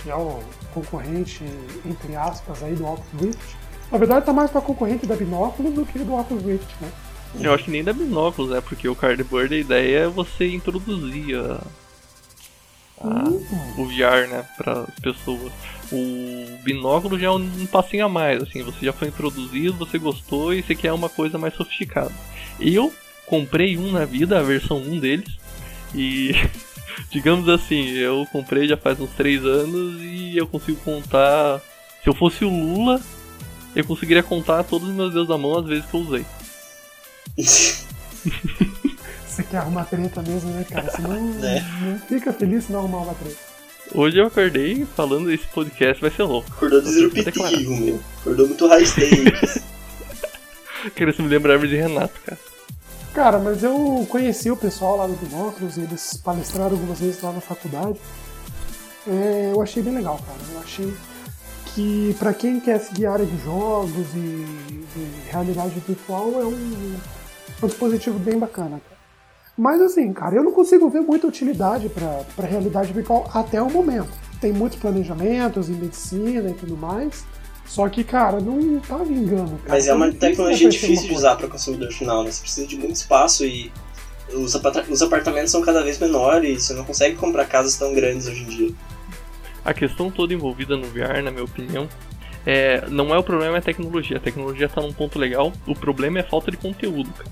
que 0.03 0.11
é 0.11 0.15
o 0.15 0.39
concorrente, 0.75 1.43
entre 1.87 2.15
aspas, 2.15 2.63
aí 2.63 2.75
do 2.75 2.85
Oculus 2.85 3.23
Rift. 3.23 3.57
Na 3.91 3.97
verdade 3.97 4.27
tá 4.27 4.35
mais 4.35 4.51
pra 4.51 4.61
concorrente 4.61 5.07
da 5.07 5.17
Binóculos 5.17 5.73
do 5.73 5.87
que 5.87 5.99
do 5.99 6.15
Oculus 6.15 6.45
Rift, 6.45 6.69
né? 6.83 6.93
Eu 7.41 7.53
acho 7.55 7.65
que 7.65 7.71
nem 7.71 7.85
da 7.85 7.93
binóculos, 7.93 8.51
né? 8.51 8.61
Porque 8.61 8.89
o 8.89 8.95
cardboard, 8.97 9.55
a 9.55 9.59
ideia 9.59 9.99
é 10.01 10.09
você 10.09 10.49
introduzir 10.49 11.37
a, 11.37 11.61
a- 13.01 13.29
o 13.77 13.85
VR, 13.87 14.29
né? 14.29 14.45
Para 14.57 14.81
as 14.83 15.01
pessoas. 15.01 15.53
O 15.93 16.59
binóculo 16.65 17.19
já 17.19 17.27
é 17.29 17.31
um, 17.31 17.37
um 17.37 17.67
passinho 17.67 18.07
a 18.07 18.09
mais, 18.09 18.43
assim. 18.43 18.63
Você 18.63 18.85
já 18.87 18.93
foi 18.93 19.09
introduzido, 19.09 19.77
você 19.77 19.99
gostou 19.99 20.53
e 20.53 20.63
você 20.63 20.75
quer 20.75 20.93
uma 20.93 21.09
coisa 21.09 21.39
mais 21.39 21.55
sofisticada. 21.55 22.13
Eu 22.61 22.93
comprei 23.27 23.77
um 23.79 23.93
na 23.93 24.05
vida, 24.05 24.39
a 24.39 24.43
versão 24.43 24.79
1 24.79 24.99
deles. 24.99 25.29
E, 25.95 26.33
digamos 27.11 27.49
assim, 27.49 27.91
eu 27.91 28.27
comprei 28.33 28.67
já 28.67 28.77
faz 28.77 28.99
uns 29.01 29.11
3 29.11 29.45
anos 29.45 30.01
e 30.03 30.37
eu 30.37 30.47
consigo 30.47 30.79
contar... 30.81 31.61
Se 32.03 32.09
eu 32.09 32.15
fosse 32.15 32.45
o 32.45 32.49
Lula, 32.49 33.01
eu 33.77 33.85
conseguiria 33.85 34.23
contar 34.23 34.63
todos 34.65 34.89
os 34.89 34.95
meus 34.95 35.13
dedos 35.13 35.29
da 35.29 35.37
mão 35.37 35.59
as 35.59 35.67
vezes 35.67 35.85
que 35.87 35.95
eu 35.95 36.01
usei. 36.01 36.25
Você 39.27 39.43
quer 39.45 39.59
arrumar 39.59 39.85
treta 39.85 40.23
mesmo, 40.23 40.51
né, 40.51 40.65
cara? 40.69 40.91
Senão 40.91 41.13
É. 41.45 41.61
não 41.81 41.99
fica 42.01 42.33
feliz 42.33 42.65
se 42.65 42.73
não 42.73 42.81
arrumar 42.81 42.99
uma 42.99 43.15
treta. 43.15 43.37
Hoje 43.95 44.19
eu 44.19 44.27
acordei 44.27 44.87
falando 44.97 45.31
esse 45.33 45.47
podcast 45.47 46.01
vai 46.03 46.11
ser 46.11 46.25
louco. 46.25 46.51
Acordou 46.53 46.81
disruptivo, 46.83 47.77
meu. 47.77 48.01
Acordou 48.21 48.47
muito 48.47 48.67
high 48.69 48.85
stakes. 48.85 49.63
Queria 50.95 51.15
se 51.15 51.23
me 51.23 51.29
lembrar 51.29 51.59
de 51.59 51.77
Renato, 51.77 52.21
cara. 52.25 52.39
Cara, 53.15 53.39
mas 53.39 53.63
eu 53.63 54.07
conheci 54.09 54.51
o 54.51 54.57
pessoal 54.57 54.97
lá 54.99 55.07
do 55.07 55.15
Binóculos 55.15 55.77
e 55.77 55.81
eles 55.81 56.21
palestraram 56.23 56.73
algumas 56.73 57.01
vezes 57.01 57.23
lá 57.23 57.33
na 57.33 57.41
faculdade. 57.41 57.99
É, 59.07 59.51
eu 59.53 59.63
achei 59.63 59.83
bem 59.83 59.95
legal, 59.95 60.19
cara. 60.19 60.39
Eu 60.53 60.61
achei 60.61 60.95
que 61.75 62.15
pra 62.19 62.35
quem 62.35 62.61
quer 62.61 62.79
seguir 62.81 63.07
a 63.07 63.13
área 63.13 63.27
de 63.27 63.43
jogos 63.43 64.07
e 64.15 64.47
de 64.95 65.31
realidade 65.31 65.81
virtual 65.87 66.41
é 66.41 66.45
um, 66.45 66.97
um 67.63 67.67
dispositivo 67.67 68.19
bem 68.19 68.39
bacana, 68.39 68.81
cara. 68.89 68.99
Mas 69.57 69.81
assim, 69.81 70.13
cara, 70.13 70.37
eu 70.37 70.45
não 70.45 70.53
consigo 70.53 70.89
ver 70.89 71.01
muita 71.01 71.27
utilidade 71.27 71.89
pra 71.89 72.23
pra 72.37 72.47
realidade 72.47 72.93
virtual 72.93 73.29
até 73.35 73.61
o 73.61 73.69
momento. 73.69 74.13
Tem 74.41 74.53
muitos 74.53 74.79
planejamentos 74.79 75.69
em 75.69 75.73
medicina 75.73 76.51
e 76.51 76.55
tudo 76.55 76.77
mais. 76.77 77.25
Só 77.67 77.87
que, 77.89 78.03
cara, 78.03 78.41
não 78.41 78.81
tá 78.81 78.97
vingando. 78.99 79.59
Cara. 79.59 79.69
Mas 79.69 79.87
é 79.87 79.93
uma 79.93 80.11
tecnologia 80.13 80.71
difícil 80.71 81.09
de 81.09 81.15
usar 81.15 81.37
para 81.37 81.47
o 81.47 81.51
consumidor 81.51 81.93
final, 81.93 82.25
né? 82.25 82.31
Você 82.31 82.41
precisa 82.41 82.67
de 82.67 82.77
muito 82.79 82.95
espaço 82.95 83.45
e 83.45 83.71
os, 84.33 84.55
apartamentos 84.55 85.51
são 85.51 85.61
cada 85.61 85.83
vez 85.83 85.99
menores, 85.99 86.63
você 86.63 86.75
não 86.75 86.85
consegue 86.85 87.17
comprar 87.17 87.47
casas 87.47 87.77
tão 87.77 87.93
grandes 87.95 88.27
hoje 88.27 88.43
em 88.43 88.47
dia. 88.47 88.71
A 89.65 89.75
questão 89.75 90.11
toda 90.11 90.33
envolvida 90.33 90.77
no 90.77 90.87
VR, 90.87 91.23
na 91.23 91.31
minha 91.31 91.45
opinião, 91.45 91.89
é, 92.47 92.87
não 92.89 93.15
é 93.15 93.19
o 93.19 93.23
problema 93.23 93.57
é 93.57 93.59
a 93.59 93.63
tecnologia. 93.63 94.17
A 94.17 94.21
tecnologia 94.21 94.69
tá 94.69 94.81
num 94.81 94.93
ponto 94.93 95.19
legal, 95.19 95.53
o 95.67 95.75
problema 95.75 96.19
é 96.19 96.23
a 96.23 96.25
falta 96.25 96.51
de 96.51 96.57
conteúdo, 96.57 97.11
cara. 97.13 97.31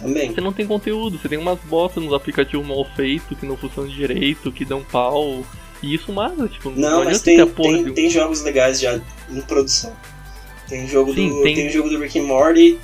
Também. 0.00 0.32
Você 0.34 0.40
não 0.40 0.52
tem 0.52 0.66
conteúdo, 0.66 1.18
você 1.18 1.28
tem 1.28 1.38
umas 1.38 1.58
botas 1.60 2.02
nos 2.02 2.12
aplicativos 2.12 2.66
mal 2.66 2.84
feitos, 2.96 3.38
que 3.38 3.46
não 3.46 3.56
funcionam 3.56 3.90
direito, 3.90 4.50
que 4.52 4.64
dão 4.64 4.82
pau. 4.82 5.44
E 5.82 5.94
isso 5.94 6.12
mata, 6.12 6.48
tipo, 6.48 6.70
não, 6.70 6.90
Não, 7.00 7.04
mas 7.04 7.20
tem, 7.22 7.44
tem, 7.46 7.84
de 7.84 7.92
tem 7.92 8.10
jogos 8.10 8.42
legais 8.42 8.80
já 8.80 8.98
em 9.30 9.40
produção. 9.42 9.92
Tem 10.68 10.86
jogo 10.88 11.12
Sim, 11.14 11.28
do. 11.28 11.42
tem- 11.42 11.54
Tem... 11.54 11.68
o 11.68 11.70
jogo 11.70 11.88
do 11.90 11.98
Rick 12.00 12.18
and 12.18 12.22
Morty, 12.24 12.78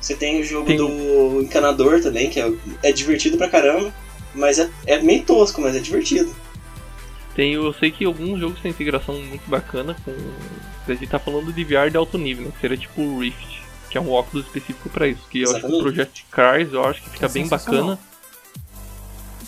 você 0.00 0.14
tem 0.16 0.40
o 0.40 0.44
jogo 0.44 0.66
Tem- 0.66 0.76
do 0.76 1.42
Encanador 1.42 2.00
também, 2.00 2.28
que 2.28 2.40
é, 2.40 2.52
é 2.82 2.90
divertido 2.92 3.36
pra 3.38 3.48
caramba, 3.48 3.94
mas 4.34 4.58
é, 4.58 4.68
é 4.86 5.00
meio 5.00 5.22
tosco, 5.22 5.60
mas 5.60 5.76
é 5.76 5.78
divertido. 5.78 6.34
Tem, 7.36 7.52
eu 7.54 7.72
sei 7.74 7.90
que 7.92 8.04
alguns 8.04 8.40
jogos 8.40 8.60
têm 8.60 8.70
integração 8.72 9.14
muito 9.22 9.48
bacana 9.48 9.96
com. 10.04 10.12
A 10.88 10.92
gente 10.94 11.06
tá 11.06 11.18
falando 11.20 11.52
de 11.52 11.62
VR 11.62 11.88
de 11.88 11.96
alto 11.96 12.18
nível, 12.18 12.46
né? 12.46 12.50
Que 12.52 12.60
seria 12.60 12.76
tipo 12.76 13.00
o 13.00 13.20
Rift, 13.20 13.59
que 13.90 13.98
é 13.98 14.00
um 14.00 14.10
óculos 14.10 14.46
específico 14.46 14.88
pra 14.88 15.06
isso. 15.08 15.20
Que 15.28 15.42
eu 15.42 15.50
acho 15.50 15.66
que 15.66 15.72
o. 15.74 15.80
Project 15.80 16.26
Cars 16.30 16.72
eu 16.72 16.84
acho 16.84 17.02
que 17.02 17.10
fica 17.10 17.26
É 17.26 17.28
bem 17.28 17.46
bacana. 17.46 17.98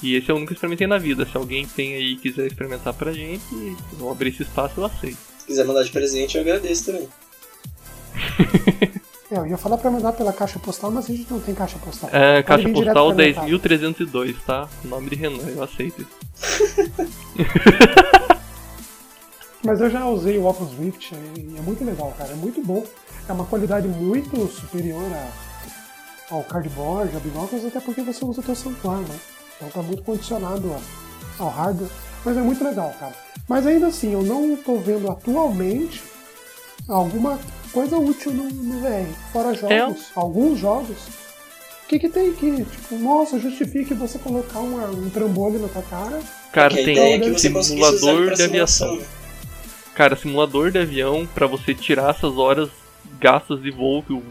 E 0.03 0.17
esse 0.17 0.31
é 0.31 0.35
o 0.35 0.37
único 0.37 0.49
que 0.49 0.55
eu 0.55 0.57
experimentei 0.57 0.87
na 0.87 0.99
vida. 0.99 1.25
Se 1.25 1.37
alguém 1.37 1.65
tem 1.65 1.95
aí 1.95 2.13
e 2.13 2.17
quiser 2.17 2.47
experimentar 2.47 2.93
pra 2.93 3.13
gente, 3.13 3.45
eu 3.99 4.11
abrir 4.11 4.31
esse 4.31 4.43
espaço, 4.43 4.81
eu 4.81 4.85
aceito. 4.85 5.19
Se 5.39 5.47
quiser 5.47 5.65
mandar 5.65 5.85
de 5.85 5.93
presente, 5.93 6.37
eu 6.37 6.43
agradeço 6.43 6.87
também. 6.87 7.09
É, 9.33 9.39
eu 9.39 9.47
ia 9.47 9.57
falar 9.57 9.79
pra 9.79 9.91
mandar 9.91 10.13
pela 10.13 10.31
caixa 10.31 10.59
postal, 10.59 10.91
mas 10.91 11.09
a 11.09 11.15
gente 11.15 11.33
não 11.33 11.41
tem 11.41 11.55
caixa 11.55 11.79
postal. 11.79 12.11
É, 12.13 12.43
Pode 12.43 12.65
caixa 12.65 12.69
postal 12.69 13.15
pra 13.15 13.25
minha 13.25 13.35
casa. 13.35 13.47
10.302, 13.49 14.37
tá? 14.45 14.69
O 14.85 14.89
nome 14.89 15.09
de 15.09 15.17
Renan, 15.17 15.43
eu 15.57 15.63
aceito 15.63 16.03
isso. 16.03 16.91
Mas 19.65 19.81
eu 19.81 19.89
já 19.89 20.07
usei 20.07 20.37
o 20.39 20.45
Oculus 20.45 20.73
Rift 20.75 21.15
e 21.15 21.57
é 21.57 21.61
muito 21.63 21.85
legal, 21.85 22.13
cara. 22.19 22.33
É 22.33 22.35
muito 22.35 22.63
bom. 22.63 22.85
É 23.29 23.33
uma 23.33 23.45
qualidade 23.45 23.87
muito 23.89 24.47
superior 24.49 25.05
a- 25.13 26.35
ao 26.35 26.43
cardboard, 26.45 27.15
ao 27.15 27.21
binóculos, 27.21 27.65
até 27.65 27.81
porque 27.81 28.03
você 28.03 28.25
usa 28.25 28.41
o 28.41 28.45
teu 28.45 28.55
celular, 28.55 28.99
né? 29.01 29.17
Então 29.57 29.69
tá 29.71 29.83
muito 29.83 30.03
condicionado 30.03 30.73
a- 30.73 31.43
ao 31.43 31.49
hardware. 31.49 31.91
Mas 32.25 32.37
é 32.37 32.41
muito 32.41 32.63
legal, 32.65 32.95
cara. 32.99 33.13
Mas 33.49 33.67
ainda 33.67 33.89
assim, 33.89 34.13
eu 34.13 34.23
não 34.23 34.57
tô 34.57 34.77
vendo 34.77 35.11
atualmente 35.11 36.03
alguma 36.89 37.39
coisa 37.73 37.97
útil 37.99 38.33
no, 38.33 38.45
no 38.49 38.81
VR. 38.81 39.07
Fora 39.33 39.55
jogos, 39.55 40.07
alguns 40.15 40.59
jogos. 40.59 40.97
O 41.85 41.89
que, 41.89 41.99
que 41.99 42.09
tem 42.09 42.33
que, 42.33 42.65
tipo, 42.65 42.95
nossa, 42.97 43.39
justifique 43.39 43.93
você 43.93 44.19
colocar 44.19 44.61
uma- 44.61 44.87
um 44.87 45.11
trambolho 45.11 45.59
na 45.59 45.69
tua 45.69 45.83
cara? 45.83 46.21
Cara, 46.53 46.73
a 46.73 46.77
tem 46.77 46.99
é 46.99 47.19
que 47.19 47.39
simulador 47.39 48.35
de 48.35 48.43
aviação. 48.43 48.89
simulação, 48.89 48.97
né? 48.97 49.05
Cara, 49.95 50.17
simulador 50.17 50.71
de 50.71 50.79
avião, 50.79 51.29
pra 51.35 51.47
você 51.47 51.75
tirar 51.75 52.11
essas 52.15 52.37
horas 52.39 52.71
gastas 53.23 53.63
de 53.63 53.71
voo 53.71 54.03
que 54.03 54.13
o, 54.13 54.23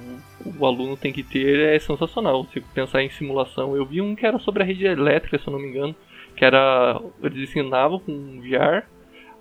o 0.60 0.65
aluno 0.65 0.97
tem 0.97 1.13
que 1.13 1.23
ter, 1.23 1.75
é 1.75 1.80
sensacional. 1.80 2.45
Se 2.54 2.60
pensar 2.60 3.01
em 3.01 3.10
simulação, 3.10 3.75
eu 3.75 3.86
vi 3.86 4.01
um 4.01 4.13
que 4.13 4.25
era 4.25 4.38
sobre 4.38 4.62
a 4.62 4.65
rede 4.65 4.86
elétrica, 4.86 5.39
se 5.39 5.47
eu 5.47 5.54
não 5.54 5.60
me 5.60 5.69
engano, 5.69 5.95
que 6.36 6.43
era. 6.43 7.01
Eles 7.23 7.49
ensinavam 7.49 7.99
com 7.99 8.41
VR 8.41 8.86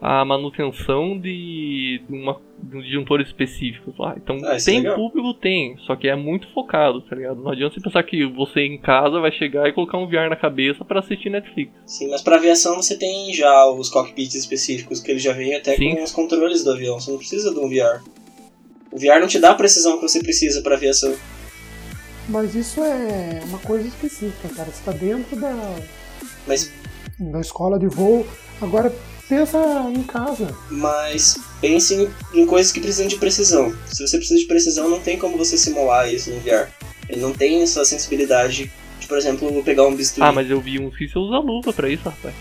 a 0.00 0.24
manutenção 0.24 1.18
de, 1.18 2.00
de, 2.08 2.16
uma, 2.16 2.40
de 2.58 2.76
um 2.76 2.80
disjuntor 2.80 3.20
específicos 3.20 3.94
lá. 3.98 4.14
Então 4.16 4.38
Ah, 4.44 4.54
é 4.54 4.58
tem 4.58 4.82
público, 4.94 5.34
tem, 5.34 5.76
só 5.86 5.94
que 5.94 6.08
é 6.08 6.16
muito 6.16 6.48
focado, 6.54 7.02
tá 7.02 7.14
ligado? 7.14 7.42
Não 7.42 7.50
adianta 7.50 7.74
você 7.74 7.82
pensar 7.82 8.02
que 8.02 8.24
você 8.24 8.62
em 8.62 8.78
casa 8.78 9.20
vai 9.20 9.30
chegar 9.30 9.68
e 9.68 9.72
colocar 9.74 9.98
um 9.98 10.06
VR 10.06 10.30
na 10.30 10.36
cabeça 10.36 10.86
pra 10.86 11.00
assistir 11.00 11.28
Netflix. 11.28 11.70
Sim, 11.84 12.08
mas 12.10 12.22
pra 12.22 12.36
aviação 12.36 12.76
você 12.76 12.98
tem 12.98 13.34
já 13.34 13.66
os 13.66 13.90
cockpits 13.90 14.34
específicos, 14.34 15.00
que 15.00 15.10
ele 15.10 15.20
já 15.20 15.34
vem 15.34 15.54
até 15.54 15.76
Sim. 15.76 15.96
com 15.96 16.02
os 16.02 16.12
controles 16.12 16.64
do 16.64 16.72
avião, 16.72 16.98
você 16.98 17.10
não 17.10 17.18
precisa 17.18 17.52
de 17.52 17.60
um 17.60 17.68
VR. 17.68 18.02
O 18.92 18.98
VR 18.98 19.20
não 19.20 19.29
te 19.29 19.38
dá 19.38 19.50
a 19.50 19.55
precisão 19.55 19.96
que 19.96 20.03
você 20.03 20.20
precisa 20.20 20.61
pra 20.62 20.76
aviação. 20.76 21.14
Mas 22.29 22.55
isso 22.55 22.83
é 22.83 23.40
uma 23.44 23.59
coisa 23.59 23.87
específica, 23.87 24.48
cara. 24.55 24.70
Você 24.70 24.83
tá 24.85 24.92
dentro 24.92 25.37
da, 25.37 25.76
Mas, 26.46 26.70
da 27.18 27.40
escola 27.40 27.79
de 27.79 27.87
voo. 27.87 28.26
Agora 28.61 28.92
pensa 29.29 29.59
em 29.94 30.03
casa. 30.03 30.53
mas 30.68 31.38
pense 31.61 31.94
em, 31.94 32.11
em 32.35 32.46
coisas 32.46 32.72
que 32.72 32.81
precisam 32.81 33.07
de 33.07 33.16
precisão. 33.16 33.74
Se 33.87 34.07
você 34.07 34.16
precisa 34.18 34.40
de 34.40 34.46
precisão, 34.46 34.88
não 34.88 35.00
tem 35.00 35.18
como 35.18 35.38
você 35.38 35.57
simular 35.57 36.12
isso 36.12 36.31
no 36.31 36.40
VR. 36.40 36.68
Ele 37.09 37.20
não 37.20 37.33
tem 37.33 37.62
essa 37.62 37.85
sensibilidade 37.85 38.70
de, 38.98 39.07
por 39.07 39.16
exemplo, 39.16 39.62
pegar 39.62 39.85
um 39.87 39.94
bisturi. 39.94 40.26
Ah, 40.26 40.33
mas 40.33 40.50
eu 40.50 40.61
vi 40.61 40.79
uns 40.81 40.96
que 40.96 41.09
você 41.09 41.18
usa 41.18 41.38
luva 41.38 41.72
pra 41.72 41.88
isso, 41.88 42.05
rapaz. 42.05 42.35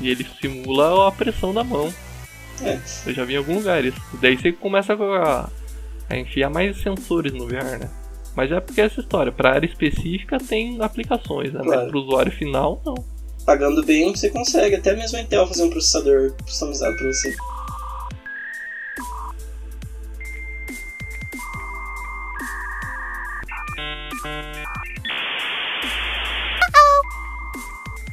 E 0.00 0.08
ele 0.10 0.26
simula 0.40 1.08
a 1.08 1.12
pressão 1.12 1.52
da 1.52 1.64
mão. 1.64 1.92
É. 2.62 2.78
Eu 3.06 3.14
já 3.14 3.24
vi 3.24 3.34
em 3.34 3.36
algum 3.36 3.56
lugar 3.56 3.84
isso. 3.84 4.00
Daí 4.20 4.36
você 4.36 4.52
começa 4.52 4.94
a, 4.94 5.50
a 6.08 6.16
enfiar 6.16 6.50
mais 6.50 6.80
sensores 6.80 7.32
no 7.32 7.46
VR, 7.46 7.78
né? 7.78 7.90
Mas 8.34 8.52
é 8.52 8.60
porque 8.60 8.80
essa 8.80 9.00
história, 9.00 9.32
pra 9.32 9.52
área 9.54 9.66
específica 9.66 10.38
tem 10.38 10.80
aplicações, 10.82 11.52
né? 11.52 11.60
Claro. 11.62 11.80
Mas 11.80 11.90
pro 11.90 12.00
usuário 12.00 12.32
final, 12.32 12.82
não. 12.84 12.94
Pagando 13.46 13.82
bem, 13.84 14.14
você 14.14 14.28
consegue. 14.28 14.74
Até 14.76 14.94
mesmo 14.94 15.16
a 15.16 15.20
Intel 15.22 15.46
fazer 15.46 15.64
um 15.64 15.70
processador 15.70 16.34
customizado 16.44 16.94
pra 16.96 17.06
você. 17.06 17.34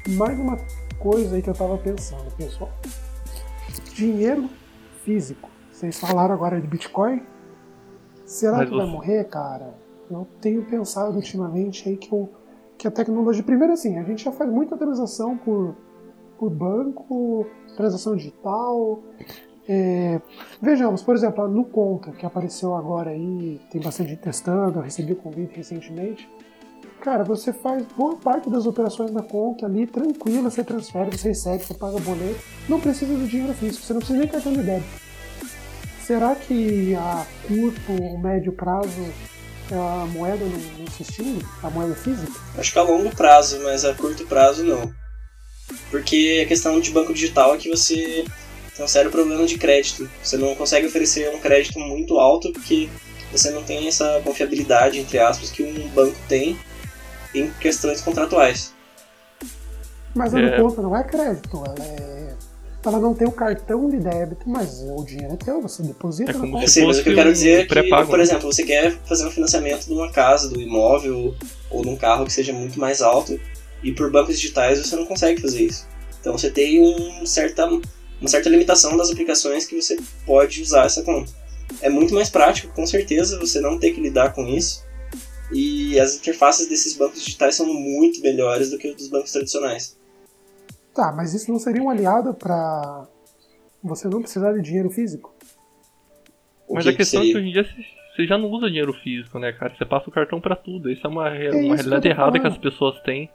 Mais 0.09 0.37
uma 0.37 0.57
coisa 0.99 1.35
aí 1.35 1.41
que 1.41 1.49
eu 1.49 1.53
tava 1.53 1.77
pensando, 1.77 2.29
pessoal. 2.37 2.71
Dinheiro 3.93 4.49
físico. 5.03 5.49
Vocês 5.71 5.99
falaram 5.99 6.33
agora 6.33 6.61
de 6.61 6.67
Bitcoin? 6.67 7.32
Será 8.33 8.57
Mas 8.57 8.69
que 8.69 8.75
vai 8.75 8.85
você- 8.85 8.91
morrer, 8.91 9.23
cara? 9.25 9.75
Eu 10.09 10.27
tenho 10.41 10.63
pensado 10.65 11.15
ultimamente 11.15 11.87
aí 11.87 11.95
que, 11.97 12.13
o- 12.13 12.27
que 12.77 12.87
a 12.87 12.91
tecnologia. 12.91 13.43
Primeiro 13.43 13.73
assim, 13.73 13.97
a 13.99 14.03
gente 14.03 14.23
já 14.23 14.31
faz 14.31 14.49
muita 14.49 14.75
transação 14.75 15.37
por, 15.37 15.75
por 16.39 16.49
banco, 16.49 17.45
transação 17.77 18.15
digital. 18.15 19.01
É, 19.69 20.19
vejamos, 20.59 21.03
por 21.03 21.15
exemplo, 21.15 21.47
no 21.47 21.63
Conta, 21.63 22.11
que 22.11 22.25
apareceu 22.25 22.75
agora 22.75 23.11
aí, 23.11 23.61
tem 23.71 23.79
bastante 23.79 24.09
gente 24.09 24.21
testando, 24.21 24.79
eu 24.79 24.83
recebi 24.83 25.13
o 25.13 25.15
convite 25.15 25.55
recentemente. 25.55 26.27
Cara, 27.01 27.23
você 27.23 27.53
faz 27.53 27.85
boa 27.95 28.15
parte 28.15 28.49
das 28.49 28.65
operações 28.65 29.11
na 29.11 29.21
conta 29.21 29.65
ali, 29.67 29.85
tranquilo, 29.85 30.49
você 30.49 30.63
transfere, 30.63 31.15
você 31.17 31.29
recebe, 31.29 31.63
você 31.63 31.73
paga 31.75 31.97
o 31.97 31.99
boleto, 32.01 32.39
não 32.67 32.79
precisa 32.79 33.13
do 33.15 33.27
dinheiro 33.27 33.53
físico, 33.53 33.85
você 33.85 33.93
não 33.93 33.99
precisa 33.99 34.19
nem 34.19 34.27
cartão 34.27 34.53
de 34.53 34.63
débito. 34.63 35.02
Será 36.05 36.35
que 36.35 36.93
a 36.95 37.25
curto 37.47 37.91
ou 37.91 38.17
médio 38.17 38.51
prazo 38.51 39.13
a 39.71 40.05
moeda 40.07 40.43
não, 40.43 40.59
não 40.79 40.87
se 40.87 41.03
extingue? 41.03 41.45
A 41.61 41.69
moeda 41.69 41.95
física? 41.95 42.31
Acho 42.57 42.73
que 42.73 42.79
a 42.79 42.83
longo 42.83 43.15
prazo, 43.15 43.61
mas 43.63 43.85
a 43.85 43.93
curto 43.93 44.25
prazo 44.25 44.63
não. 44.65 44.93
Porque 45.89 46.41
a 46.43 46.47
questão 46.47 46.79
de 46.79 46.91
banco 46.91 47.13
digital 47.13 47.55
é 47.55 47.57
que 47.57 47.69
você 47.69 48.25
tem 48.75 48.83
um 48.83 48.87
sério 48.87 49.11
problema 49.11 49.45
de 49.45 49.57
crédito. 49.57 50.09
Você 50.21 50.37
não 50.37 50.53
consegue 50.55 50.87
oferecer 50.87 51.33
um 51.33 51.39
crédito 51.39 51.79
muito 51.79 52.19
alto 52.19 52.51
porque 52.51 52.89
você 53.31 53.49
não 53.51 53.63
tem 53.63 53.87
essa 53.87 54.21
confiabilidade, 54.23 54.99
entre 54.99 55.19
aspas, 55.19 55.49
que 55.49 55.63
um 55.63 55.87
banco 55.89 56.17
tem 56.27 56.59
em 57.33 57.49
questões 57.61 58.01
contratuais. 58.01 58.73
Mas 60.13 60.33
a 60.35 60.39
é. 60.39 60.59
conta 60.59 60.81
não 60.81 60.95
é 60.95 61.03
crédito, 61.03 61.63
ela 61.65 61.85
é 61.85 62.22
ela 62.89 62.99
não 62.99 63.13
tem 63.13 63.27
o 63.27 63.31
cartão 63.31 63.89
de 63.89 63.97
débito, 63.97 64.47
mas 64.47 64.81
o 64.81 65.03
dinheiro 65.03 65.33
é 65.33 65.37
teu, 65.37 65.61
você 65.61 65.81
deposita 65.83 66.31
é 66.31 66.33
como 66.33 66.67
Sim, 66.67 66.85
mas 66.85 66.99
o 66.99 67.03
que 67.03 67.09
eu 67.09 67.15
quero 67.15 67.31
dizer 67.31 67.61
é 67.61 67.65
que, 67.65 67.89
por 67.89 68.17
né? 68.17 68.23
exemplo, 68.23 68.51
você 68.51 68.63
quer 68.63 68.97
fazer 69.05 69.25
um 69.25 69.31
financiamento 69.31 69.85
de 69.85 69.93
uma 69.93 70.11
casa, 70.11 70.49
do 70.49 70.61
imóvel 70.61 71.35
ou 71.69 71.81
de 71.81 71.89
um 71.89 71.95
carro 71.95 72.25
que 72.25 72.33
seja 72.33 72.51
muito 72.53 72.79
mais 72.79 73.01
alto, 73.01 73.39
e 73.83 73.91
por 73.91 74.11
bancos 74.11 74.39
digitais 74.39 74.79
você 74.79 74.95
não 74.95 75.05
consegue 75.05 75.41
fazer 75.41 75.63
isso. 75.63 75.87
Então 76.19 76.37
você 76.37 76.49
tem 76.49 76.81
um 76.81 77.25
certa, 77.25 77.65
uma 77.65 78.29
certa 78.29 78.49
limitação 78.49 78.95
das 78.95 79.11
aplicações 79.11 79.65
que 79.65 79.75
você 79.75 79.97
pode 80.25 80.61
usar 80.61 80.85
essa 80.85 81.03
conta. 81.03 81.31
É 81.81 81.89
muito 81.89 82.13
mais 82.13 82.29
prático, 82.29 82.73
com 82.73 82.85
certeza, 82.85 83.39
você 83.39 83.59
não 83.59 83.77
ter 83.77 83.91
que 83.91 84.01
lidar 84.01 84.33
com 84.33 84.47
isso. 84.47 84.83
E 85.51 85.99
as 85.99 86.15
interfaces 86.15 86.67
desses 86.67 86.95
bancos 86.95 87.23
digitais 87.23 87.55
são 87.55 87.65
muito 87.65 88.21
melhores 88.21 88.69
do 88.71 88.77
que 88.77 88.87
os 88.87 88.95
dos 88.95 89.07
bancos 89.07 89.31
tradicionais. 89.31 89.95
Tá, 90.93 91.11
mas 91.11 91.33
isso 91.33 91.51
não 91.51 91.59
seria 91.59 91.81
um 91.81 91.89
aliado 91.89 92.33
para 92.33 93.07
você 93.83 94.07
não 94.07 94.21
precisar 94.21 94.53
de 94.53 94.61
dinheiro 94.61 94.89
físico? 94.89 95.33
mas 96.69 96.87
a 96.87 96.93
questão 96.93 97.21
é 97.21 97.25
que 97.25 97.37
hoje 97.37 97.49
em 97.49 97.51
dia 97.51 97.65
você 98.15 98.25
já 98.25 98.37
não 98.37 98.49
usa 98.49 98.67
dinheiro 98.67 98.93
físico, 98.93 99.39
né, 99.39 99.51
cara? 99.51 99.75
Você 99.75 99.85
passa 99.85 100.09
o 100.09 100.13
cartão 100.13 100.39
para 100.39 100.55
tudo. 100.55 100.89
Isso 100.89 101.05
é 101.05 101.09
uma, 101.09 101.29
é 101.29 101.49
uma 101.49 101.75
realidade 101.75 102.07
errada 102.07 102.39
que 102.39 102.47
as 102.47 102.57
pessoas 102.57 102.99
têm 103.01 103.29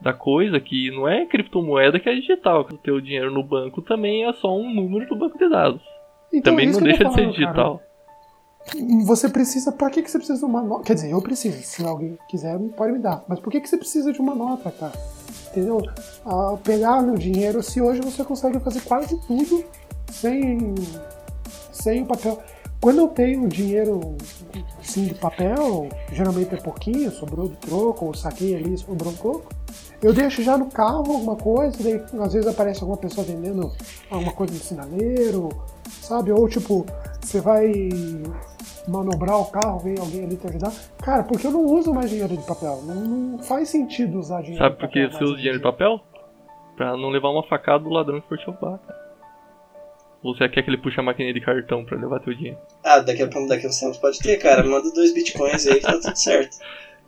da 0.00 0.12
coisa 0.12 0.60
que 0.60 0.90
não 0.90 1.08
é 1.08 1.24
criptomoeda 1.26 1.98
que 1.98 2.08
é 2.08 2.14
digital. 2.14 2.64
Que 2.64 2.74
o 2.74 2.78
teu 2.78 3.00
dinheiro 3.00 3.30
no 3.30 3.42
banco 3.42 3.80
também 3.80 4.24
é 4.24 4.32
só 4.32 4.56
um 4.56 4.72
número 4.74 5.08
do 5.08 5.16
banco 5.16 5.38
de 5.38 5.48
dados. 5.48 5.82
Então, 6.32 6.52
também 6.52 6.70
não 6.70 6.80
deixa 6.80 7.04
falando, 7.04 7.16
de 7.16 7.22
ser 7.22 7.30
digital. 7.30 7.78
Cara. 7.78 9.04
Você 9.06 9.28
precisa. 9.28 9.72
Pra 9.72 9.88
que, 9.88 10.02
que 10.02 10.10
você 10.10 10.18
precisa 10.18 10.38
de 10.38 10.44
uma 10.44 10.62
nota? 10.62 10.84
Quer 10.84 10.94
dizer, 10.94 11.12
eu 11.12 11.22
preciso. 11.22 11.62
Se 11.62 11.84
alguém 11.84 12.18
quiser, 12.28 12.58
pode 12.76 12.92
me 12.92 12.98
dar. 12.98 13.24
Mas 13.28 13.40
por 13.40 13.50
que, 13.50 13.60
que 13.60 13.68
você 13.68 13.78
precisa 13.78 14.12
de 14.12 14.20
uma 14.20 14.34
nota, 14.34 14.70
cara? 14.70 14.92
Entendeu? 15.50 15.80
Ah, 16.24 16.56
pegar 16.62 17.02
meu 17.02 17.16
dinheiro, 17.16 17.62
se 17.62 17.80
hoje 17.80 18.00
você 18.00 18.24
consegue 18.24 18.58
fazer 18.60 18.80
quase 18.82 19.18
tudo 19.26 19.64
sem, 20.10 20.74
sem 21.72 22.02
o 22.02 22.06
papel. 22.06 22.38
Quando 22.80 22.98
eu 22.98 23.08
tenho 23.08 23.48
dinheiro 23.48 24.16
sim 24.82 25.06
de 25.06 25.14
papel, 25.14 25.88
geralmente 26.12 26.54
é 26.54 26.58
pouquinho, 26.58 27.10
sobrou 27.10 27.48
de 27.48 27.56
troco, 27.56 28.06
ou 28.06 28.14
saquei 28.14 28.54
ali, 28.54 28.78
sobrou 28.78 29.12
um 29.12 29.16
pouco, 29.16 29.48
eu 30.00 30.12
deixo 30.12 30.42
já 30.44 30.56
no 30.56 30.66
carro 30.66 31.12
alguma 31.12 31.34
coisa, 31.34 31.76
daí 31.82 32.00
às 32.20 32.32
vezes 32.32 32.46
aparece 32.48 32.80
alguma 32.80 32.96
pessoa 32.96 33.26
vendendo 33.26 33.72
alguma 34.08 34.32
coisa 34.32 34.52
de 34.52 34.60
sinaleiro, 34.60 35.48
sabe? 36.00 36.30
Ou 36.30 36.48
tipo, 36.48 36.86
você 37.20 37.40
vai 37.40 37.90
manobrar 38.88 39.40
o 39.40 39.46
carro, 39.46 39.78
vem 39.78 39.98
alguém 39.98 40.24
ali 40.24 40.36
te 40.36 40.46
ajudar. 40.46 40.72
Cara, 41.02 41.22
porque 41.22 41.46
eu 41.46 41.50
não 41.50 41.64
uso 41.64 41.92
mais 41.92 42.10
dinheiro 42.10 42.36
de 42.36 42.46
papel. 42.46 42.82
Não, 42.84 42.94
não 42.94 43.38
faz 43.38 43.68
sentido 43.68 44.18
usar 44.18 44.40
dinheiro 44.40 44.62
Sabe 44.62 44.76
de 44.76 44.80
papel. 44.80 45.02
Sabe 45.02 45.10
por 45.10 45.18
que 45.18 45.18
você 45.18 45.24
usa 45.24 45.36
dinheiro 45.36 45.58
de 45.58 45.62
papel? 45.62 46.00
Pra 46.76 46.96
não 46.96 47.10
levar 47.10 47.30
uma 47.30 47.42
facada 47.42 47.84
do 47.84 47.90
ladrão 47.90 48.20
que 48.20 48.28
for 48.28 48.38
te 48.38 48.46
roubar, 48.46 48.78
cara. 48.78 49.08
Ou 50.22 50.34
você 50.34 50.48
quer 50.48 50.62
que 50.62 50.70
ele 50.70 50.78
puxe 50.78 50.98
a 50.98 51.02
maquininha 51.02 51.32
de 51.32 51.40
cartão 51.40 51.84
pra 51.84 51.96
levar 51.96 52.20
teu 52.20 52.34
dinheiro? 52.34 52.58
Ah, 52.84 52.98
daqui 52.98 53.22
a, 53.22 53.26
daqui 53.26 53.66
a 53.66 53.68
uns 53.68 53.78
tempos 53.78 53.98
pode 53.98 54.18
ter, 54.18 54.36
cara. 54.38 54.64
Manda 54.64 54.90
dois 54.92 55.14
bitcoins 55.14 55.66
aí 55.66 55.74
que 55.74 55.80
tá 55.80 55.92
tudo 55.92 56.16
certo. 56.16 56.58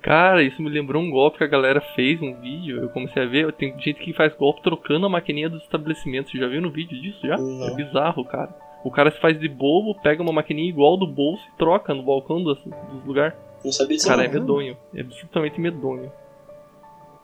Cara, 0.01 0.43
isso 0.43 0.63
me 0.63 0.71
lembrou 0.71 1.03
um 1.03 1.11
golpe 1.11 1.39
que 1.39 1.45
a 1.45 1.49
galera 1.49 1.81
fez 1.95 2.23
um 2.23 2.35
vídeo. 2.35 2.81
Eu 2.81 2.89
comecei 2.89 3.23
a 3.23 3.27
ver, 3.27 3.53
tem 3.53 3.79
gente 3.81 4.03
que 4.03 4.15
faz 4.15 4.35
golpe 4.35 4.63
trocando 4.63 5.07
a 5.07 5.11
maquininha 5.11 5.51
dos 5.51 5.63
estabelecimentos. 5.63 6.33
Você 6.33 6.39
já 6.39 6.47
viu 6.47 6.61
no 6.61 6.71
vídeo 6.71 7.01
disso 7.01 7.21
já? 7.27 7.37
Não. 7.37 7.69
É 7.69 7.75
bizarro, 7.75 8.25
cara. 8.25 8.55
O 8.85 8.91
cara 8.91 9.11
se 9.11 9.21
faz 9.21 9.39
de 9.39 9.49
bobo, 9.49 9.95
pega 10.01 10.23
uma 10.23 10.33
maquininha 10.33 10.69
igual 10.69 10.97
do 10.97 11.07
bolso 11.07 11.43
e 11.49 11.59
troca 11.59 11.95
no 11.95 12.03
balcão 12.03 12.43
dos, 12.43 12.63
dos 12.65 13.05
lugares. 13.05 13.35
Não 13.65 13.73
sabia 13.73 13.97
disso. 13.97 14.09
Cara, 14.09 14.25
é 14.25 14.29
medonho. 14.29 14.77
É 14.95 15.01
absolutamente 15.01 15.61
medonho. 15.61 16.11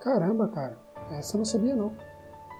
Caramba, 0.00 0.48
cara. 0.48 0.76
Essa 1.12 1.36
eu 1.36 1.38
não 1.38 1.44
sabia, 1.44 1.74
não. 1.74 1.92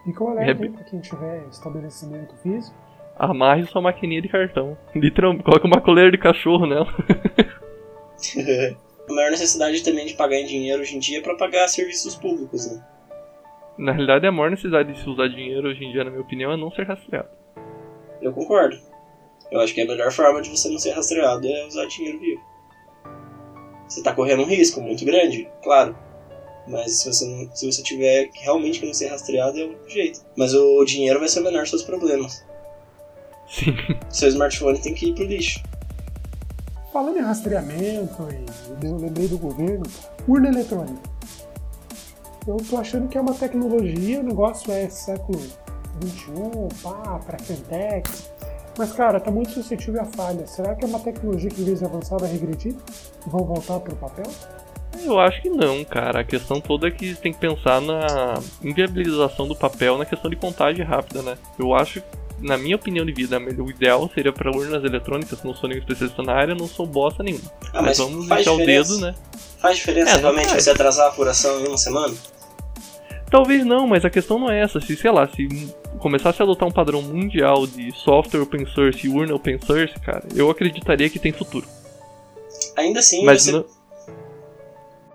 Fica 0.05 0.24
o 0.24 0.28
alerta 0.28 0.64
é... 0.64 0.68
pra 0.68 0.84
quem 0.84 1.01
tiver 1.01 1.47
estabelecimento 1.49 2.34
físico. 2.36 2.76
Amarre 3.18 3.66
sua 3.66 3.82
maquininha 3.82 4.22
de 4.22 4.28
cartão. 4.28 4.76
Literalmente, 4.94 5.44
coloca 5.44 5.66
uma 5.66 5.80
coleira 5.80 6.11
de 6.11 6.18
cachorro 6.18 6.66
nela. 6.66 6.86
a 9.09 9.12
maior 9.12 9.30
necessidade 9.30 9.82
também 9.82 10.07
de 10.07 10.14
pagar 10.14 10.36
em 10.36 10.47
dinheiro 10.47 10.82
hoje 10.82 10.97
em 10.97 10.99
dia 10.99 11.18
é 11.18 11.22
pra 11.22 11.36
pagar 11.36 11.68
serviços 11.68 12.14
públicos, 12.14 12.70
né? 12.70 12.84
Na 13.78 13.92
realidade, 13.92 14.26
a 14.26 14.32
maior 14.32 14.51
necessidade 14.51 14.92
de 14.92 15.01
se 15.01 15.09
usar 15.09 15.28
dinheiro 15.28 15.68
hoje 15.68 15.84
em 15.84 15.92
dia, 15.92 16.05
na 16.05 16.11
minha 16.11 16.22
opinião, 16.22 16.53
é 16.53 16.57
não 16.57 16.70
ser 16.70 16.86
rastreado. 16.86 17.28
Eu 18.20 18.32
concordo. 18.32 18.76
Eu 19.51 19.61
acho 19.61 19.72
que 19.74 19.80
a 19.80 19.86
melhor 19.86 20.11
forma 20.12 20.42
de 20.42 20.51
você 20.51 20.68
não 20.68 20.78
ser 20.78 20.90
rastreado 20.90 21.47
é 21.47 21.66
usar 21.66 21.86
dinheiro 21.86 22.18
vivo. 22.18 22.40
Você 23.88 24.01
está 24.01 24.12
correndo 24.12 24.42
um 24.42 24.47
risco 24.47 24.80
muito 24.80 25.05
grande, 25.05 25.49
claro. 25.62 25.97
Mas 26.66 26.99
se 26.99 27.12
você, 27.12 27.24
não, 27.24 27.55
se 27.55 27.70
você 27.70 27.82
tiver 27.82 28.30
realmente 28.34 28.80
que 28.80 28.86
não 28.86 28.94
ser 28.94 29.07
rastreado, 29.07 29.59
é 29.59 29.64
o 29.64 29.88
jeito. 29.88 30.20
Mas 30.36 30.53
o, 30.53 30.80
o 30.80 30.84
dinheiro 30.84 31.20
vai 31.20 31.28
ser 31.28 31.40
o 31.40 31.44
menor 31.44 31.61
dos 31.61 31.70
seus 31.70 31.82
problemas. 31.82 32.44
Sim. 33.49 33.76
Seu 34.11 34.28
smartphone 34.28 34.78
tem 34.80 34.92
que 34.92 35.11
ir 35.11 35.14
pro 35.14 35.24
lixo. 35.24 35.62
Falando 36.92 37.18
em 37.18 37.22
rastreamento, 37.22 38.26
eu 38.82 38.97
lembrei 38.97 39.28
do 39.28 39.38
governo, 39.38 39.84
urna 40.26 40.49
eletrônica. 40.49 40.99
Eu 42.47 42.57
tô 42.57 42.76
achando 42.78 43.09
que 43.09 43.18
é 43.18 43.20
uma 43.20 43.34
tecnologia, 43.34 44.20
o 44.20 44.22
negócio 44.22 44.72
é 44.72 44.88
século 44.88 45.38
21, 46.01 46.68
pá, 46.82 47.20
para 47.24 47.38
fintech. 47.38 48.11
Mas, 48.79 48.93
cara, 48.93 49.18
tá 49.18 49.31
muito 49.31 49.51
suscetível 49.53 50.03
a 50.03 50.05
falha. 50.05 50.47
Será 50.47 50.74
que 50.74 50.85
é 50.85 50.89
uma 50.89 51.01
tecnologia 51.01 51.51
que, 51.51 51.62
em 51.62 51.64
vez 51.64 51.79
de 51.79 51.85
avançar, 51.85 52.18
vai 52.18 52.31
regredir? 52.31 52.74
Vão 53.27 53.45
voltar 53.45 53.81
pro 53.81 53.97
papel? 53.97 54.27
Eu 55.03 55.18
acho 55.18 55.41
que 55.43 55.49
não, 55.49 55.85
cara. 55.85 56.20
A 56.20 56.24
questão 56.24 56.61
toda 56.61 56.89
é 56.89 56.91
que 56.91 57.14
tem 57.14 57.33
que 57.33 57.39
pensar 57.39 57.81
na 57.81 58.35
inviabilização 58.62 59.47
do 59.49 59.57
papel 59.57 59.99
na 59.99 60.05
questão 60.05 60.31
de 60.31 60.37
contagem 60.37 60.85
rápida, 60.85 61.22
né? 61.22 61.39
Eu 61.59 61.74
acho, 61.74 62.03
na 62.39 62.57
minha 62.59 62.77
opinião 62.77 63.05
de 63.05 63.12
vida, 63.12 63.39
o 63.39 63.70
ideal 63.70 64.11
seria 64.14 64.33
para 64.33 64.51
urnas 64.51 64.85
eletrônicas. 64.85 65.43
Não 65.43 65.55
sou 65.55 65.68
nenhum 65.68 65.81
especialista 65.81 66.22
na 66.22 66.33
área, 66.33 66.55
não 66.55 66.66
sou 66.66 66.87
bosta 66.87 67.22
nenhuma. 67.22 67.51
Ah, 67.72 67.83
mas, 67.83 67.99
mas 67.99 67.99
vamos 67.99 68.29
deixar 68.29 68.53
o 68.53 68.59
dedo, 68.59 68.99
né? 69.01 69.14
Faz 69.59 69.77
diferença 69.77 70.16
é, 70.16 70.20
realmente 70.20 70.55
você 70.55 70.70
atrasar 70.70 71.07
a 71.07 71.09
apuração 71.09 71.61
em 71.61 71.66
uma 71.66 71.79
semana? 71.79 72.14
Talvez 73.37 73.66
não, 73.66 73.87
mas 73.87 74.03
a 74.03 74.09
questão 74.09 74.39
não 74.39 74.51
é 74.51 74.62
essa. 74.62 74.80
Se, 74.80 74.97
sei 74.97 75.11
lá, 75.11 75.28
se 75.28 75.47
começasse 75.99 76.41
a 76.41 76.45
adotar 76.47 76.66
um 76.66 76.72
padrão 76.72 77.03
mundial 77.03 77.66
de 77.66 77.93
software 77.93 78.41
open 78.41 78.64
source 78.64 79.07
e 79.07 79.11
urna 79.11 79.34
open 79.34 79.61
source, 79.61 79.93
cara, 80.01 80.26
eu 80.34 80.49
acreditaria 80.49 81.11
que 81.11 81.18
tem 81.18 81.32
futuro. 81.32 81.66
Ainda 82.74 83.01
assim, 83.01 83.26
mas 83.26 83.43
você... 83.43 83.53
não... 83.53 83.66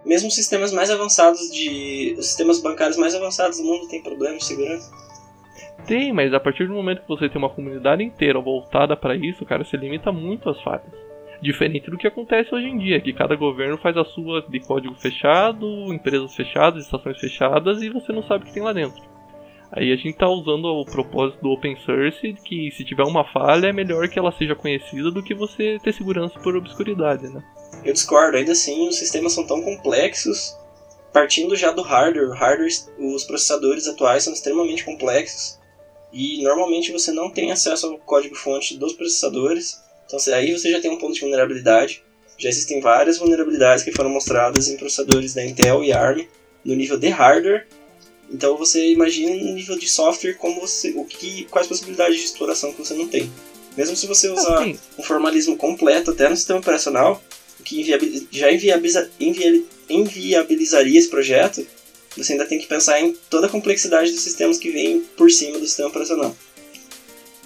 mesmo 0.06 0.30
sistemas 0.30 0.72
mais 0.72 0.92
avançados 0.92 1.50
de. 1.50 2.14
Os 2.16 2.28
sistemas 2.28 2.62
bancários 2.62 2.96
mais 2.96 3.16
avançados 3.16 3.58
do 3.58 3.64
mundo 3.64 3.88
têm 3.88 4.04
problemas 4.04 4.42
de 4.42 4.46
segurança. 4.46 4.92
Tem, 5.88 6.14
mas 6.14 6.32
a 6.32 6.40
partir 6.40 6.68
do 6.68 6.76
momento 6.76 7.02
que 7.02 7.08
você 7.08 7.28
tem 7.28 7.40
uma 7.40 7.50
comunidade 7.50 8.04
inteira 8.04 8.40
voltada 8.40 8.96
para 8.96 9.16
isso, 9.16 9.44
cara, 9.48 9.66
se 9.66 9.76
limita 9.76 10.12
muito 10.12 10.48
às 10.48 10.62
falhas. 10.62 11.11
Diferente 11.42 11.90
do 11.90 11.98
que 11.98 12.08
acontece 12.08 12.54
hoje 12.54 12.68
em 12.68 12.78
dia, 12.78 13.02
que 13.02 13.14
cada 13.14 13.36
governo 13.36 13.78
faz 13.78 13.98
a 13.98 14.06
sua 14.06 14.46
de 14.48 14.60
código 14.60 14.94
fechado, 14.96 15.92
empresas 15.92 16.36
fechadas, 16.36 16.86
estações 16.86 17.20
fechadas 17.20 17.82
e 17.82 17.90
você 17.90 18.14
não 18.14 18.22
sabe 18.24 18.44
o 18.44 18.48
que 18.48 18.54
tem 18.54 18.62
lá 18.62 18.72
dentro. 18.72 19.02
Aí 19.72 19.92
a 19.92 19.96
gente 19.96 20.10
está 20.10 20.28
usando 20.28 20.66
o 20.66 20.86
propósito 20.86 21.42
do 21.42 21.50
open 21.50 21.78
source, 21.78 22.34
que 22.44 22.70
se 22.72 22.84
tiver 22.84 23.04
uma 23.04 23.24
falha 23.32 23.68
é 23.68 23.74
melhor 23.74 24.08
que 24.10 24.20
ela 24.20 24.32
seja 24.34 24.54
conhecida 24.54 25.10
do 25.10 25.24
que 25.24 25.34
você 25.34 25.80
ter 25.82 25.94
segurança 25.94 26.38
por 26.42 26.56
obscuridade, 26.56 27.28
né? 27.30 27.42
Eu 27.84 27.94
discordo, 27.94 28.38
ainda 28.38 28.52
assim 28.52 28.88
os 28.88 28.98
sistemas 28.98 29.32
são 29.32 29.48
tão 29.48 29.62
complexos, 29.62 30.56
partindo 31.14 31.56
já 31.56 31.72
do 31.72 31.82
hardware, 31.82 32.38
hardware, 32.38 32.70
os 33.00 33.24
processadores 33.24 33.88
atuais 33.88 34.24
são 34.24 34.34
extremamente 34.34 34.84
complexos 34.84 35.58
e 36.12 36.44
normalmente 36.44 36.92
você 36.92 37.12
não 37.12 37.32
tem 37.32 37.52
acesso 37.52 37.88
ao 37.88 37.98
código-fonte 37.98 38.78
dos 38.78 38.94
processadores 38.94 39.82
então 40.14 40.34
aí 40.34 40.52
você 40.52 40.70
já 40.70 40.82
tem 40.82 40.92
um 40.92 40.98
ponto 40.98 41.14
de 41.14 41.22
vulnerabilidade. 41.22 42.04
Já 42.38 42.50
existem 42.50 42.82
várias 42.82 43.18
vulnerabilidades 43.18 43.84
que 43.84 43.92
foram 43.92 44.10
mostradas 44.10 44.68
em 44.68 44.76
processadores 44.76 45.34
da 45.34 45.46
Intel 45.46 45.84
e 45.84 45.94
ARM 45.94 46.28
no 46.66 46.76
nível 46.76 46.98
de 46.98 47.08
hardware. 47.08 47.66
Então 48.30 48.58
você 48.58 48.92
imagina 48.92 49.36
no 49.36 49.54
nível 49.54 49.78
de 49.78 49.88
software 49.88 50.34
como 50.34 50.60
você, 50.60 50.92
o 50.96 51.06
que, 51.06 51.46
quais 51.46 51.68
possibilidades 51.68 52.18
de 52.18 52.26
exploração 52.26 52.74
que 52.74 52.80
você 52.80 52.94
não 52.94 53.08
tem. 53.08 53.32
Mesmo 53.78 53.96
se 53.96 54.06
você 54.06 54.30
usar 54.30 54.66
um 54.98 55.04
formalismo 55.04 55.56
completo 55.56 56.12
até 56.12 56.28
no 56.28 56.36
sistema 56.36 56.60
operacional, 56.60 57.24
o 57.60 57.64
que 57.64 57.84
já 58.32 58.52
inviabiliza- 58.52 59.10
inviabilizaria 59.90 61.00
esse 61.00 61.10
projeto, 61.10 61.66
você 62.18 62.34
ainda 62.34 62.46
tem 62.46 62.60
que 62.60 62.68
pensar 62.68 63.00
em 63.00 63.14
toda 63.30 63.48
a 63.48 63.50
complexidade 63.50 64.12
dos 64.12 64.22
sistemas 64.22 64.58
que 64.58 64.72
vêm 64.72 65.02
por 65.16 65.32
cima 65.32 65.58
do 65.58 65.66
sistema 65.66 65.88
operacional. 65.90 66.36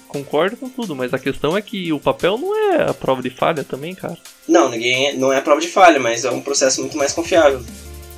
Concordo 0.07 0.57
com 0.57 0.69
tudo, 0.69 0.95
mas 0.95 1.13
a 1.13 1.19
questão 1.19 1.57
é 1.57 1.61
que 1.61 1.91
o 1.91 1.99
papel 1.99 2.37
não 2.37 2.55
é 2.55 2.89
a 2.89 2.93
prova 2.93 3.21
de 3.21 3.29
falha 3.29 3.63
também, 3.63 3.93
cara. 3.93 4.17
Não, 4.47 4.69
ninguém 4.69 5.17
não 5.17 5.31
é 5.31 5.41
prova 5.41 5.61
de 5.61 5.67
falha, 5.67 5.99
mas 5.99 6.25
é 6.25 6.31
um 6.31 6.41
processo 6.41 6.81
muito 6.81 6.97
mais 6.97 7.11
confiável. 7.13 7.61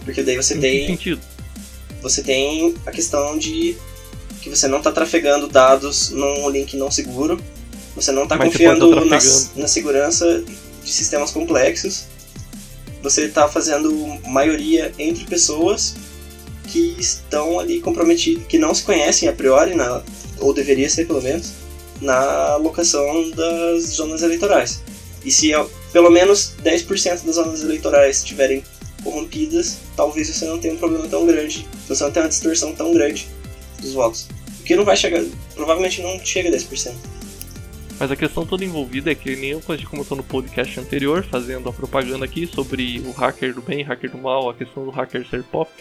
Porque 0.03 0.23
daí 0.23 0.35
você 0.35 0.53
Em 0.53 0.57
que 0.57 0.61
tem 0.61 0.87
sentido? 0.87 1.21
você 2.01 2.23
tem 2.23 2.75
a 2.85 2.91
questão 2.91 3.37
de 3.37 3.75
que 4.41 4.49
você 4.49 4.67
não 4.67 4.77
está 4.77 4.91
trafegando 4.91 5.47
dados 5.47 6.09
num 6.09 6.49
link 6.49 6.77
não 6.77 6.91
seguro, 6.91 7.39
você 7.95 8.11
não 8.11 8.23
está 8.23 8.37
confiando 8.37 8.93
tá 8.93 9.05
na, 9.05 9.19
na 9.55 9.67
segurança 9.67 10.43
de 10.83 10.91
sistemas 10.91 11.31
complexos, 11.31 12.05
você 13.01 13.25
está 13.25 13.47
fazendo 13.47 13.91
maioria 14.25 14.93
entre 14.97 15.25
pessoas 15.25 15.95
que 16.67 16.95
estão 16.99 17.59
ali 17.59 17.79
comprometidas, 17.79 18.45
que 18.47 18.57
não 18.57 18.73
se 18.73 18.83
conhecem 18.83 19.27
a 19.27 19.33
priori, 19.33 19.73
na, 19.73 20.01
ou 20.39 20.53
deveria 20.53 20.89
ser 20.89 21.05
pelo 21.05 21.21
menos, 21.21 21.53
na 22.01 22.51
alocação 22.51 23.29
das 23.31 23.83
zonas 23.83 24.21
eleitorais. 24.21 24.83
E 25.25 25.31
se 25.31 25.51
pelo 25.91 26.09
menos 26.09 26.53
10% 26.63 27.25
das 27.25 27.35
zonas 27.35 27.61
eleitorais 27.63 28.17
estiverem 28.17 28.63
corrompidas, 29.03 29.79
talvez 29.95 30.27
você 30.29 30.45
não 30.45 30.59
tenha 30.59 30.73
um 30.73 30.77
problema 30.77 31.07
tão 31.07 31.25
grande, 31.25 31.67
você 31.87 32.03
não 32.03 32.11
tenha 32.11 32.25
uma 32.25 32.29
distorção 32.29 32.73
tão 32.73 32.93
grande 32.93 33.27
dos 33.81 33.93
votos. 33.93 34.27
Porque 34.57 34.75
não 34.75 34.83
vai 34.85 34.97
chegar, 34.97 35.23
provavelmente 35.55 36.01
não 36.01 36.19
chega 36.23 36.49
a 36.49 36.51
10%. 36.51 36.93
Mas 37.99 38.11
a 38.11 38.15
questão 38.15 38.45
toda 38.45 38.63
envolvida 38.63 39.11
é 39.11 39.15
que 39.15 39.35
nem 39.35 39.51
eu, 39.51 39.61
a 39.67 39.75
gente 39.75 39.87
comentou 39.87 40.15
no 40.15 40.23
podcast 40.23 40.79
anterior, 40.79 41.23
fazendo 41.23 41.67
a 41.67 41.73
propaganda 41.73 42.25
aqui 42.25 42.45
sobre 42.45 43.01
o 43.05 43.11
hacker 43.11 43.55
do 43.55 43.61
bem, 43.61 43.81
hacker 43.81 44.11
do 44.11 44.17
mal, 44.19 44.49
a 44.49 44.53
questão 44.53 44.85
do 44.85 44.91
hacker 44.91 45.25
ser 45.27 45.43
pop, 45.43 45.71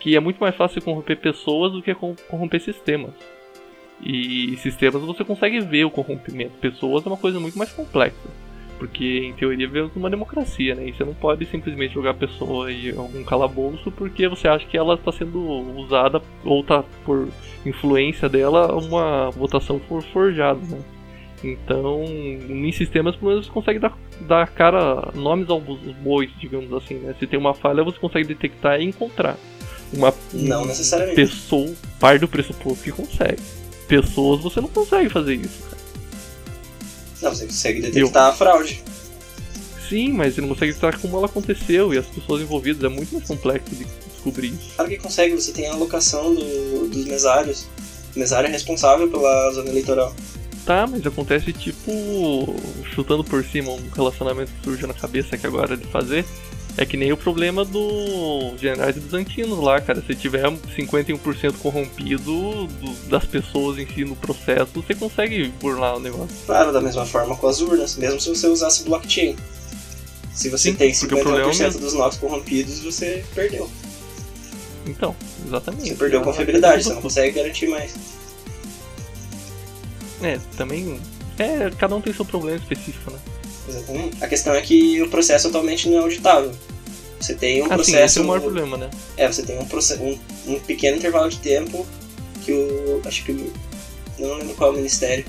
que 0.00 0.16
é 0.16 0.20
muito 0.20 0.38
mais 0.38 0.56
fácil 0.56 0.82
corromper 0.82 1.18
pessoas 1.18 1.72
do 1.72 1.80
que 1.80 1.94
cor- 1.94 2.16
corromper 2.28 2.60
sistemas. 2.60 3.12
E 4.02 4.56
sistemas 4.56 5.02
você 5.02 5.24
consegue 5.24 5.60
ver 5.60 5.84
o 5.84 5.90
corrompimento, 5.90 6.52
pessoas 6.60 7.06
é 7.06 7.08
uma 7.08 7.16
coisa 7.16 7.38
muito 7.38 7.56
mais 7.56 7.70
complexa. 7.70 8.28
Porque 8.78 9.20
em 9.26 9.32
teoria 9.34 9.68
vivemos 9.68 9.94
numa 9.94 10.10
democracia, 10.10 10.74
né? 10.74 10.88
E 10.88 10.92
você 10.92 11.04
não 11.04 11.14
pode 11.14 11.46
simplesmente 11.46 11.94
jogar 11.94 12.10
a 12.10 12.14
pessoa 12.14 12.72
em 12.72 12.96
algum 12.96 13.22
calabouço 13.22 13.92
porque 13.92 14.26
você 14.26 14.48
acha 14.48 14.66
que 14.66 14.76
ela 14.76 14.94
está 14.94 15.12
sendo 15.12 15.38
usada 15.78 16.20
ou 16.44 16.62
está 16.62 16.82
por 17.04 17.28
influência 17.64 18.28
dela 18.28 18.74
uma 18.74 19.30
votação 19.30 19.78
for 19.78 20.02
forjada, 20.02 20.60
né? 20.66 20.80
Então, 21.44 22.04
em 22.04 22.70
sistemas, 22.72 23.16
pelo 23.16 23.30
menos 23.30 23.46
você 23.46 23.52
consegue 23.52 23.78
dar, 23.78 23.96
dar 24.20 24.48
cara, 24.48 25.10
nomes 25.14 25.48
aos 25.48 25.62
bois, 26.02 26.30
digamos 26.40 26.72
assim, 26.72 26.94
né? 26.94 27.14
Se 27.18 27.26
tem 27.26 27.38
uma 27.38 27.54
falha, 27.54 27.84
você 27.84 27.98
consegue 27.98 28.26
detectar 28.26 28.80
e 28.80 28.84
encontrar. 28.84 29.36
Uma 29.92 30.14
Não 30.32 30.64
necessariamente. 30.64 31.16
pessoa, 31.16 31.72
par 32.00 32.18
do 32.18 32.26
pressuposto 32.26 32.82
que 32.82 32.92
consegue. 32.92 33.61
Pessoas 34.00 34.40
você 34.40 34.58
não 34.58 34.68
consegue 34.68 35.10
fazer 35.10 35.34
isso, 35.34 35.62
cara. 35.64 35.82
Não, 37.20 37.30
você 37.34 37.44
consegue 37.44 37.82
detectar 37.82 38.28
a 38.28 38.32
fraude. 38.32 38.82
Sim, 39.86 40.14
mas 40.14 40.34
você 40.34 40.40
não 40.40 40.48
consegue 40.48 40.72
detectar 40.72 40.98
como 40.98 41.18
ela 41.18 41.26
aconteceu 41.26 41.92
e 41.92 41.98
as 41.98 42.06
pessoas 42.06 42.40
envolvidas. 42.40 42.82
É 42.82 42.88
muito 42.88 43.12
mais 43.14 43.26
complexo 43.28 43.74
de 43.74 43.84
descobrir 44.14 44.46
isso. 44.54 44.70
Claro 44.76 44.90
que 44.90 44.96
consegue, 44.96 45.34
você 45.34 45.52
tem 45.52 45.66
a 45.66 45.74
alocação 45.74 46.34
do- 46.34 46.88
dos 46.88 47.04
mesários. 47.04 47.66
O 48.16 48.18
mesário 48.18 48.48
é 48.48 48.50
responsável 48.50 49.10
pela 49.10 49.50
zona 49.52 49.68
eleitoral. 49.68 50.14
Tá, 50.64 50.86
mas 50.86 51.04
acontece 51.06 51.52
tipo. 51.52 52.56
chutando 52.94 53.22
por 53.22 53.44
cima 53.44 53.72
um 53.72 53.90
relacionamento 53.94 54.50
que 54.52 54.64
surge 54.64 54.86
na 54.86 54.94
cabeça 54.94 55.36
que 55.36 55.46
agora 55.46 55.74
é 55.74 55.76
de 55.76 55.86
fazer. 55.88 56.24
É 56.76 56.86
que 56.86 56.96
nem 56.96 57.12
o 57.12 57.16
problema 57.18 57.64
do 57.66 58.54
generais 58.58 58.96
bizantinos 58.96 59.58
lá, 59.58 59.78
cara. 59.80 60.02
Se 60.06 60.14
tiver 60.14 60.42
51% 60.74 61.58
corrompido 61.58 62.66
do- 62.66 63.08
das 63.08 63.24
pessoas 63.26 63.78
em 63.78 63.86
si 63.86 64.04
no 64.06 64.16
processo, 64.16 64.70
você 64.74 64.94
consegue 64.94 65.48
burlar 65.60 65.96
o 65.96 66.00
negócio. 66.00 66.34
Claro, 66.46 66.72
da 66.72 66.80
mesma 66.80 67.04
forma 67.04 67.36
com 67.36 67.46
as 67.46 67.60
urnas, 67.60 67.96
mesmo 67.96 68.18
se 68.20 68.28
você 68.30 68.46
usasse 68.46 68.84
blockchain. 68.84 69.36
Se 70.32 70.48
você 70.48 70.70
Sim, 70.70 70.76
tem 70.76 70.94
porque 70.98 71.14
o 71.14 71.20
problema 71.20 71.50
é 71.50 71.52
51% 71.52 71.64
mesmo- 71.74 71.80
dos 71.80 71.92
nodos 71.92 72.16
corrompidos, 72.16 72.80
você 72.80 73.22
perdeu. 73.34 73.68
Então, 74.86 75.14
exatamente. 75.46 75.90
Você 75.90 75.94
perdeu 75.94 76.20
É 76.20 76.22
a 76.22 76.24
confiabilidade, 76.24 76.84
você 76.84 76.94
não 76.94 77.02
consegue 77.02 77.32
garantir 77.36 77.66
mais. 77.68 77.92
É, 80.22 80.38
também. 80.56 80.98
É, 81.38 81.70
cada 81.78 81.94
um 81.96 82.00
tem 82.00 82.12
seu 82.14 82.24
problema 82.24 82.56
específico, 82.56 83.10
né? 83.10 83.18
Exatamente. 83.76 84.22
A 84.22 84.28
questão 84.28 84.54
é 84.54 84.60
que 84.60 85.00
o 85.02 85.08
processo 85.08 85.48
atualmente 85.48 85.88
não 85.88 85.98
é 85.98 86.02
auditável. 86.02 86.52
Você 87.20 87.34
tem 87.34 87.62
um 87.62 87.66
esse 87.66 87.74
processo. 87.74 88.18
é 88.18 88.22
o 88.22 88.26
maior 88.26 88.40
problema, 88.40 88.76
né? 88.76 88.90
É, 89.16 89.26
você 89.30 89.42
tem 89.42 89.58
um, 89.58 89.64
proce- 89.64 89.94
um, 89.94 90.18
um 90.52 90.58
pequeno 90.60 90.96
intervalo 90.96 91.28
de 91.30 91.38
tempo 91.38 91.86
que 92.44 92.52
o. 92.52 93.00
Acho 93.04 93.24
que 93.24 93.52
não 94.18 94.34
lembro 94.34 94.54
qual 94.54 94.70
é 94.70 94.72
o 94.72 94.76
ministério. 94.76 95.24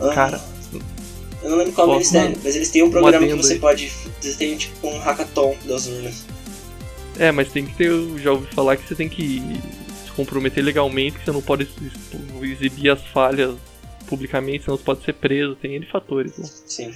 Ah, 0.00 0.12
Cara, 0.14 0.40
Eu 1.42 1.50
não 1.50 1.56
lembro 1.58 1.72
qual 1.72 1.86
é 1.86 1.90
o 1.90 1.92
ministério, 1.94 2.38
mas 2.44 2.54
eles 2.54 2.70
têm 2.70 2.82
um 2.82 2.90
programa 2.90 3.26
que 3.26 3.34
você 3.34 3.54
aí. 3.54 3.58
pode. 3.58 3.90
Você 4.20 4.32
tem 4.34 4.56
tipo 4.56 4.86
um 4.88 4.98
hackathon 4.98 5.56
das 5.64 5.86
urnas. 5.86 6.24
É, 7.18 7.32
mas 7.32 7.50
tem 7.50 7.64
que 7.64 7.74
ter. 7.74 7.86
Eu 7.88 8.18
já 8.18 8.32
ouvi 8.32 8.46
falar 8.54 8.76
que 8.76 8.86
você 8.86 8.94
tem 8.94 9.08
que 9.08 9.40
se 10.04 10.10
comprometer 10.12 10.62
legalmente, 10.62 11.18
que 11.18 11.24
você 11.24 11.32
não 11.32 11.40
pode 11.40 11.62
ex- 12.42 12.52
exibir 12.60 12.90
as 12.90 13.00
falhas 13.06 13.54
publicamente, 14.06 14.64
senão 14.64 14.76
você 14.76 14.84
pode 14.84 15.02
ser 15.02 15.12
preso, 15.14 15.54
tem 15.56 15.74
N 15.74 15.86
fatores. 15.86 16.38
Né? 16.38 16.44
Sim. 16.44 16.90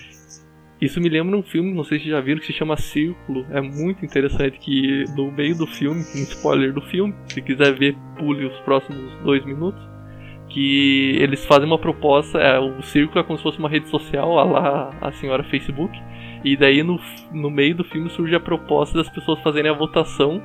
Isso 0.81 0.99
me 0.99 1.11
lembra 1.11 1.37
um 1.37 1.43
filme, 1.43 1.75
não 1.75 1.85
sei 1.85 2.01
se 2.01 2.09
já 2.09 2.21
viram, 2.21 2.41
que 2.41 2.47
se 2.47 2.55
chama 2.55 2.75
Círculo. 2.77 3.45
É 3.51 3.61
muito 3.61 4.03
interessante 4.03 4.59
que 4.59 5.05
no 5.15 5.31
meio 5.31 5.55
do 5.55 5.67
filme, 5.67 6.01
um 6.01 6.23
spoiler 6.23 6.73
do 6.73 6.81
filme, 6.81 7.15
se 7.29 7.43
quiser 7.43 7.75
ver, 7.75 7.95
pule 8.17 8.47
os 8.47 8.59
próximos 8.61 9.13
dois 9.23 9.45
minutos. 9.45 9.81
Que 10.49 11.17
eles 11.21 11.45
fazem 11.45 11.67
uma 11.67 11.79
proposta, 11.79 12.39
é, 12.39 12.59
o 12.59 12.83
Círculo 12.83 13.21
é 13.21 13.23
como 13.23 13.37
se 13.37 13.43
fosse 13.43 13.59
uma 13.59 13.69
rede 13.69 13.89
social, 13.89 14.39
a 14.39 14.45
lá 14.45 14.91
a 15.01 15.13
senhora 15.13 15.45
Facebook. 15.45 15.97
E 16.43 16.57
daí 16.57 16.83
no, 16.83 16.99
no 17.31 17.51
meio 17.51 17.77
do 17.77 17.85
filme 17.85 18.09
surge 18.11 18.35
a 18.35 18.41
proposta 18.41 18.97
das 18.97 19.09
pessoas 19.11 19.39
fazerem 19.43 19.71
a 19.71 19.75
votação 19.75 20.43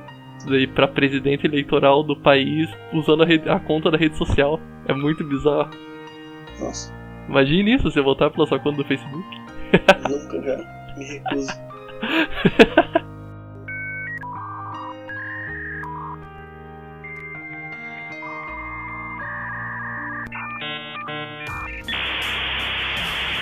para 0.74 0.86
presidente 0.86 1.46
eleitoral 1.46 2.04
do 2.04 2.14
país 2.14 2.70
usando 2.92 3.22
a, 3.22 3.26
rede- 3.26 3.48
a 3.48 3.58
conta 3.58 3.90
da 3.90 3.96
rede 3.96 4.16
social. 4.16 4.60
É 4.86 4.92
muito 4.92 5.24
bizarro. 5.24 5.70
Nossa, 6.60 6.92
Imagine 7.28 7.74
isso, 7.74 7.90
você 7.90 8.00
votar 8.00 8.30
pela 8.30 8.46
sua 8.46 8.58
conta 8.58 8.78
do 8.78 8.84
Facebook. 8.84 9.26
nunca 10.08 10.42
já. 10.42 10.94
Me 10.96 11.04
recuso. 11.04 11.66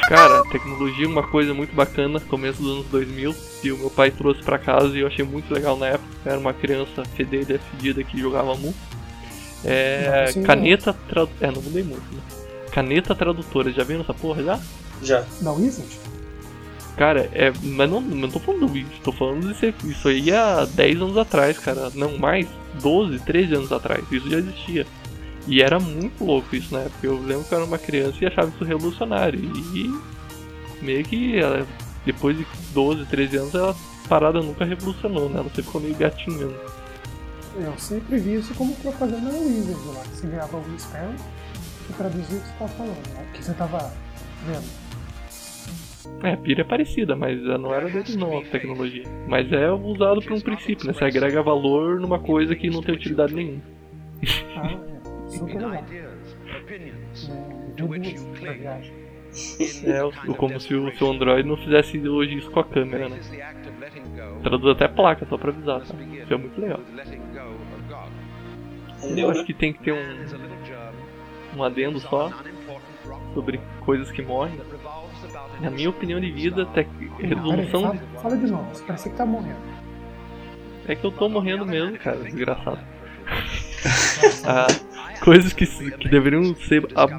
Cara, 0.08 0.42
tecnologia 0.50 1.06
é 1.06 1.08
uma 1.08 1.22
coisa 1.22 1.54
muito 1.54 1.74
bacana, 1.74 2.20
começo 2.20 2.62
dos 2.62 2.72
anos 2.72 2.86
2000, 2.86 3.34
e 3.64 3.72
o 3.72 3.78
meu 3.78 3.90
pai 3.90 4.10
trouxe 4.10 4.42
pra 4.42 4.58
casa 4.58 4.96
e 4.96 5.00
eu 5.00 5.06
achei 5.06 5.24
muito 5.24 5.52
legal 5.52 5.76
na 5.76 5.88
época. 5.88 6.08
Eu 6.24 6.32
era 6.32 6.40
uma 6.40 6.52
criança 6.52 7.04
fedelha, 7.04 7.58
fedida 7.58 8.04
que 8.04 8.18
jogava 8.18 8.54
Mu. 8.54 8.74
É. 9.64 10.26
Caneta 10.44 10.92
tra... 11.08 11.26
É, 11.40 11.50
não 11.50 11.62
mudei 11.62 11.82
muito, 11.82 12.04
né? 12.14 12.43
Caneta 12.74 13.14
tradutora, 13.14 13.70
já 13.70 13.84
viram 13.84 14.00
essa 14.00 14.12
porra 14.12 14.42
já? 14.42 14.60
Já. 15.00 15.24
Da 15.40 15.52
Wizard? 15.52 15.96
Cara, 16.96 17.30
é. 17.32 17.52
Mas 17.62 17.88
não, 17.88 18.00
não 18.00 18.28
tô 18.28 18.40
falando 18.40 18.66
do 18.66 18.76
isso, 18.76 18.90
tô 19.04 19.12
falando 19.12 19.46
de 19.46 19.56
ser. 19.56 19.72
Isso 19.84 20.08
aí 20.08 20.32
há 20.32 20.64
10 20.64 21.02
anos 21.02 21.16
atrás, 21.16 21.56
cara. 21.56 21.92
Não 21.94 22.18
mais, 22.18 22.48
12, 22.82 23.20
13 23.20 23.54
anos 23.54 23.72
atrás. 23.72 24.04
Isso 24.10 24.28
já 24.28 24.38
existia. 24.38 24.84
E 25.46 25.62
era 25.62 25.78
muito 25.78 26.24
louco 26.24 26.56
isso 26.56 26.74
na 26.74 26.80
época. 26.80 27.06
Eu 27.06 27.16
lembro 27.22 27.44
que 27.44 27.54
eu 27.54 27.58
era 27.58 27.66
uma 27.66 27.78
criança 27.78 28.16
e 28.20 28.26
achava 28.26 28.48
isso 28.48 28.64
revolucionário. 28.64 29.38
E 29.38 29.94
meio 30.82 31.04
que 31.04 31.38
ela, 31.38 31.64
depois 32.04 32.36
de 32.36 32.44
12, 32.72 33.06
13 33.06 33.36
anos, 33.36 33.54
ela 33.54 33.76
parada 34.08 34.42
nunca 34.42 34.64
revolucionou, 34.64 35.28
né? 35.28 35.36
Ela 35.36 35.44
sempre 35.44 35.62
ficou 35.62 35.80
meio 35.80 35.94
gatinhando. 35.94 36.56
Eu 37.56 37.72
sempre 37.78 38.18
vi 38.18 38.34
isso 38.34 38.52
como 38.54 38.74
propaganda 38.74 39.30
da 39.30 39.38
Wizard 39.38 39.80
lá, 39.94 40.02
que 40.02 40.16
você 40.16 40.26
ganhava 40.26 40.56
algum 40.56 40.76
spell 40.76 41.14
e 41.88 41.92
traduzia 41.92 42.38
o 42.38 42.40
que 42.40 42.46
você 42.46 42.54
tava 42.58 42.70
falando, 42.72 43.14
né? 43.14 43.26
O 43.28 43.32
que 43.32 43.44
você 43.44 43.54
tava 43.54 43.92
vendo. 44.46 44.84
É, 46.22 46.32
a 46.32 46.36
pira 46.36 46.60
é 46.60 46.64
parecida, 46.64 47.16
mas 47.16 47.42
não 47.42 47.74
era 47.74 47.88
deles 47.88 48.14
não, 48.16 48.38
a 48.38 48.42
tecnologia. 48.42 49.04
Mas 49.26 49.50
é 49.52 49.70
usado 49.70 50.20
por 50.22 50.32
um 50.32 50.40
princípio, 50.40 50.86
né? 50.86 50.92
Você 50.92 51.04
agrega 51.04 51.42
valor 51.42 51.98
numa 52.00 52.18
coisa 52.18 52.54
que 52.54 52.68
não 52.70 52.82
tem 52.82 52.94
utilidade 52.94 53.34
nenhuma. 53.34 53.62
Ah, 54.56 54.70
é. 54.72 55.28
Super 55.30 55.54
legal. 55.54 55.72
É. 55.74 55.84
É, 59.84 60.04
o- 60.04 60.34
como 60.34 60.60
se 60.60 60.74
o 60.74 60.96
seu 60.96 61.10
Android 61.10 61.48
não 61.48 61.56
fizesse 61.56 61.98
hoje 62.08 62.38
isso 62.38 62.50
com 62.50 62.60
a 62.60 62.64
câmera, 62.64 63.08
né? 63.08 63.18
Traduz 64.42 64.76
até 64.76 64.86
placa, 64.86 65.26
só 65.28 65.36
pra 65.36 65.50
avisar, 65.50 65.80
tá? 65.80 65.94
Isso 66.22 66.32
é 66.32 66.36
muito 66.36 66.60
legal. 66.60 66.80
Eu 69.02 69.30
acho 69.30 69.40
né? 69.40 69.46
que 69.46 69.52
tem 69.52 69.72
que 69.72 69.82
ter 69.82 69.92
um, 69.92 69.96
um 71.56 71.62
adendo 71.62 72.00
só. 72.00 72.30
sobre 73.34 73.60
coisas 73.80 74.10
que 74.10 74.22
morrem. 74.22 74.58
Na 75.60 75.70
minha 75.70 75.90
opinião 75.90 76.20
de 76.20 76.30
vida, 76.30 76.66
tec... 76.66 76.88
resolução. 77.18 77.82
Fala, 77.82 77.98
fala 78.22 78.36
de 78.36 78.50
novo, 78.50 78.84
parece 78.86 79.10
que 79.10 79.16
tá 79.16 79.26
morrendo. 79.26 79.58
É 80.86 80.94
que 80.94 81.04
eu 81.04 81.12
tô 81.12 81.28
morrendo 81.28 81.64
mesmo, 81.64 81.98
cara, 81.98 82.18
desgraçado. 82.18 82.78
ah, 84.44 84.66
coisas 85.22 85.52
que, 85.52 85.66
que 85.66 86.08
deveriam 86.08 86.54
ser 86.56 86.86
ab 86.94 87.12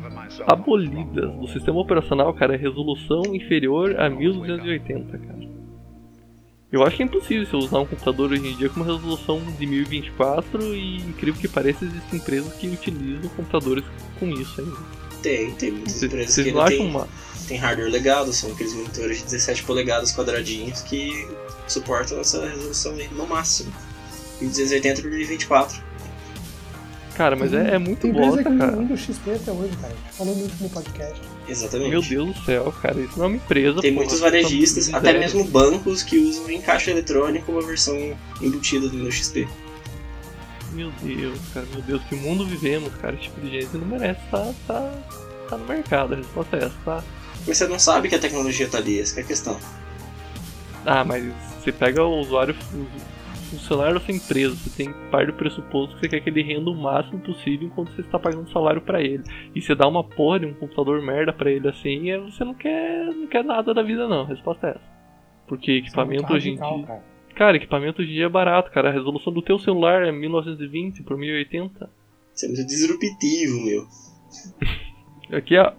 abolidas 0.47 1.31
do 1.33 1.47
sistema 1.47 1.79
operacional, 1.79 2.33
cara, 2.33 2.53
é 2.53 2.57
resolução 2.57 3.23
inferior 3.33 3.99
a 3.99 4.09
1280, 4.09 5.17
cara. 5.17 5.54
Eu 6.75 6.83
acho 6.83 6.97
que 6.97 7.03
é 7.03 7.05
impossível 7.05 7.45
você 7.45 7.55
usar 7.55 7.79
um 7.79 7.85
computador 7.85 8.33
hoje 8.33 8.45
em 8.45 8.57
dia 8.57 8.67
com 8.67 8.81
uma 8.81 8.85
resolução 8.85 9.39
de 9.57 9.65
1024 9.65 10.75
e 10.75 10.97
incrível 10.97 11.39
que 11.39 11.47
pareça 11.47 11.85
existem 11.85 12.19
empresas 12.19 12.53
que 12.55 12.67
utilizam 12.67 13.29
computadores 13.29 13.85
com 14.19 14.27
isso 14.27 14.59
ainda. 14.59 14.75
Tem, 15.23 15.51
tem 15.51 15.71
muitas 15.71 16.03
empresas 16.03 16.33
Vocês 16.33 16.47
que 16.47 16.51
não 16.51 16.59
acham 16.59 16.77
tem, 16.77 16.89
uma... 16.89 17.07
tem 17.47 17.57
hardware 17.57 17.89
legado, 17.89 18.33
são 18.33 18.51
aqueles 18.51 18.73
monitores 18.73 19.19
de 19.19 19.23
17 19.23 19.63
polegadas 19.63 20.13
quadradinhos 20.13 20.81
que 20.81 21.25
suportam 21.65 22.19
essa 22.19 22.45
resolução 22.45 22.91
aí 22.95 23.07
no 23.07 23.25
máximo. 23.25 23.71
E 24.41 24.45
280 24.45 25.01
por 25.01 25.11
1024. 25.11 25.81
Cara, 27.15 27.37
mas 27.37 27.53
é, 27.53 27.75
é 27.75 27.77
muito 27.77 28.01
Tem 28.01 28.11
empresa 28.11 28.31
bosta, 28.31 28.51
que 28.51 28.57
cara. 28.57 28.71
usa 28.73 28.81
Windows 28.81 28.99
XP 28.99 29.31
até 29.31 29.51
hoje, 29.53 29.77
cara. 29.77 29.93
A 29.93 29.95
gente 29.95 30.17
falou 30.17 30.35
muito 30.35 30.61
no 30.61 30.69
podcast. 30.69 31.21
Exatamente. 31.47 31.89
Meu 31.89 32.01
Deus 32.01 32.35
do 32.35 32.45
céu, 32.45 32.73
cara, 32.81 32.99
isso 32.99 33.17
não 33.17 33.25
é 33.25 33.27
uma 33.27 33.35
empresa. 33.37 33.81
Tem 33.81 33.93
porra. 33.93 34.05
muitos 34.05 34.19
varejistas, 34.19 34.93
até 34.93 35.17
mesmo 35.17 35.43
bancos 35.43 36.01
que 36.01 36.17
usam 36.17 36.49
em 36.49 36.61
caixa 36.61 36.91
eletrônico 36.91 37.51
uma 37.51 37.61
versão 37.61 37.95
embutida 38.41 38.87
do 38.87 38.97
Windows 38.97 39.15
XP. 39.15 39.47
Meu 40.71 40.91
Deus, 41.01 41.39
cara, 41.53 41.65
meu 41.71 41.81
Deus, 41.83 42.01
que 42.09 42.15
mundo 42.15 42.45
vivemos, 42.45 42.93
cara. 42.95 43.15
Esse 43.15 43.23
tipo 43.23 43.39
de 43.41 43.61
gente 43.61 43.77
não 43.77 43.87
merece 43.87 44.19
estar 44.25 44.53
tá, 44.67 44.91
tá 45.49 45.57
no 45.57 45.65
mercado. 45.65 46.13
A 46.13 46.17
resposta 46.17 46.57
é 46.57 46.65
essa, 46.65 46.75
tá? 46.83 47.03
Mas 47.47 47.57
você 47.57 47.67
não 47.67 47.79
sabe 47.79 48.09
que 48.09 48.15
a 48.15 48.19
tecnologia 48.19 48.67
tá 48.67 48.79
ali, 48.79 48.99
essa 48.99 49.13
que 49.13 49.19
é 49.21 49.23
a 49.23 49.27
questão. 49.27 49.59
Ah, 50.85 51.03
mas 51.03 51.23
você 51.63 51.71
pega 51.71 52.03
o 52.03 52.19
usuário, 52.19 52.55
funcionário 53.45 53.95
da 53.95 53.99
sua 53.99 54.13
empresa, 54.13 54.55
você 54.55 54.83
tem 54.83 54.93
parte 55.09 55.27
do 55.27 55.33
pressuposto 55.33 55.95
que 55.95 56.01
você 56.01 56.09
quer 56.09 56.19
que 56.21 56.29
ele 56.29 56.41
renda 56.43 56.69
o 56.69 56.75
máximo 56.75 57.19
possível 57.19 57.67
enquanto 57.67 57.91
você 57.93 58.01
está 58.01 58.19
pagando 58.19 58.49
salário 58.51 58.81
pra 58.81 59.01
ele. 59.01 59.23
E 59.55 59.61
você 59.61 59.73
dá 59.75 59.87
uma 59.87 60.03
porra 60.03 60.39
de 60.41 60.45
um 60.45 60.53
computador 60.53 61.01
merda 61.01 61.31
pra 61.33 61.49
ele 61.51 61.67
assim, 61.67 62.09
é- 62.11 62.19
você 62.19 62.43
não 62.43 62.53
quer, 62.53 63.05
não 63.13 63.27
quer 63.27 63.43
nada 63.43 63.73
da 63.73 63.81
vida 63.81 64.07
não. 64.07 64.21
A 64.21 64.27
resposta 64.27 64.67
é 64.67 64.69
essa. 64.71 64.95
Porque 65.47 65.71
equipamento 65.73 66.23
é 66.23 66.27
muito 66.29 66.33
hoje 66.33 66.49
em 66.49 66.55
dia. 66.55 66.85
cara. 66.87 67.03
Cara, 67.35 67.57
equipamento 67.57 68.01
hoje 68.01 68.11
em 68.11 68.13
dia 68.15 68.25
é 68.25 68.29
barato, 68.29 68.71
cara. 68.71 68.89
A 68.89 68.93
resolução 68.93 69.31
do 69.33 69.41
teu 69.41 69.59
celular 69.59 70.03
é 70.03 70.11
1920 70.11 71.03
por 71.03 71.17
1080. 71.17 71.89
Isso 72.33 72.45
é 72.45 72.47
muito 72.49 72.65
disruptivo, 72.65 73.65
meu. 73.65 73.83
Aqui 75.37 75.57
a, 75.57 75.73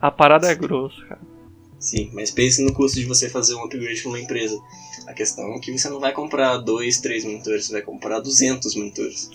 a 0.00 0.10
parada 0.10 0.46
é 0.48 0.54
grossa, 0.54 1.00
cara. 1.06 1.20
Sim, 1.80 2.10
mas 2.12 2.30
pense 2.30 2.62
no 2.62 2.74
custo 2.74 3.00
de 3.00 3.06
você 3.06 3.30
fazer 3.30 3.54
um 3.54 3.64
upgrade 3.64 4.02
para 4.02 4.10
uma 4.10 4.20
empresa. 4.20 4.60
A 5.06 5.14
questão 5.14 5.54
é 5.54 5.58
que 5.58 5.76
você 5.76 5.88
não 5.88 5.98
vai 5.98 6.12
comprar 6.12 6.58
dois, 6.58 7.00
três 7.00 7.24
monitores, 7.24 7.66
você 7.66 7.72
vai 7.72 7.82
comprar 7.82 8.20
200 8.20 8.76
monitores. 8.76 9.30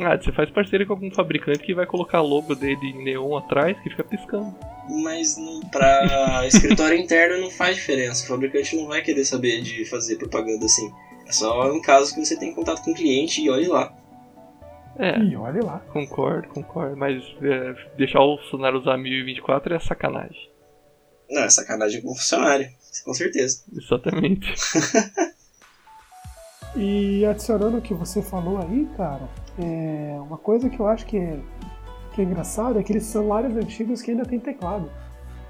Ah, 0.00 0.16
você 0.16 0.32
faz 0.32 0.50
parceria 0.50 0.84
com 0.84 0.94
algum 0.94 1.10
fabricante 1.10 1.60
que 1.60 1.74
vai 1.74 1.86
colocar 1.86 2.20
logo 2.20 2.54
dele 2.54 2.88
em 2.88 3.04
neon 3.04 3.36
atrás 3.36 3.78
que 3.80 3.90
fica 3.90 4.02
piscando. 4.02 4.52
Mas 5.02 5.36
pra 5.70 6.44
escritório 6.48 6.98
interno 6.98 7.40
não 7.40 7.50
faz 7.50 7.76
diferença. 7.76 8.24
O 8.24 8.28
fabricante 8.28 8.74
não 8.76 8.86
vai 8.86 9.00
querer 9.00 9.24
saber 9.24 9.62
de 9.62 9.84
fazer 9.84 10.16
propaganda 10.16 10.64
assim. 10.64 10.90
É 11.26 11.32
só 11.32 11.70
em 11.72 11.80
caso 11.80 12.12
que 12.12 12.24
você 12.24 12.36
tem 12.36 12.52
contato 12.52 12.82
com 12.82 12.90
o 12.90 12.94
cliente 12.94 13.40
e 13.40 13.48
olhe 13.48 13.68
lá. 13.68 13.94
É, 14.98 15.18
Ih, 15.18 15.36
olha 15.36 15.62
lá. 15.62 15.78
concordo, 15.92 16.48
concordo. 16.48 16.96
Mas 16.96 17.22
é, 17.42 17.74
deixar 17.96 18.20
o 18.20 18.38
funcionário 18.38 18.80
usar 18.80 18.96
1024 18.96 19.74
é 19.74 19.78
sacanagem. 19.78 20.53
Não, 21.30 21.42
é 21.42 21.48
sacanagem 21.48 22.02
com 22.02 22.12
o 22.12 22.14
funcionário, 22.14 22.68
com 23.04 23.14
certeza. 23.14 23.62
Exatamente. 23.76 24.54
E 26.76 27.24
adicionando 27.24 27.78
o 27.78 27.80
que 27.80 27.94
você 27.94 28.20
falou 28.20 28.58
aí, 28.58 28.88
cara, 28.96 29.28
é 29.58 30.18
uma 30.20 30.36
coisa 30.36 30.68
que 30.68 30.80
eu 30.80 30.88
acho 30.88 31.06
que 31.06 31.16
é, 31.16 31.38
que 32.12 32.20
é 32.20 32.24
engraçado 32.24 32.78
é 32.78 32.80
aqueles 32.80 33.04
celulares 33.04 33.56
antigos 33.56 34.02
que 34.02 34.10
ainda 34.10 34.24
tem 34.24 34.40
teclado. 34.40 34.90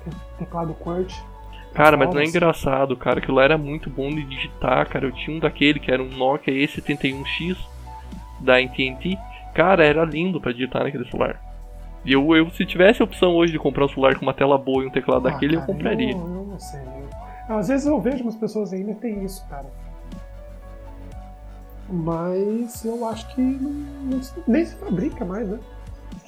Tem 0.04 0.12
teclado 0.38 0.74
QWERTY. 0.74 1.16
Cara, 1.72 1.96
mas 1.96 2.14
não 2.14 2.20
é 2.20 2.24
engraçado, 2.24 2.96
cara. 2.96 3.18
Aquilo 3.18 3.36
lá 3.36 3.44
era 3.44 3.58
muito 3.58 3.88
bom 3.90 4.10
de 4.10 4.22
digitar, 4.24 4.88
cara. 4.88 5.06
Eu 5.06 5.12
tinha 5.12 5.36
um 5.36 5.40
daquele 5.40 5.80
que 5.80 5.90
era 5.90 6.02
um 6.02 6.08
Nokia 6.08 6.54
E71X 6.54 7.56
da 8.40 8.58
AT&T. 8.58 9.18
Cara, 9.54 9.84
era 9.84 10.04
lindo 10.04 10.40
pra 10.40 10.52
digitar 10.52 10.84
naquele 10.84 11.08
celular. 11.10 11.40
E 12.04 12.12
eu, 12.12 12.36
eu, 12.36 12.50
se 12.50 12.66
tivesse 12.66 13.00
a 13.00 13.04
opção 13.04 13.34
hoje 13.34 13.52
de 13.52 13.58
comprar 13.58 13.84
um 13.86 13.88
celular 13.88 14.14
com 14.16 14.22
uma 14.22 14.34
tela 14.34 14.58
boa 14.58 14.84
e 14.84 14.86
um 14.86 14.90
teclado 14.90 15.26
Ah, 15.26 15.30
daquele, 15.30 15.56
eu 15.56 15.60
cara, 15.60 15.72
compraria. 15.72 16.12
Eu, 16.12 16.18
eu 16.18 16.46
não 16.50 16.60
sei. 16.60 16.80
eu- 16.80 17.56
Às 17.56 17.68
vezes 17.68 17.86
eu 17.86 18.00
vejo 18.00 18.22
umas 18.22 18.36
pessoas 18.36 18.72
ainda 18.72 18.94
que 18.94 19.00
tem 19.00 19.24
isso, 19.24 19.44
cara. 19.48 19.66
Mas 21.88 22.84
eu 22.84 23.04
acho 23.06 23.34
que 23.34 23.40
não- 23.40 23.70
não 23.70 24.22
se- 24.22 24.32
nem 24.48 24.64
se 24.64 24.74
fabrica 24.76 25.24
mais, 25.24 25.48
né? 25.48 25.58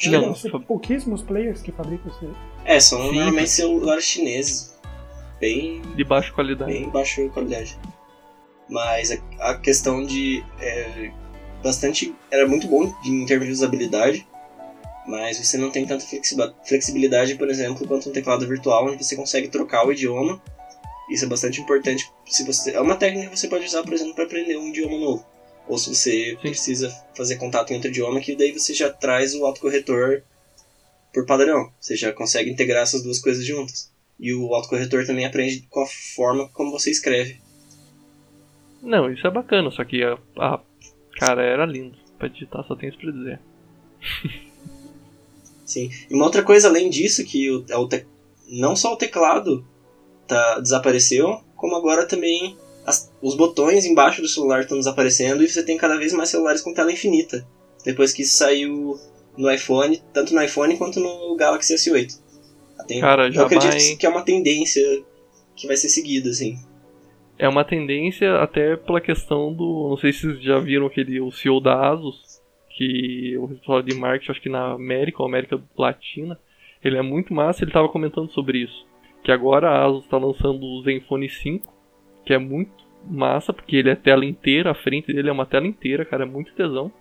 Não, 0.06 0.34
São 0.34 0.50
não 0.50 0.60
fa- 0.60 0.66
pouquíssimos 0.66 1.22
players 1.22 1.62
que 1.62 1.72
fabricam 1.72 2.10
isso 2.10 2.18
aí. 2.24 2.32
É, 2.64 2.80
são 2.80 2.98
Sim. 3.08 3.14
normalmente 3.14 3.48
celulares 3.50 4.04
chineses. 4.04 4.76
Bem, 5.40 5.80
De 5.94 6.04
baixa 6.04 6.32
qualidade. 6.32 6.72
bem 6.72 6.88
baixa 6.90 7.26
qualidade. 7.28 7.78
Mas 8.68 9.10
a, 9.12 9.50
a 9.50 9.58
questão 9.58 10.04
de. 10.04 10.44
É, 10.60 11.10
bastante. 11.62 12.14
Era 12.30 12.46
muito 12.46 12.66
bom 12.66 12.92
em 13.04 13.24
termos 13.26 13.46
de 13.46 13.52
usabilidade. 13.52 14.26
Mas 15.06 15.38
você 15.38 15.56
não 15.56 15.70
tem 15.70 15.86
tanta 15.86 16.04
flexibilidade, 16.66 17.36
por 17.36 17.48
exemplo, 17.48 17.86
quanto 17.86 18.08
um 18.08 18.12
teclado 18.12 18.46
virtual, 18.46 18.86
onde 18.88 19.04
você 19.04 19.14
consegue 19.14 19.48
trocar 19.48 19.86
o 19.86 19.92
idioma. 19.92 20.42
Isso 21.08 21.24
é 21.24 21.28
bastante 21.28 21.60
importante. 21.60 22.10
Se 22.26 22.44
você, 22.44 22.72
é 22.72 22.80
uma 22.80 22.96
técnica 22.96 23.30
que 23.30 23.38
você 23.38 23.46
pode 23.46 23.64
usar, 23.64 23.84
por 23.84 23.92
exemplo, 23.92 24.14
para 24.14 24.24
aprender 24.24 24.56
um 24.56 24.68
idioma 24.68 24.98
novo. 24.98 25.24
Ou 25.68 25.78
se 25.78 25.94
você 25.94 26.36
precisa 26.40 26.90
fazer 27.16 27.36
contato 27.36 27.70
em 27.70 27.74
outro 27.76 27.90
idioma, 27.90 28.20
que 28.20 28.34
daí 28.34 28.50
você 28.52 28.74
já 28.74 28.92
traz 28.92 29.32
o 29.34 29.44
autocorretor 29.46 30.22
por 31.14 31.24
padrão. 31.24 31.70
Você 31.80 31.94
já 31.96 32.12
consegue 32.12 32.50
integrar 32.50 32.82
essas 32.82 33.02
duas 33.04 33.20
coisas 33.20 33.44
juntas. 33.46 33.92
E 34.18 34.34
o 34.34 34.52
autocorretor 34.54 35.06
também 35.06 35.24
aprende 35.24 35.66
com 35.70 35.82
a 35.82 35.86
forma 36.16 36.48
como 36.48 36.72
você 36.72 36.90
escreve. 36.90 37.40
Não, 38.82 39.10
isso 39.12 39.26
é 39.26 39.30
bacana, 39.30 39.70
só 39.70 39.84
que 39.84 40.02
a, 40.02 40.18
a- 40.38 40.60
cara 41.18 41.42
era 41.44 41.64
lindo. 41.64 41.96
Pra 42.18 42.26
digitar 42.28 42.64
só 42.66 42.74
tem 42.74 42.88
isso 42.88 42.98
pra 42.98 43.10
dizer. 43.12 43.40
Sim. 45.66 45.90
E 46.08 46.14
uma 46.14 46.24
outra 46.24 46.42
coisa 46.42 46.68
além 46.68 46.88
disso, 46.88 47.22
que 47.24 47.50
o, 47.50 47.64
é 47.68 47.76
o 47.76 47.86
te- 47.86 48.06
não 48.48 48.74
só 48.74 48.92
o 48.94 48.96
teclado 48.96 49.66
tá, 50.26 50.60
desapareceu, 50.60 51.40
como 51.56 51.76
agora 51.76 52.06
também 52.06 52.56
as- 52.86 53.12
os 53.20 53.34
botões 53.36 53.84
embaixo 53.84 54.22
do 54.22 54.28
celular 54.28 54.60
estão 54.62 54.78
desaparecendo 54.78 55.42
e 55.42 55.48
você 55.48 55.62
tem 55.62 55.76
cada 55.76 55.98
vez 55.98 56.12
mais 56.12 56.28
celulares 56.30 56.62
com 56.62 56.72
tela 56.72 56.92
infinita. 56.92 57.46
Depois 57.84 58.12
que 58.12 58.22
isso 58.22 58.36
saiu 58.36 58.98
no 59.36 59.50
iPhone, 59.50 60.00
tanto 60.12 60.34
no 60.34 60.42
iPhone 60.42 60.76
quanto 60.78 61.00
no 61.00 61.34
Galaxy 61.36 61.74
S8. 61.74 62.18
Tem, 62.86 63.00
Cara, 63.00 63.30
já 63.32 63.40
eu 63.42 63.46
acredito 63.46 63.72
vai- 63.72 63.96
que 63.96 64.06
é 64.06 64.08
uma 64.08 64.22
tendência 64.22 64.82
que 65.56 65.66
vai 65.66 65.76
ser 65.76 65.88
seguida, 65.88 66.30
assim. 66.30 66.56
É 67.38 67.48
uma 67.48 67.64
tendência 67.64 68.36
até 68.40 68.76
pela 68.76 69.00
questão 69.00 69.52
do. 69.52 69.88
Não 69.90 69.96
sei 69.96 70.12
se 70.12 70.20
vocês 70.22 70.42
já 70.42 70.58
viram 70.58 70.86
aquele 70.86 71.20
o 71.20 71.30
CEO 71.32 71.60
da 71.60 71.90
Asus, 71.90 72.22
que 72.76 73.36
o 73.38 73.48
pessoal 73.48 73.82
de 73.82 73.94
marketing, 73.94 74.30
acho 74.30 74.40
que 74.42 74.50
na 74.50 74.72
América 74.72 75.22
ou 75.22 75.28
América 75.28 75.58
Latina, 75.76 76.38
ele 76.84 76.98
é 76.98 77.02
muito 77.02 77.32
massa, 77.32 77.64
ele 77.64 77.72
tava 77.72 77.88
comentando 77.88 78.30
sobre 78.30 78.58
isso. 78.58 78.86
Que 79.24 79.32
agora 79.32 79.70
a 79.70 79.84
Asus 79.84 80.04
está 80.04 80.18
lançando 80.18 80.62
o 80.62 80.82
Zenfone 80.82 81.28
5, 81.28 81.66
que 82.24 82.34
é 82.34 82.38
muito 82.38 82.70
massa, 83.08 83.52
porque 83.52 83.76
ele 83.76 83.88
é 83.88 83.96
tela 83.96 84.26
inteira, 84.26 84.70
a 84.70 84.74
frente 84.74 85.12
dele 85.12 85.30
é 85.30 85.32
uma 85.32 85.46
tela 85.46 85.66
inteira, 85.66 86.04
cara, 86.04 86.24
é 86.24 86.26
muito 86.26 86.52
tesão. 86.52 86.92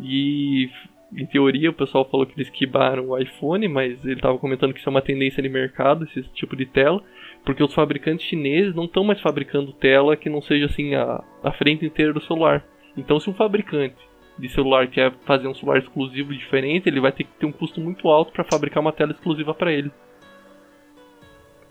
E 0.00 0.68
em 1.16 1.26
teoria 1.26 1.70
o 1.70 1.74
pessoal 1.74 2.04
falou 2.10 2.26
que 2.26 2.34
eles 2.36 2.50
quebraram 2.50 3.10
o 3.10 3.16
iPhone, 3.16 3.68
mas 3.68 4.04
ele 4.04 4.20
tava 4.20 4.36
comentando 4.36 4.72
que 4.74 4.80
isso 4.80 4.88
é 4.88 4.90
uma 4.90 5.00
tendência 5.00 5.40
de 5.40 5.48
mercado, 5.48 6.04
esse 6.04 6.22
tipo 6.34 6.56
de 6.56 6.66
tela. 6.66 7.00
Porque 7.44 7.62
os 7.62 7.72
fabricantes 7.72 8.26
chineses 8.26 8.74
não 8.74 8.86
estão 8.86 9.04
mais 9.04 9.20
fabricando 9.20 9.72
tela 9.74 10.16
que 10.16 10.28
não 10.28 10.42
seja 10.42 10.66
assim 10.66 10.96
a, 10.96 11.22
a 11.42 11.52
frente 11.52 11.86
inteira 11.86 12.12
do 12.12 12.20
celular. 12.20 12.66
Então, 12.96 13.20
se 13.20 13.30
um 13.30 13.34
fabricante 13.34 13.96
de 14.38 14.48
celular 14.48 14.86
quer 14.88 15.12
fazer 15.24 15.46
um 15.48 15.54
celular 15.54 15.78
exclusivo 15.78 16.32
diferente, 16.34 16.88
ele 16.88 17.00
vai 17.00 17.12
ter 17.12 17.24
que 17.24 17.30
ter 17.38 17.46
um 17.46 17.52
custo 17.52 17.80
muito 17.80 18.08
alto 18.08 18.32
para 18.32 18.44
fabricar 18.44 18.80
uma 18.80 18.92
tela 18.92 19.12
exclusiva 19.12 19.54
para 19.54 19.72
ele. 19.72 19.90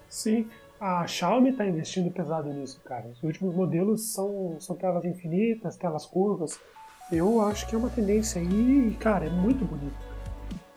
Sim, 0.08 0.48
a 0.80 1.06
Xiaomi 1.08 1.50
está 1.50 1.66
investindo 1.66 2.12
pesado 2.12 2.50
nisso, 2.54 2.82
cara. 2.84 3.08
Os 3.08 3.22
últimos 3.24 3.56
modelos 3.56 4.14
são, 4.14 4.58
são 4.60 4.76
telas 4.76 5.04
infinitas, 5.06 5.76
telas 5.76 6.06
curvas. 6.06 6.60
Eu 7.12 7.42
acho 7.42 7.68
que 7.68 7.76
é 7.76 7.78
uma 7.78 7.90
tendência 7.90 8.42
aí, 8.42 8.88
e, 8.92 8.96
cara, 9.00 9.26
é 9.26 9.30
muito 9.30 9.66
bonito. 9.66 9.96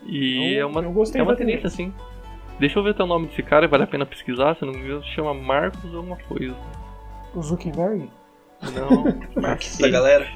E 0.05 0.55
Eu- 0.55 0.61
é 0.61 0.71
uma, 0.71 0.83
eu 0.83 0.93
gostei 0.93 1.21
é 1.21 1.25
uma 1.25 1.37
tendência 1.37 1.67
assim. 1.67 1.93
Deixa 2.59 2.79
eu 2.79 2.83
ver 2.83 2.91
até 2.91 3.03
o 3.03 3.07
nome 3.07 3.27
desse 3.27 3.43
cara, 3.43 3.69
vale 3.69 3.85
a 3.85 3.87
pena 3.87 4.07
pesquisar, 4.07 4.57
se 4.57 4.65
não 4.65 4.73
me 4.73 4.81
engano, 4.81 5.03
se 5.05 5.11
chama 5.11 5.35
Marcos 5.35 5.95
alguma 5.95 6.17
coisa. 6.17 6.57
O 7.35 7.43
Zuckerberg, 7.43 8.09
Não. 8.75 9.05
Marquito 9.41 9.79
da 9.83 9.89
galera. 9.89 10.27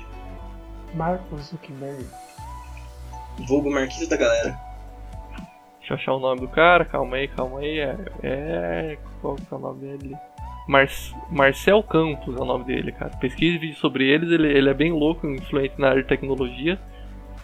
Marcos 0.95 1.51
Zuckerberg. 1.51 2.05
Vulgo 3.47 3.71
Marquito 3.71 4.09
da 4.09 4.17
galera. 4.17 4.59
Deixa 5.79 5.95
eu 5.95 5.97
achar 5.97 6.13
o 6.15 6.21
nome 6.21 6.41
do 6.41 6.49
cara, 6.49 6.85
calma 6.85 7.17
aí, 7.17 7.29
calma 7.29 7.61
aí. 7.61 7.79
É. 7.79 7.97
é 8.23 8.99
qual 9.21 9.37
que 9.37 9.43
é 9.51 9.57
o 9.57 9.59
nome 9.59 9.81
dele? 9.81 10.17
Mar 10.69 10.87
Marcel 11.31 11.83
Campos 11.83 12.37
é 12.37 12.41
o 12.41 12.45
nome 12.45 12.65
dele, 12.65 12.93
cara. 12.93 13.11
Pesquise 13.17 13.59
vídeo 13.59 13.77
sobre 13.77 14.07
eles, 14.07 14.31
ele, 14.31 14.49
ele 14.49 14.71
é 14.71 14.75
bem 14.75 14.93
louco, 14.93 15.27
influente 15.27 15.75
na 15.79 15.89
área 15.89 16.03
de 16.03 16.09
tecnologia. 16.09 16.79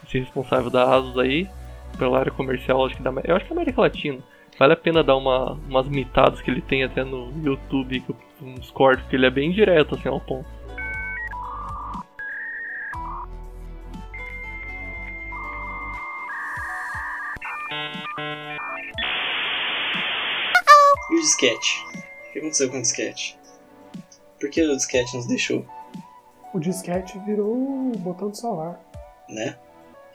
Esse 0.07 0.18
responsável 0.18 0.70
da 0.70 0.94
Asus 0.94 1.18
aí, 1.18 1.49
pela 1.99 2.18
área 2.18 2.30
comercial, 2.30 2.86
acho 2.86 2.97
que 2.97 3.03
da, 3.03 3.12
eu 3.24 3.34
acho 3.34 3.47
que 3.47 3.55
da 3.55 3.61
América 3.61 3.80
Latina. 3.80 4.18
Vale 4.59 4.72
a 4.72 4.76
pena 4.76 5.03
dar 5.03 5.16
uma, 5.16 5.53
umas 5.68 5.88
mitadas 5.88 6.40
que 6.40 6.51
ele 6.51 6.62
tem 6.62 6.84
até 6.84 7.05
no 7.05 7.32
YouTube, 7.44 8.03
uns 8.40 8.70
cortes, 8.70 9.05
que 9.07 9.16
ele 9.16 9.26
é 9.26 9.30
bem 9.30 9.51
direto 9.51 9.94
assim 9.94 10.09
ao 10.09 10.20
ponto. 10.20 10.49
Disquete? 21.26 21.84
O 22.28 22.32
que 22.32 22.38
aconteceu 22.38 22.70
com 22.70 22.78
o 22.78 22.82
disquete? 22.82 23.38
Por 24.38 24.48
que 24.48 24.62
o 24.62 24.76
disquete 24.76 25.16
nos 25.16 25.26
deixou? 25.26 25.66
O 26.54 26.60
disquete 26.60 27.18
virou 27.20 27.52
o 27.52 27.92
botão 27.98 28.30
de 28.30 28.38
salvar. 28.38 28.80
Né? 29.28 29.56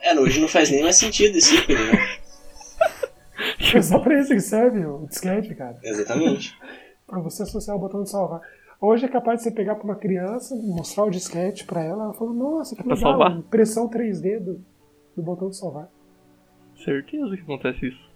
É, 0.00 0.18
hoje 0.18 0.40
não 0.40 0.48
faz 0.48 0.70
nem 0.70 0.82
mais 0.82 0.96
sentido 0.96 1.36
esse 1.36 1.54
ícone, 1.54 1.78
né? 1.78 2.18
É 3.74 3.80
só 3.80 3.98
pra 3.98 4.20
isso 4.20 4.28
que 4.28 4.40
serve 4.40 4.84
o 4.84 5.06
disquete, 5.06 5.54
cara. 5.54 5.78
Exatamente. 5.82 6.56
pra 7.06 7.20
você 7.20 7.42
associar 7.42 7.74
o 7.74 7.80
botão 7.80 8.02
de 8.02 8.10
salvar. 8.10 8.42
Hoje 8.80 9.06
é 9.06 9.08
capaz 9.08 9.38
de 9.38 9.44
você 9.44 9.50
pegar 9.50 9.76
pra 9.76 9.84
uma 9.84 9.96
criança, 9.96 10.54
mostrar 10.56 11.04
o 11.04 11.10
disquete 11.10 11.64
pra 11.64 11.82
ela, 11.82 12.04
ela 12.04 12.12
fala, 12.12 12.32
nossa, 12.32 12.76
que 12.76 12.82
É 12.82 12.94
legal, 12.94 13.30
impressão 13.30 13.88
3D 13.88 14.40
do, 14.40 14.64
do 15.16 15.22
botão 15.22 15.48
de 15.48 15.56
salvar. 15.56 15.88
Certeza 16.84 17.34
que 17.34 17.42
acontece 17.42 17.86
isso. 17.86 18.11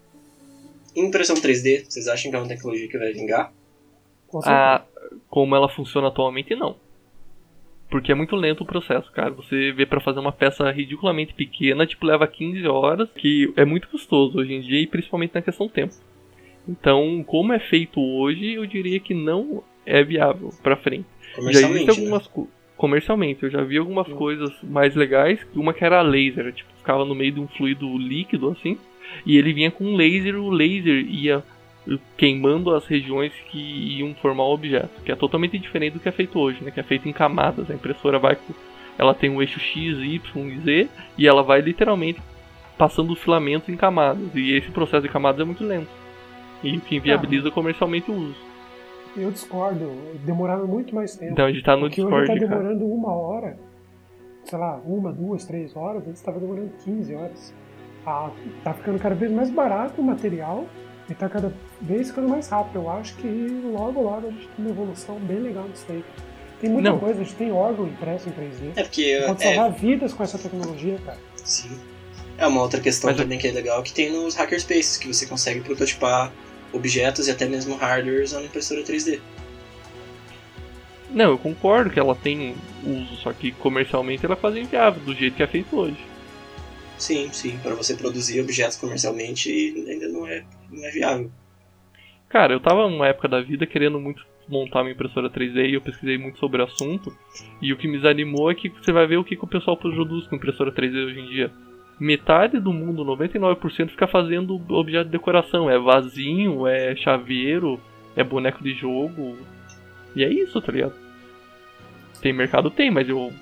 Impressão 0.96 1.36
3D, 1.36 1.84
vocês 1.88 2.08
acham 2.08 2.30
que 2.30 2.36
é 2.36 2.40
uma 2.40 2.48
tecnologia 2.48 2.88
que 2.88 2.98
vai 2.98 3.12
vingar? 3.12 3.52
Com. 4.26 4.40
Ah, 4.44 4.82
como 5.28 5.54
ela 5.54 5.68
funciona 5.68 6.08
atualmente, 6.08 6.54
não. 6.54 6.76
Porque 7.90 8.10
é 8.10 8.14
muito 8.14 8.34
lento 8.34 8.62
o 8.62 8.66
processo, 8.66 9.10
cara. 9.12 9.30
Você 9.30 9.72
vê 9.72 9.86
pra 9.86 10.00
fazer 10.00 10.18
uma 10.18 10.32
peça 10.32 10.68
ridiculamente 10.70 11.34
pequena, 11.34 11.86
tipo, 11.86 12.04
leva 12.06 12.26
15 12.26 12.66
horas, 12.66 13.08
que 13.14 13.52
é 13.56 13.64
muito 13.64 13.88
custoso 13.88 14.38
hoje 14.38 14.54
em 14.54 14.60
dia 14.60 14.80
e 14.80 14.86
principalmente 14.86 15.34
na 15.34 15.42
questão 15.42 15.66
do 15.66 15.72
tempo. 15.72 15.94
Então, 16.68 17.22
como 17.24 17.52
é 17.52 17.60
feito 17.60 18.00
hoje, 18.00 18.54
eu 18.54 18.66
diria 18.66 18.98
que 18.98 19.14
não 19.14 19.62
é 19.84 20.02
viável 20.02 20.50
pra 20.62 20.76
frente. 20.76 21.06
Já 21.48 21.60
existem 21.60 21.84
né? 21.86 21.90
algumas 21.90 22.26
co- 22.26 22.48
comercialmente, 22.76 23.44
eu 23.44 23.50
já 23.50 23.62
vi 23.62 23.78
algumas 23.78 24.08
Hum. 24.08 24.16
coisas 24.16 24.52
mais 24.64 24.96
legais, 24.96 25.38
uma 25.54 25.72
que 25.72 25.84
era 25.84 26.02
laser, 26.02 26.52
tipo, 26.52 26.68
ficava 26.78 27.04
no 27.04 27.14
meio 27.14 27.32
de 27.32 27.40
um 27.40 27.46
fluido 27.46 27.96
líquido 27.96 28.50
assim, 28.50 28.76
e 29.24 29.36
ele 29.36 29.52
vinha 29.52 29.70
com 29.70 29.84
um 29.84 29.96
laser, 29.96 30.36
o 30.36 30.50
laser 30.50 31.04
ia 31.08 31.42
queimando 32.16 32.74
as 32.74 32.84
regiões 32.86 33.32
que 33.50 33.58
iam 33.98 34.14
formar 34.14 34.44
o 34.44 34.54
objeto, 34.54 34.90
que 35.04 35.12
é 35.12 35.16
totalmente 35.16 35.58
diferente 35.58 35.94
do 35.94 36.00
que 36.00 36.08
é 36.08 36.12
feito 36.12 36.38
hoje, 36.38 36.62
né, 36.62 36.70
que 36.70 36.80
é 36.80 36.82
feito 36.82 37.08
em 37.08 37.12
camadas. 37.12 37.70
A 37.70 37.74
impressora 37.74 38.18
vai 38.18 38.36
com 38.36 38.52
ela 38.98 39.14
tem 39.14 39.28
um 39.28 39.42
eixo 39.42 39.60
X, 39.60 39.98
Y 39.98 40.48
e 40.48 40.60
Z 40.60 40.88
e 41.18 41.26
ela 41.26 41.42
vai 41.42 41.60
literalmente 41.60 42.20
passando 42.78 43.12
os 43.12 43.18
filamentos 43.18 43.68
em 43.68 43.76
camadas, 43.76 44.34
e 44.34 44.52
esse 44.52 44.70
processo 44.70 45.02
de 45.02 45.08
camadas 45.08 45.40
é 45.40 45.44
muito 45.44 45.64
lento. 45.64 45.88
E 46.62 46.78
que 46.78 46.96
inviabiliza 46.96 47.50
comercialmente 47.50 48.10
o 48.10 48.14
uso. 48.14 48.36
Eu 49.16 49.30
discordo, 49.30 49.90
demoraram 50.24 50.66
muito 50.66 50.94
mais 50.94 51.16
tempo. 51.16 51.32
Então 51.32 51.46
a 51.46 51.52
gente 51.52 51.64
tá 51.64 51.74
no 51.74 51.82
Porque 51.82 52.02
hoje 52.02 52.10
Discord, 52.10 52.26
tá 52.26 52.46
cara. 52.46 52.62
demorando 52.62 52.86
uma 52.86 53.14
hora, 53.14 53.58
sei 54.44 54.58
lá, 54.58 54.80
uma, 54.84 55.12
duas, 55.12 55.46
três 55.46 55.74
horas, 55.74 56.06
antes 56.06 56.20
estava 56.20 56.38
demorando 56.38 56.70
15 56.84 57.14
horas. 57.14 57.54
Ah, 58.06 58.30
tá 58.62 58.72
ficando 58.72 58.98
cada 59.00 59.14
vez 59.14 59.32
mais 59.32 59.50
barato 59.50 60.00
o 60.00 60.04
material 60.04 60.66
e 61.10 61.14
tá 61.14 61.28
cada 61.28 61.52
vez 61.80 62.08
ficando 62.08 62.28
mais 62.28 62.48
rápido. 62.48 62.76
Eu 62.76 62.90
acho 62.90 63.14
que 63.16 63.26
logo, 63.64 64.00
logo 64.02 64.28
a 64.28 64.30
gente 64.30 64.46
tem 64.48 64.64
uma 64.64 64.70
evolução 64.70 65.18
bem 65.18 65.40
legal 65.40 65.64
disso 65.68 65.86
aí. 65.90 66.04
Tem 66.60 66.70
muita 66.70 66.90
Não. 66.90 66.98
coisa, 66.98 67.20
a 67.20 67.24
gente 67.24 67.34
tem 67.34 67.52
órgão 67.52 67.86
impresso 67.86 68.28
em 68.28 68.32
3D. 68.32 68.70
É 68.76 68.82
porque 68.84 69.22
Pode 69.26 69.44
é, 69.44 69.54
salvar 69.54 69.72
vidas 69.72 70.12
com 70.14 70.22
essa 70.22 70.38
tecnologia, 70.38 70.98
cara. 71.04 71.18
sim. 71.36 71.78
É 72.38 72.46
uma 72.46 72.60
outra 72.60 72.80
questão 72.80 73.08
Mas- 73.10 73.18
também 73.18 73.38
que 73.38 73.48
é 73.48 73.50
legal 73.52 73.82
que 73.82 73.92
tem 73.92 74.12
nos 74.12 74.34
hackerspaces, 74.34 74.98
que 74.98 75.08
você 75.08 75.26
consegue 75.26 75.60
prototipar 75.62 76.30
objetos 76.72 77.28
e 77.28 77.30
até 77.30 77.46
mesmo 77.46 77.74
hardware 77.76 78.22
usando 78.22 78.44
impressora 78.44 78.82
3D. 78.82 79.20
Não, 81.10 81.30
eu 81.30 81.38
concordo 81.38 81.88
que 81.90 81.98
ela 81.98 82.14
tem 82.14 82.54
uso, 82.84 83.16
só 83.16 83.32
que 83.32 83.52
comercialmente 83.52 84.24
ela 84.24 84.34
é 84.34 84.36
quase 84.36 84.60
inviável, 84.60 85.02
do 85.02 85.14
jeito 85.14 85.34
que 85.36 85.42
é 85.42 85.46
feito 85.46 85.74
hoje. 85.78 85.96
Sim, 86.98 87.30
sim, 87.32 87.58
para 87.58 87.74
você 87.74 87.94
produzir 87.94 88.40
objetos 88.40 88.76
comercialmente 88.76 89.50
ainda 89.88 90.08
não 90.08 90.26
é, 90.26 90.44
não 90.70 90.84
é 90.84 90.90
viável. 90.90 91.30
Cara, 92.28 92.54
eu 92.54 92.60
tava 92.60 92.88
numa 92.88 93.06
época 93.06 93.28
da 93.28 93.40
vida 93.40 93.66
querendo 93.66 94.00
muito 94.00 94.24
montar 94.48 94.82
uma 94.82 94.90
impressora 94.90 95.30
3D 95.30 95.70
e 95.70 95.74
eu 95.74 95.80
pesquisei 95.80 96.18
muito 96.18 96.38
sobre 96.38 96.60
o 96.60 96.64
assunto. 96.64 97.16
E 97.60 97.72
o 97.72 97.76
que 97.76 97.88
me 97.88 97.96
desanimou 97.96 98.50
é 98.50 98.54
que 98.54 98.68
você 98.68 98.92
vai 98.92 99.06
ver 99.06 99.16
o 99.16 99.24
que, 99.24 99.36
que 99.36 99.44
o 99.44 99.48
pessoal 99.48 99.76
produz 99.76 100.26
com 100.26 100.36
impressora 100.36 100.72
3D 100.72 101.06
hoje 101.06 101.20
em 101.20 101.26
dia. 101.26 101.52
Metade 101.98 102.60
do 102.60 102.72
mundo, 102.72 103.04
99%, 103.04 103.90
fica 103.90 104.06
fazendo 104.06 104.60
objeto 104.68 105.06
de 105.06 105.12
decoração. 105.12 105.70
É 105.70 105.78
vasinho, 105.78 106.66
é 106.66 106.94
chaveiro, 106.96 107.80
é 108.14 108.22
boneco 108.22 108.62
de 108.62 108.74
jogo. 108.74 109.36
E 110.14 110.22
é 110.22 110.28
isso, 110.28 110.60
tá 110.60 110.72
ligado? 110.72 110.94
Tem 112.20 112.32
mercado? 112.32 112.70
Tem, 112.70 112.90
mas 112.90 113.08
eu, 113.08 113.32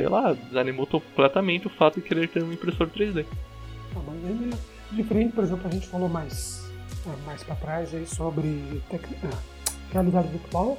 sei 0.00 0.08
lá, 0.08 0.32
desanimou 0.32 0.86
completamente 0.86 1.66
o 1.66 1.70
fato 1.70 2.00
de 2.00 2.08
querer 2.08 2.28
ter 2.28 2.42
uma 2.42 2.54
impressora 2.54 2.88
3D. 2.88 3.26
Ah, 3.94 4.00
mas 4.06 4.16
é 4.24 4.96
diferente, 4.96 5.34
por 5.34 5.44
exemplo, 5.44 5.68
a 5.68 5.70
gente 5.70 5.86
falou 5.86 6.08
mais, 6.08 6.70
ah, 7.06 7.16
mais 7.26 7.42
pra 7.42 7.54
trás 7.54 7.94
aí 7.94 8.06
sobre 8.06 8.82
ah, 8.92 9.38
realidade 9.92 10.28
virtual. 10.28 10.78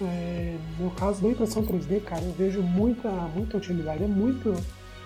É, 0.00 0.56
no 0.78 0.90
caso 0.92 1.20
da 1.20 1.28
impressão 1.30 1.64
3D, 1.64 2.00
cara, 2.02 2.22
eu 2.22 2.32
vejo 2.32 2.62
muita, 2.62 3.10
muita 3.10 3.56
utilidade. 3.56 4.04
É 4.04 4.06
muito, 4.06 4.54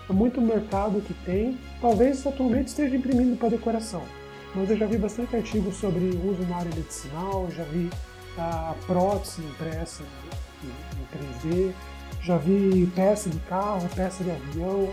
é 0.09 0.13
muito 0.13 0.41
mercado 0.43 1.01
que 1.01 1.15
tem. 1.25 1.57
Talvez 1.81 2.27
atualmente 2.27 2.69
esteja 2.69 2.95
imprimindo 2.95 3.37
para 3.37 3.49
decoração. 3.49 4.03
Mas 4.55 4.69
eu 4.69 4.77
já 4.77 4.85
vi 4.85 4.99
bastante 4.99 5.35
artigos 5.37 5.77
sobre 5.77 6.05
uso 6.05 6.43
na 6.49 6.57
área 6.57 6.75
medicinal, 6.75 7.49
já 7.53 7.63
vi 7.65 7.89
a 8.37 8.75
prótese 8.87 9.43
impressa 9.43 10.03
em 10.63 11.49
3D, 11.49 11.73
já 12.23 12.37
vi 12.37 12.87
peça 12.95 13.29
de 13.31 13.39
carro, 13.41 13.89
peça 13.95 14.23
de 14.23 14.31
avião, 14.31 14.89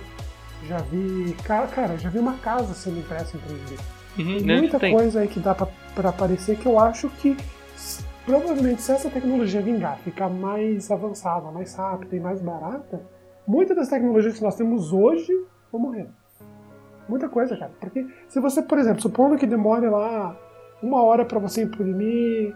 já 0.67 0.77
vi. 0.79 1.35
Cara, 1.43 1.67
cara, 1.67 1.97
já 1.97 2.09
vi 2.09 2.19
uma 2.19 2.37
casa 2.37 2.73
sendo 2.73 2.99
impressa 2.99 3.37
em 3.37 3.39
3D. 3.39 3.79
Uhum, 4.19 4.37
Tem 4.37 4.45
né, 4.45 4.57
muita 4.59 4.79
tem. 4.79 4.93
coisa 4.93 5.19
aí 5.19 5.27
que 5.27 5.39
dá 5.39 5.53
pra, 5.53 5.67
pra 5.93 6.09
aparecer 6.09 6.57
que 6.57 6.65
eu 6.65 6.79
acho 6.79 7.09
que 7.09 7.37
provavelmente 8.25 8.81
se 8.81 8.91
essa 8.91 9.09
tecnologia 9.09 9.61
vingar, 9.61 9.97
ficar 9.99 10.29
mais 10.29 10.89
avançada, 10.89 11.51
mais 11.51 11.75
rápida 11.75 12.15
e 12.15 12.19
mais 12.19 12.41
barata, 12.41 13.01
muitas 13.47 13.75
das 13.77 13.87
tecnologias 13.89 14.35
que 14.35 14.43
nós 14.43 14.55
temos 14.55 14.91
hoje 14.91 15.31
vão 15.71 15.81
morrer. 15.81 16.07
Muita 17.07 17.29
coisa, 17.29 17.55
cara. 17.55 17.71
Porque 17.79 18.05
se 18.27 18.39
você, 18.39 18.61
por 18.61 18.77
exemplo, 18.77 19.01
supondo 19.01 19.37
que 19.37 19.45
demore 19.45 19.87
lá 19.87 20.35
uma 20.81 21.01
hora 21.01 21.23
para 21.23 21.39
você 21.39 21.63
imprimir 21.63 22.53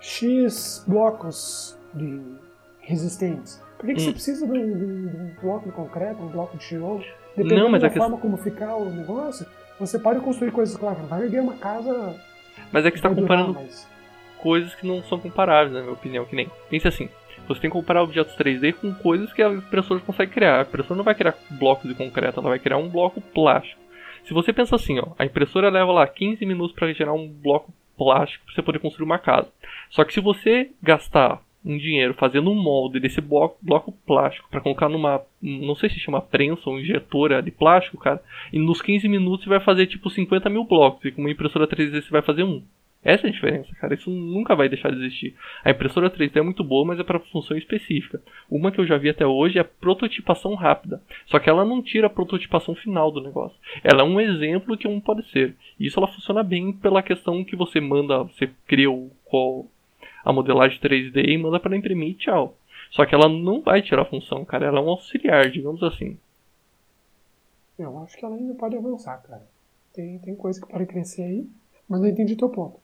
X 0.00 0.84
blocos 0.86 1.78
de 1.94 2.20
resistentes. 2.86 3.62
Por 3.78 3.86
que, 3.86 3.94
que 3.94 4.00
Hum. 4.00 4.04
você 4.04 4.12
precisa 4.12 4.46
de 4.46 4.58
um, 4.58 5.30
bloco 5.42 5.66
de 5.68 5.74
concreto, 5.74 6.22
um 6.22 6.28
bloco 6.28 6.56
de 6.56 6.66
tijolo? 6.66 7.04
Dependendo 7.36 7.64
Não, 7.64 7.70
da 7.72 7.78
a 7.78 7.90
questão- 7.90 8.02
forma 8.08 8.18
como 8.18 8.36
ficar 8.36 8.76
o 8.76 8.88
negócio, 8.90 9.46
você 9.78 9.98
pode 9.98 10.20
construir 10.20 10.52
coisas, 10.52 10.76
claro, 10.76 11.00
não 11.00 11.06
vai 11.08 11.22
erguer 11.24 11.40
uma 11.42 11.54
casa. 11.56 12.14
Mas 12.72 12.86
é 12.86 12.90
que 12.90 12.96
você 12.98 13.02
tá 13.02 13.08
vai 13.08 13.16
durar, 13.16 13.38
comparando 13.38 13.60
mas- 13.60 13.88
coisas 14.38 14.74
que 14.74 14.86
não 14.86 15.02
são 15.04 15.18
comparáveis, 15.18 15.72
na 15.72 15.80
minha 15.80 15.92
opinião, 15.92 16.24
que 16.24 16.36
nem. 16.36 16.48
Pense 16.70 16.86
assim, 16.86 17.08
você 17.48 17.60
tem 17.60 17.70
que 17.70 17.76
comparar 17.76 18.02
objetos 18.02 18.34
3D 18.36 18.72
com 18.72 18.94
coisas 18.94 19.32
que 19.32 19.42
a 19.42 19.48
impressora 19.50 20.00
consegue 20.00 20.32
criar. 20.32 20.60
A 20.60 20.62
impressora 20.62 20.96
não 20.96 21.04
vai 21.04 21.14
criar 21.14 21.34
blocos 21.50 21.88
de 21.88 21.94
concreto, 21.94 22.38
ela 22.40 22.48
vai 22.50 22.58
criar 22.58 22.76
um 22.78 22.88
bloco 22.88 23.20
plástico. 23.20 23.80
Se 24.26 24.32
você 24.32 24.52
pensa 24.52 24.76
assim, 24.76 24.98
ó, 25.00 25.08
a 25.18 25.24
impressora 25.26 25.68
leva 25.68 25.92
lá 25.92 26.06
15 26.06 26.46
minutos 26.46 26.74
para 26.74 26.90
gerar 26.94 27.12
um 27.12 27.28
bloco 27.28 27.72
plástico 27.98 28.44
para 28.46 28.54
você 28.54 28.62
poder 28.62 28.78
construir 28.78 29.04
uma 29.04 29.18
casa. 29.18 29.48
Só 29.90 30.02
que 30.04 30.14
se 30.14 30.20
você 30.20 30.70
gastar 30.82 31.40
um 31.64 31.78
dinheiro 31.78 32.14
fazendo 32.14 32.50
um 32.50 32.54
molde 32.54 33.00
desse 33.00 33.20
bloco, 33.20 33.56
bloco 33.62 33.92
plástico 34.06 34.48
para 34.50 34.60
colocar 34.60 34.88
numa, 34.88 35.22
não 35.40 35.74
sei 35.74 35.88
se 35.88 35.98
chama 35.98 36.20
prensa 36.20 36.68
ou 36.68 36.78
injetora 36.78 37.42
de 37.42 37.50
plástico, 37.50 37.98
cara, 37.98 38.22
e 38.52 38.58
nos 38.58 38.82
15 38.82 39.08
minutos 39.08 39.44
você 39.44 39.50
vai 39.50 39.60
fazer 39.60 39.86
tipo 39.86 40.10
50 40.10 40.50
mil 40.50 40.64
blocos, 40.64 41.04
e 41.04 41.10
com 41.10 41.22
uma 41.22 41.30
impressora 41.30 41.66
3D 41.66 42.02
você 42.02 42.10
vai 42.10 42.22
fazer 42.22 42.44
um. 42.44 42.62
Essa 43.04 43.26
é 43.26 43.28
a 43.28 43.32
diferença, 43.32 43.68
cara. 43.74 43.92
Isso 43.92 44.08
nunca 44.08 44.56
vai 44.56 44.66
deixar 44.66 44.90
de 44.90 44.96
existir. 44.96 45.34
A 45.62 45.70
impressora 45.70 46.08
3D 46.08 46.36
é 46.36 46.42
muito 46.42 46.64
boa, 46.64 46.86
mas 46.86 46.98
é 46.98 47.04
para 47.04 47.20
função 47.20 47.54
específica. 47.54 48.22
Uma 48.50 48.72
que 48.72 48.80
eu 48.80 48.86
já 48.86 48.96
vi 48.96 49.10
até 49.10 49.26
hoje 49.26 49.58
é 49.58 49.60
a 49.60 49.64
prototipação 49.64 50.54
rápida. 50.54 51.02
Só 51.26 51.38
que 51.38 51.50
ela 51.50 51.66
não 51.66 51.82
tira 51.82 52.06
a 52.06 52.10
prototipação 52.10 52.74
final 52.74 53.10
do 53.10 53.20
negócio. 53.20 53.58
Ela 53.82 54.00
é 54.00 54.04
um 54.04 54.18
exemplo 54.18 54.76
que 54.76 54.88
um 54.88 55.00
pode 55.00 55.28
ser. 55.30 55.54
E 55.78 55.86
isso 55.86 56.00
ela 56.00 56.08
funciona 56.08 56.42
bem 56.42 56.72
pela 56.72 57.02
questão 57.02 57.44
que 57.44 57.54
você 57.54 57.78
manda, 57.78 58.22
você 58.22 58.50
cria 58.66 58.90
o, 58.90 59.10
qual, 59.22 59.66
a 60.24 60.32
modelagem 60.32 60.80
3D 60.80 61.28
e 61.28 61.38
manda 61.38 61.60
para 61.60 61.76
imprimir 61.76 62.10
e 62.10 62.14
tchau. 62.14 62.56
Só 62.90 63.04
que 63.04 63.14
ela 63.14 63.28
não 63.28 63.60
vai 63.60 63.82
tirar 63.82 64.02
a 64.02 64.06
função, 64.06 64.44
cara. 64.44 64.66
Ela 64.66 64.78
é 64.78 64.82
um 64.82 64.88
auxiliar, 64.88 65.50
digamos 65.50 65.82
assim. 65.82 66.16
Eu 67.78 67.98
acho 67.98 68.16
que 68.16 68.24
ela 68.24 68.36
ainda 68.36 68.54
pode 68.54 68.76
avançar, 68.76 69.20
cara. 69.22 69.42
Tem, 69.92 70.18
tem 70.18 70.34
coisa 70.34 70.60
que 70.60 70.68
pode 70.68 70.86
crescer 70.86 71.22
aí, 71.22 71.46
mas 71.88 72.00
não 72.00 72.08
entendi 72.08 72.36
teu 72.36 72.48
ponto. 72.48 72.78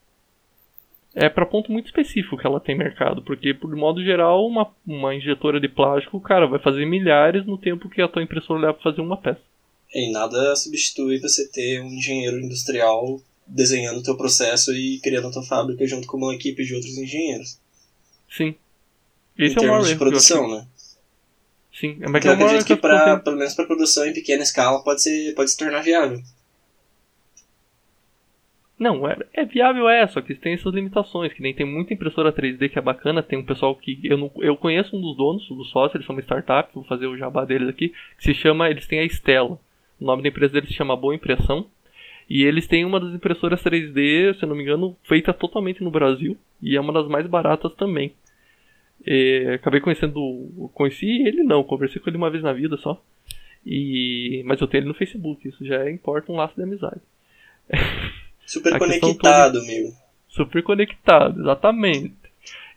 É 1.14 1.28
para 1.28 1.46
ponto 1.46 1.72
muito 1.72 1.86
específico 1.86 2.36
que 2.36 2.46
ela 2.46 2.60
tem 2.60 2.76
mercado, 2.76 3.22
porque 3.22 3.52
por 3.52 3.74
modo 3.74 4.02
geral, 4.02 4.46
uma, 4.46 4.72
uma 4.86 5.14
injetora 5.14 5.60
de 5.60 5.68
plástico, 5.68 6.20
cara, 6.20 6.46
vai 6.46 6.60
fazer 6.60 6.86
milhares 6.86 7.44
no 7.44 7.58
tempo 7.58 7.88
que 7.88 8.00
a 8.00 8.08
tua 8.08 8.22
impressora 8.22 8.60
leva 8.60 8.74
pra 8.74 8.82
fazer 8.90 9.00
uma 9.00 9.16
peça. 9.16 9.40
E 9.92 10.12
nada 10.12 10.54
substitui 10.54 11.18
você 11.18 11.50
ter 11.50 11.80
um 11.80 11.86
engenheiro 11.86 12.38
industrial 12.38 13.20
desenhando 13.50 13.98
o 13.98 14.02
teu 14.02 14.16
processo 14.16 14.72
e 14.72 15.00
criando 15.00 15.28
a 15.28 15.32
tua 15.32 15.42
fábrica 15.42 15.86
junto 15.86 16.06
com 16.06 16.16
uma 16.16 16.34
equipe 16.34 16.64
de 16.64 16.74
outros 16.74 16.96
engenheiros. 16.96 17.58
Sim. 18.30 18.54
Esse 19.36 19.56
em 19.58 19.64
é 19.64 19.66
o 19.66 19.70
maior 19.70 19.84
de 19.84 19.96
produção, 19.96 20.48
né? 20.48 20.66
Sim, 21.72 21.98
é 22.00 22.08
mas 22.08 22.24
então, 22.24 22.38
eu 22.38 22.46
acredito 22.46 22.66
que, 22.66 22.76
pra, 22.76 23.18
pelo 23.18 23.36
menos 23.36 23.54
para 23.54 23.64
produção 23.64 24.04
em 24.04 24.12
pequena 24.12 24.42
escala 24.42 24.82
pode, 24.84 25.02
ser, 25.02 25.34
pode 25.34 25.50
se 25.50 25.56
tornar 25.56 25.80
viável. 25.80 26.20
Não, 28.78 29.06
é, 29.06 29.16
é, 29.34 29.44
viável 29.44 29.88
é, 29.88 30.06
só 30.06 30.22
que 30.22 30.34
tem 30.34 30.54
essas 30.54 30.72
limitações, 30.72 31.32
que 31.32 31.42
nem 31.42 31.54
tem 31.54 31.66
muita 31.66 31.92
impressora 31.92 32.32
3D 32.32 32.70
que 32.70 32.78
é 32.78 32.82
bacana, 32.82 33.22
tem 33.22 33.38
um 33.38 33.44
pessoal 33.44 33.74
que 33.76 34.00
eu 34.02 34.16
não, 34.16 34.30
eu 34.36 34.56
conheço 34.56 34.96
um 34.96 35.00
dos 35.00 35.16
donos, 35.16 35.46
do 35.48 35.64
sócio, 35.64 35.96
eles 35.96 36.06
são 36.06 36.14
uma 36.14 36.22
startup, 36.22 36.70
vou 36.74 36.84
fazer 36.84 37.06
o 37.06 37.16
jabá 37.16 37.44
deles 37.44 37.68
aqui, 37.68 37.90
que 38.16 38.24
se 38.24 38.34
chama, 38.34 38.70
eles 38.70 38.86
têm 38.86 39.00
a 39.00 39.04
Stella. 39.04 39.58
O 40.00 40.04
nome 40.04 40.22
da 40.22 40.30
empresa 40.30 40.54
deles 40.54 40.70
se 40.70 40.74
chama 40.74 40.96
Boa 40.96 41.14
Impressão. 41.14 41.66
E 42.30 42.44
eles 42.44 42.68
têm 42.68 42.84
uma 42.84 43.00
das 43.00 43.12
impressoras 43.12 43.60
3D, 43.60 44.38
se 44.38 44.46
não 44.46 44.54
me 44.54 44.62
engano, 44.62 44.96
feita 45.02 45.34
totalmente 45.34 45.82
no 45.82 45.90
Brasil. 45.90 46.38
E 46.62 46.76
é 46.76 46.80
uma 46.80 46.92
das 46.92 47.08
mais 47.08 47.26
baratas 47.26 47.74
também. 47.74 48.14
E, 49.04 49.54
acabei 49.56 49.80
conhecendo. 49.80 50.70
Conheci 50.72 51.06
ele 51.26 51.42
não, 51.42 51.64
conversei 51.64 52.00
com 52.00 52.08
ele 52.08 52.16
uma 52.16 52.30
vez 52.30 52.44
na 52.44 52.52
vida 52.52 52.76
só. 52.76 53.02
E, 53.66 54.44
mas 54.46 54.60
eu 54.60 54.68
tenho 54.68 54.82
ele 54.82 54.88
no 54.88 54.94
Facebook, 54.94 55.46
isso 55.46 55.64
já 55.64 55.90
importa 55.90 56.30
um 56.30 56.36
laço 56.36 56.54
de 56.54 56.62
amizade. 56.62 57.00
Super 58.46 58.78
conectado, 58.78 59.54
toda... 59.54 59.66
meu. 59.66 59.92
Super 60.28 60.62
conectado, 60.62 61.40
exatamente. 61.40 62.14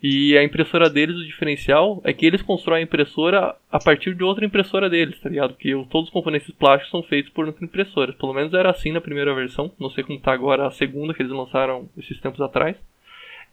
E 0.06 0.38
a 0.38 0.44
impressora 0.44 0.90
deles, 0.90 1.16
o 1.16 1.26
diferencial 1.26 2.02
é 2.04 2.12
que 2.12 2.26
eles 2.26 2.42
constroem 2.42 2.82
a 2.82 2.84
impressora 2.84 3.56
a 3.72 3.80
partir 3.80 4.14
de 4.14 4.22
outra 4.22 4.46
impressora 4.46 4.90
deles, 4.90 5.18
tá 5.22 5.30
ligado? 5.30 5.54
Porque 5.54 5.72
todos 5.90 6.10
os 6.10 6.14
componentes 6.14 6.52
plásticos 6.52 6.92
são 6.92 7.02
feitos 7.04 7.32
por 7.32 7.46
outra 7.46 7.64
impressora. 7.64 8.12
Pelo 8.12 8.34
menos 8.34 8.54
era 8.54 8.70
assim 8.70 8.92
na 8.92 9.00
primeira 9.00 9.34
versão. 9.34 9.72
Não 9.80 9.90
sei 9.90 10.04
como 10.04 10.20
tá 10.20 10.34
agora 10.34 10.68
a 10.68 10.72
segunda 10.72 11.14
que 11.14 11.22
eles 11.22 11.32
lançaram 11.32 11.88
esses 11.98 12.20
tempos 12.20 12.42
atrás. 12.42 12.76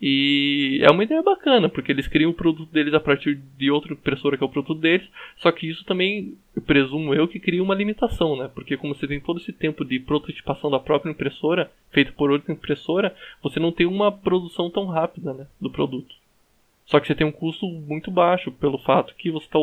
E 0.02 0.80
é 0.82 0.90
uma 0.90 1.04
ideia 1.04 1.22
bacana, 1.22 1.68
porque 1.68 1.92
eles 1.92 2.08
criam 2.08 2.32
o 2.32 2.34
produto 2.34 2.72
deles 2.72 2.94
a 2.94 3.00
partir 3.00 3.38
de 3.56 3.70
outra 3.70 3.92
impressora 3.92 4.36
que 4.36 4.42
é 4.42 4.46
o 4.46 4.50
produto 4.50 4.74
deles. 4.74 5.06
Só 5.36 5.52
que 5.52 5.68
isso 5.68 5.84
também, 5.84 6.34
eu 6.56 6.62
presumo 6.62 7.14
eu, 7.14 7.28
que 7.28 7.38
cria 7.38 7.62
uma 7.62 7.76
limitação, 7.76 8.34
né? 8.34 8.50
Porque 8.52 8.76
como 8.76 8.92
você 8.92 9.06
tem 9.06 9.20
todo 9.20 9.38
esse 9.38 9.52
tempo 9.52 9.84
de 9.84 10.00
prototipação 10.00 10.68
da 10.68 10.80
própria 10.80 11.12
impressora, 11.12 11.70
feito 11.92 12.12
por 12.14 12.28
outra 12.32 12.52
impressora, 12.52 13.14
você 13.40 13.60
não 13.60 13.70
tem 13.70 13.86
uma 13.86 14.10
produção 14.10 14.68
tão 14.68 14.86
rápida, 14.86 15.32
né? 15.32 15.46
Do 15.60 15.70
produto. 15.70 16.19
Só 16.90 16.98
que 16.98 17.06
você 17.06 17.14
tem 17.14 17.26
um 17.26 17.32
custo 17.32 17.66
muito 17.68 18.10
baixo 18.10 18.50
pelo 18.50 18.76
fato 18.78 19.14
que 19.14 19.30
você, 19.30 19.46
tá, 19.46 19.58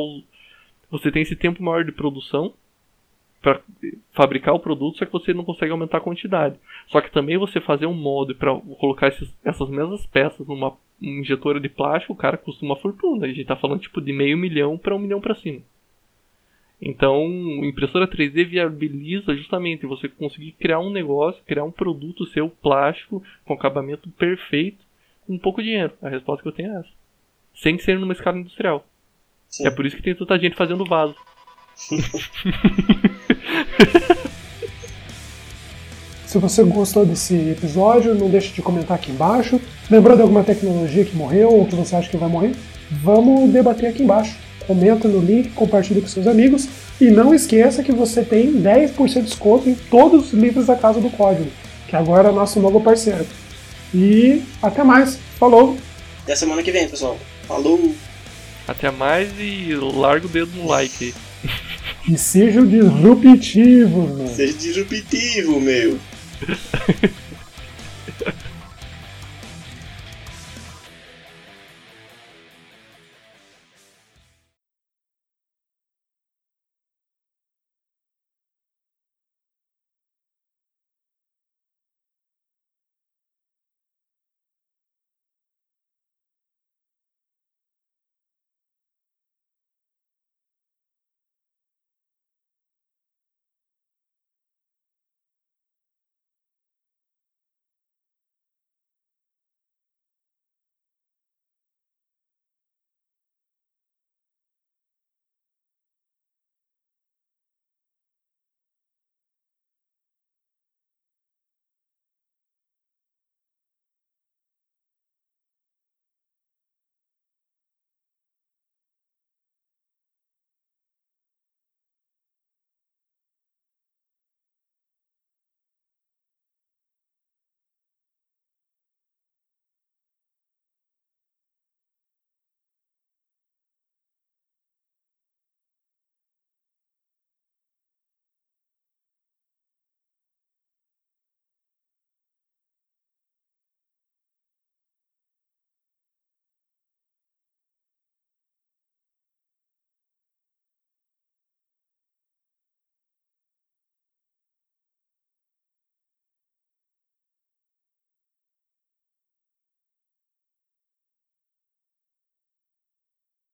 você 0.89 1.11
tem 1.11 1.21
esse 1.21 1.35
tempo 1.35 1.61
maior 1.61 1.83
de 1.83 1.91
produção 1.91 2.53
para 3.41 3.61
fabricar 4.13 4.55
o 4.55 4.59
produto, 4.59 4.97
só 4.97 5.05
que 5.05 5.11
você 5.11 5.33
não 5.33 5.43
consegue 5.43 5.71
aumentar 5.71 5.97
a 5.97 6.01
quantidade. 6.01 6.57
Só 6.87 7.01
que 7.01 7.11
também 7.11 7.37
você 7.37 7.59
fazer 7.59 7.85
um 7.85 7.93
molde 7.93 8.33
para 8.33 8.57
colocar 8.79 9.09
esses, 9.09 9.29
essas 9.43 9.69
mesmas 9.69 10.05
peças 10.05 10.47
numa 10.47 10.77
injetora 11.01 11.59
de 11.59 11.67
plástico, 11.67 12.13
o 12.13 12.17
cara 12.17 12.37
custa 12.37 12.65
uma 12.65 12.77
fortuna. 12.77 13.25
A 13.25 13.27
gente 13.27 13.41
está 13.41 13.57
falando 13.57 13.81
tipo 13.81 13.99
de 14.01 14.13
meio 14.13 14.37
milhão 14.37 14.77
para 14.77 14.95
um 14.95 14.99
milhão 14.99 15.19
para 15.19 15.35
cima. 15.35 15.61
Então, 16.81 17.25
impressora 17.63 18.07
3D 18.07 18.45
viabiliza 18.45 19.35
justamente 19.35 19.85
você 19.85 20.07
conseguir 20.07 20.53
criar 20.53 20.79
um 20.79 20.89
negócio, 20.89 21.43
criar 21.43 21.65
um 21.65 21.71
produto 21.71 22.25
seu 22.27 22.49
plástico 22.49 23.21
com 23.45 23.53
acabamento 23.53 24.09
perfeito 24.11 24.85
com 25.25 25.37
pouco 25.37 25.61
dinheiro. 25.61 25.91
A 26.01 26.07
resposta 26.07 26.41
que 26.41 26.47
eu 26.47 26.53
tenho 26.53 26.71
é 26.71 26.79
essa 26.79 27.06
sem 27.61 27.77
ser 27.79 27.99
numa 27.99 28.13
escala 28.13 28.37
industrial. 28.37 28.85
Sim. 29.49 29.67
É 29.67 29.71
por 29.71 29.85
isso 29.85 29.95
que 29.95 30.03
tem 30.03 30.15
tanta 30.15 30.37
gente 30.37 30.55
fazendo 30.55 30.85
vaso. 30.85 31.15
Se 36.25 36.37
você 36.39 36.61
gostou 36.63 37.05
desse 37.05 37.35
episódio, 37.51 38.13
não 38.13 38.29
deixe 38.29 38.53
de 38.53 38.61
comentar 38.61 38.97
aqui 38.97 39.11
embaixo. 39.11 39.61
Lembrou 39.89 40.15
de 40.15 40.21
alguma 40.21 40.43
tecnologia 40.43 41.05
que 41.05 41.15
morreu 41.15 41.49
ou 41.49 41.65
que 41.65 41.73
você 41.73 41.95
acha 41.95 42.09
que 42.09 42.17
vai 42.17 42.27
morrer? 42.27 42.51
Vamos 42.91 43.49
debater 43.49 43.89
aqui 43.89 44.03
embaixo. 44.03 44.37
Comenta 44.67 45.07
no 45.07 45.21
link, 45.21 45.51
compartilhe 45.51 46.01
com 46.01 46.07
seus 46.07 46.27
amigos 46.27 46.67
e 46.99 47.09
não 47.09 47.33
esqueça 47.33 47.81
que 47.81 47.93
você 47.93 48.23
tem 48.23 48.61
10% 48.61 49.13
de 49.13 49.21
desconto 49.21 49.69
em 49.69 49.75
todos 49.75 50.27
os 50.27 50.33
livros 50.33 50.65
da 50.65 50.75
Casa 50.75 50.99
do 50.99 51.09
Código, 51.09 51.49
que 51.87 51.95
agora 51.95 52.27
é 52.27 52.31
nosso 52.33 52.59
novo 52.59 52.81
parceiro. 52.81 53.25
E 53.93 54.43
até 54.61 54.83
mais. 54.83 55.17
Falou! 55.39 55.77
Até 56.23 56.35
semana 56.35 56.61
que 56.61 56.71
vem, 56.73 56.89
pessoal. 56.89 57.17
Falou! 57.47 57.95
Até 58.67 58.91
mais 58.91 59.29
e 59.39 59.73
larga 59.75 60.25
o 60.25 60.29
dedo 60.29 60.51
no 60.55 60.67
like. 60.67 61.13
E 62.09 62.17
seja 62.17 62.65
disruptivo, 62.65 64.07
meu. 64.07 64.27
Seja 64.35 64.53
disruptivo, 64.53 65.59
meu. 65.59 65.97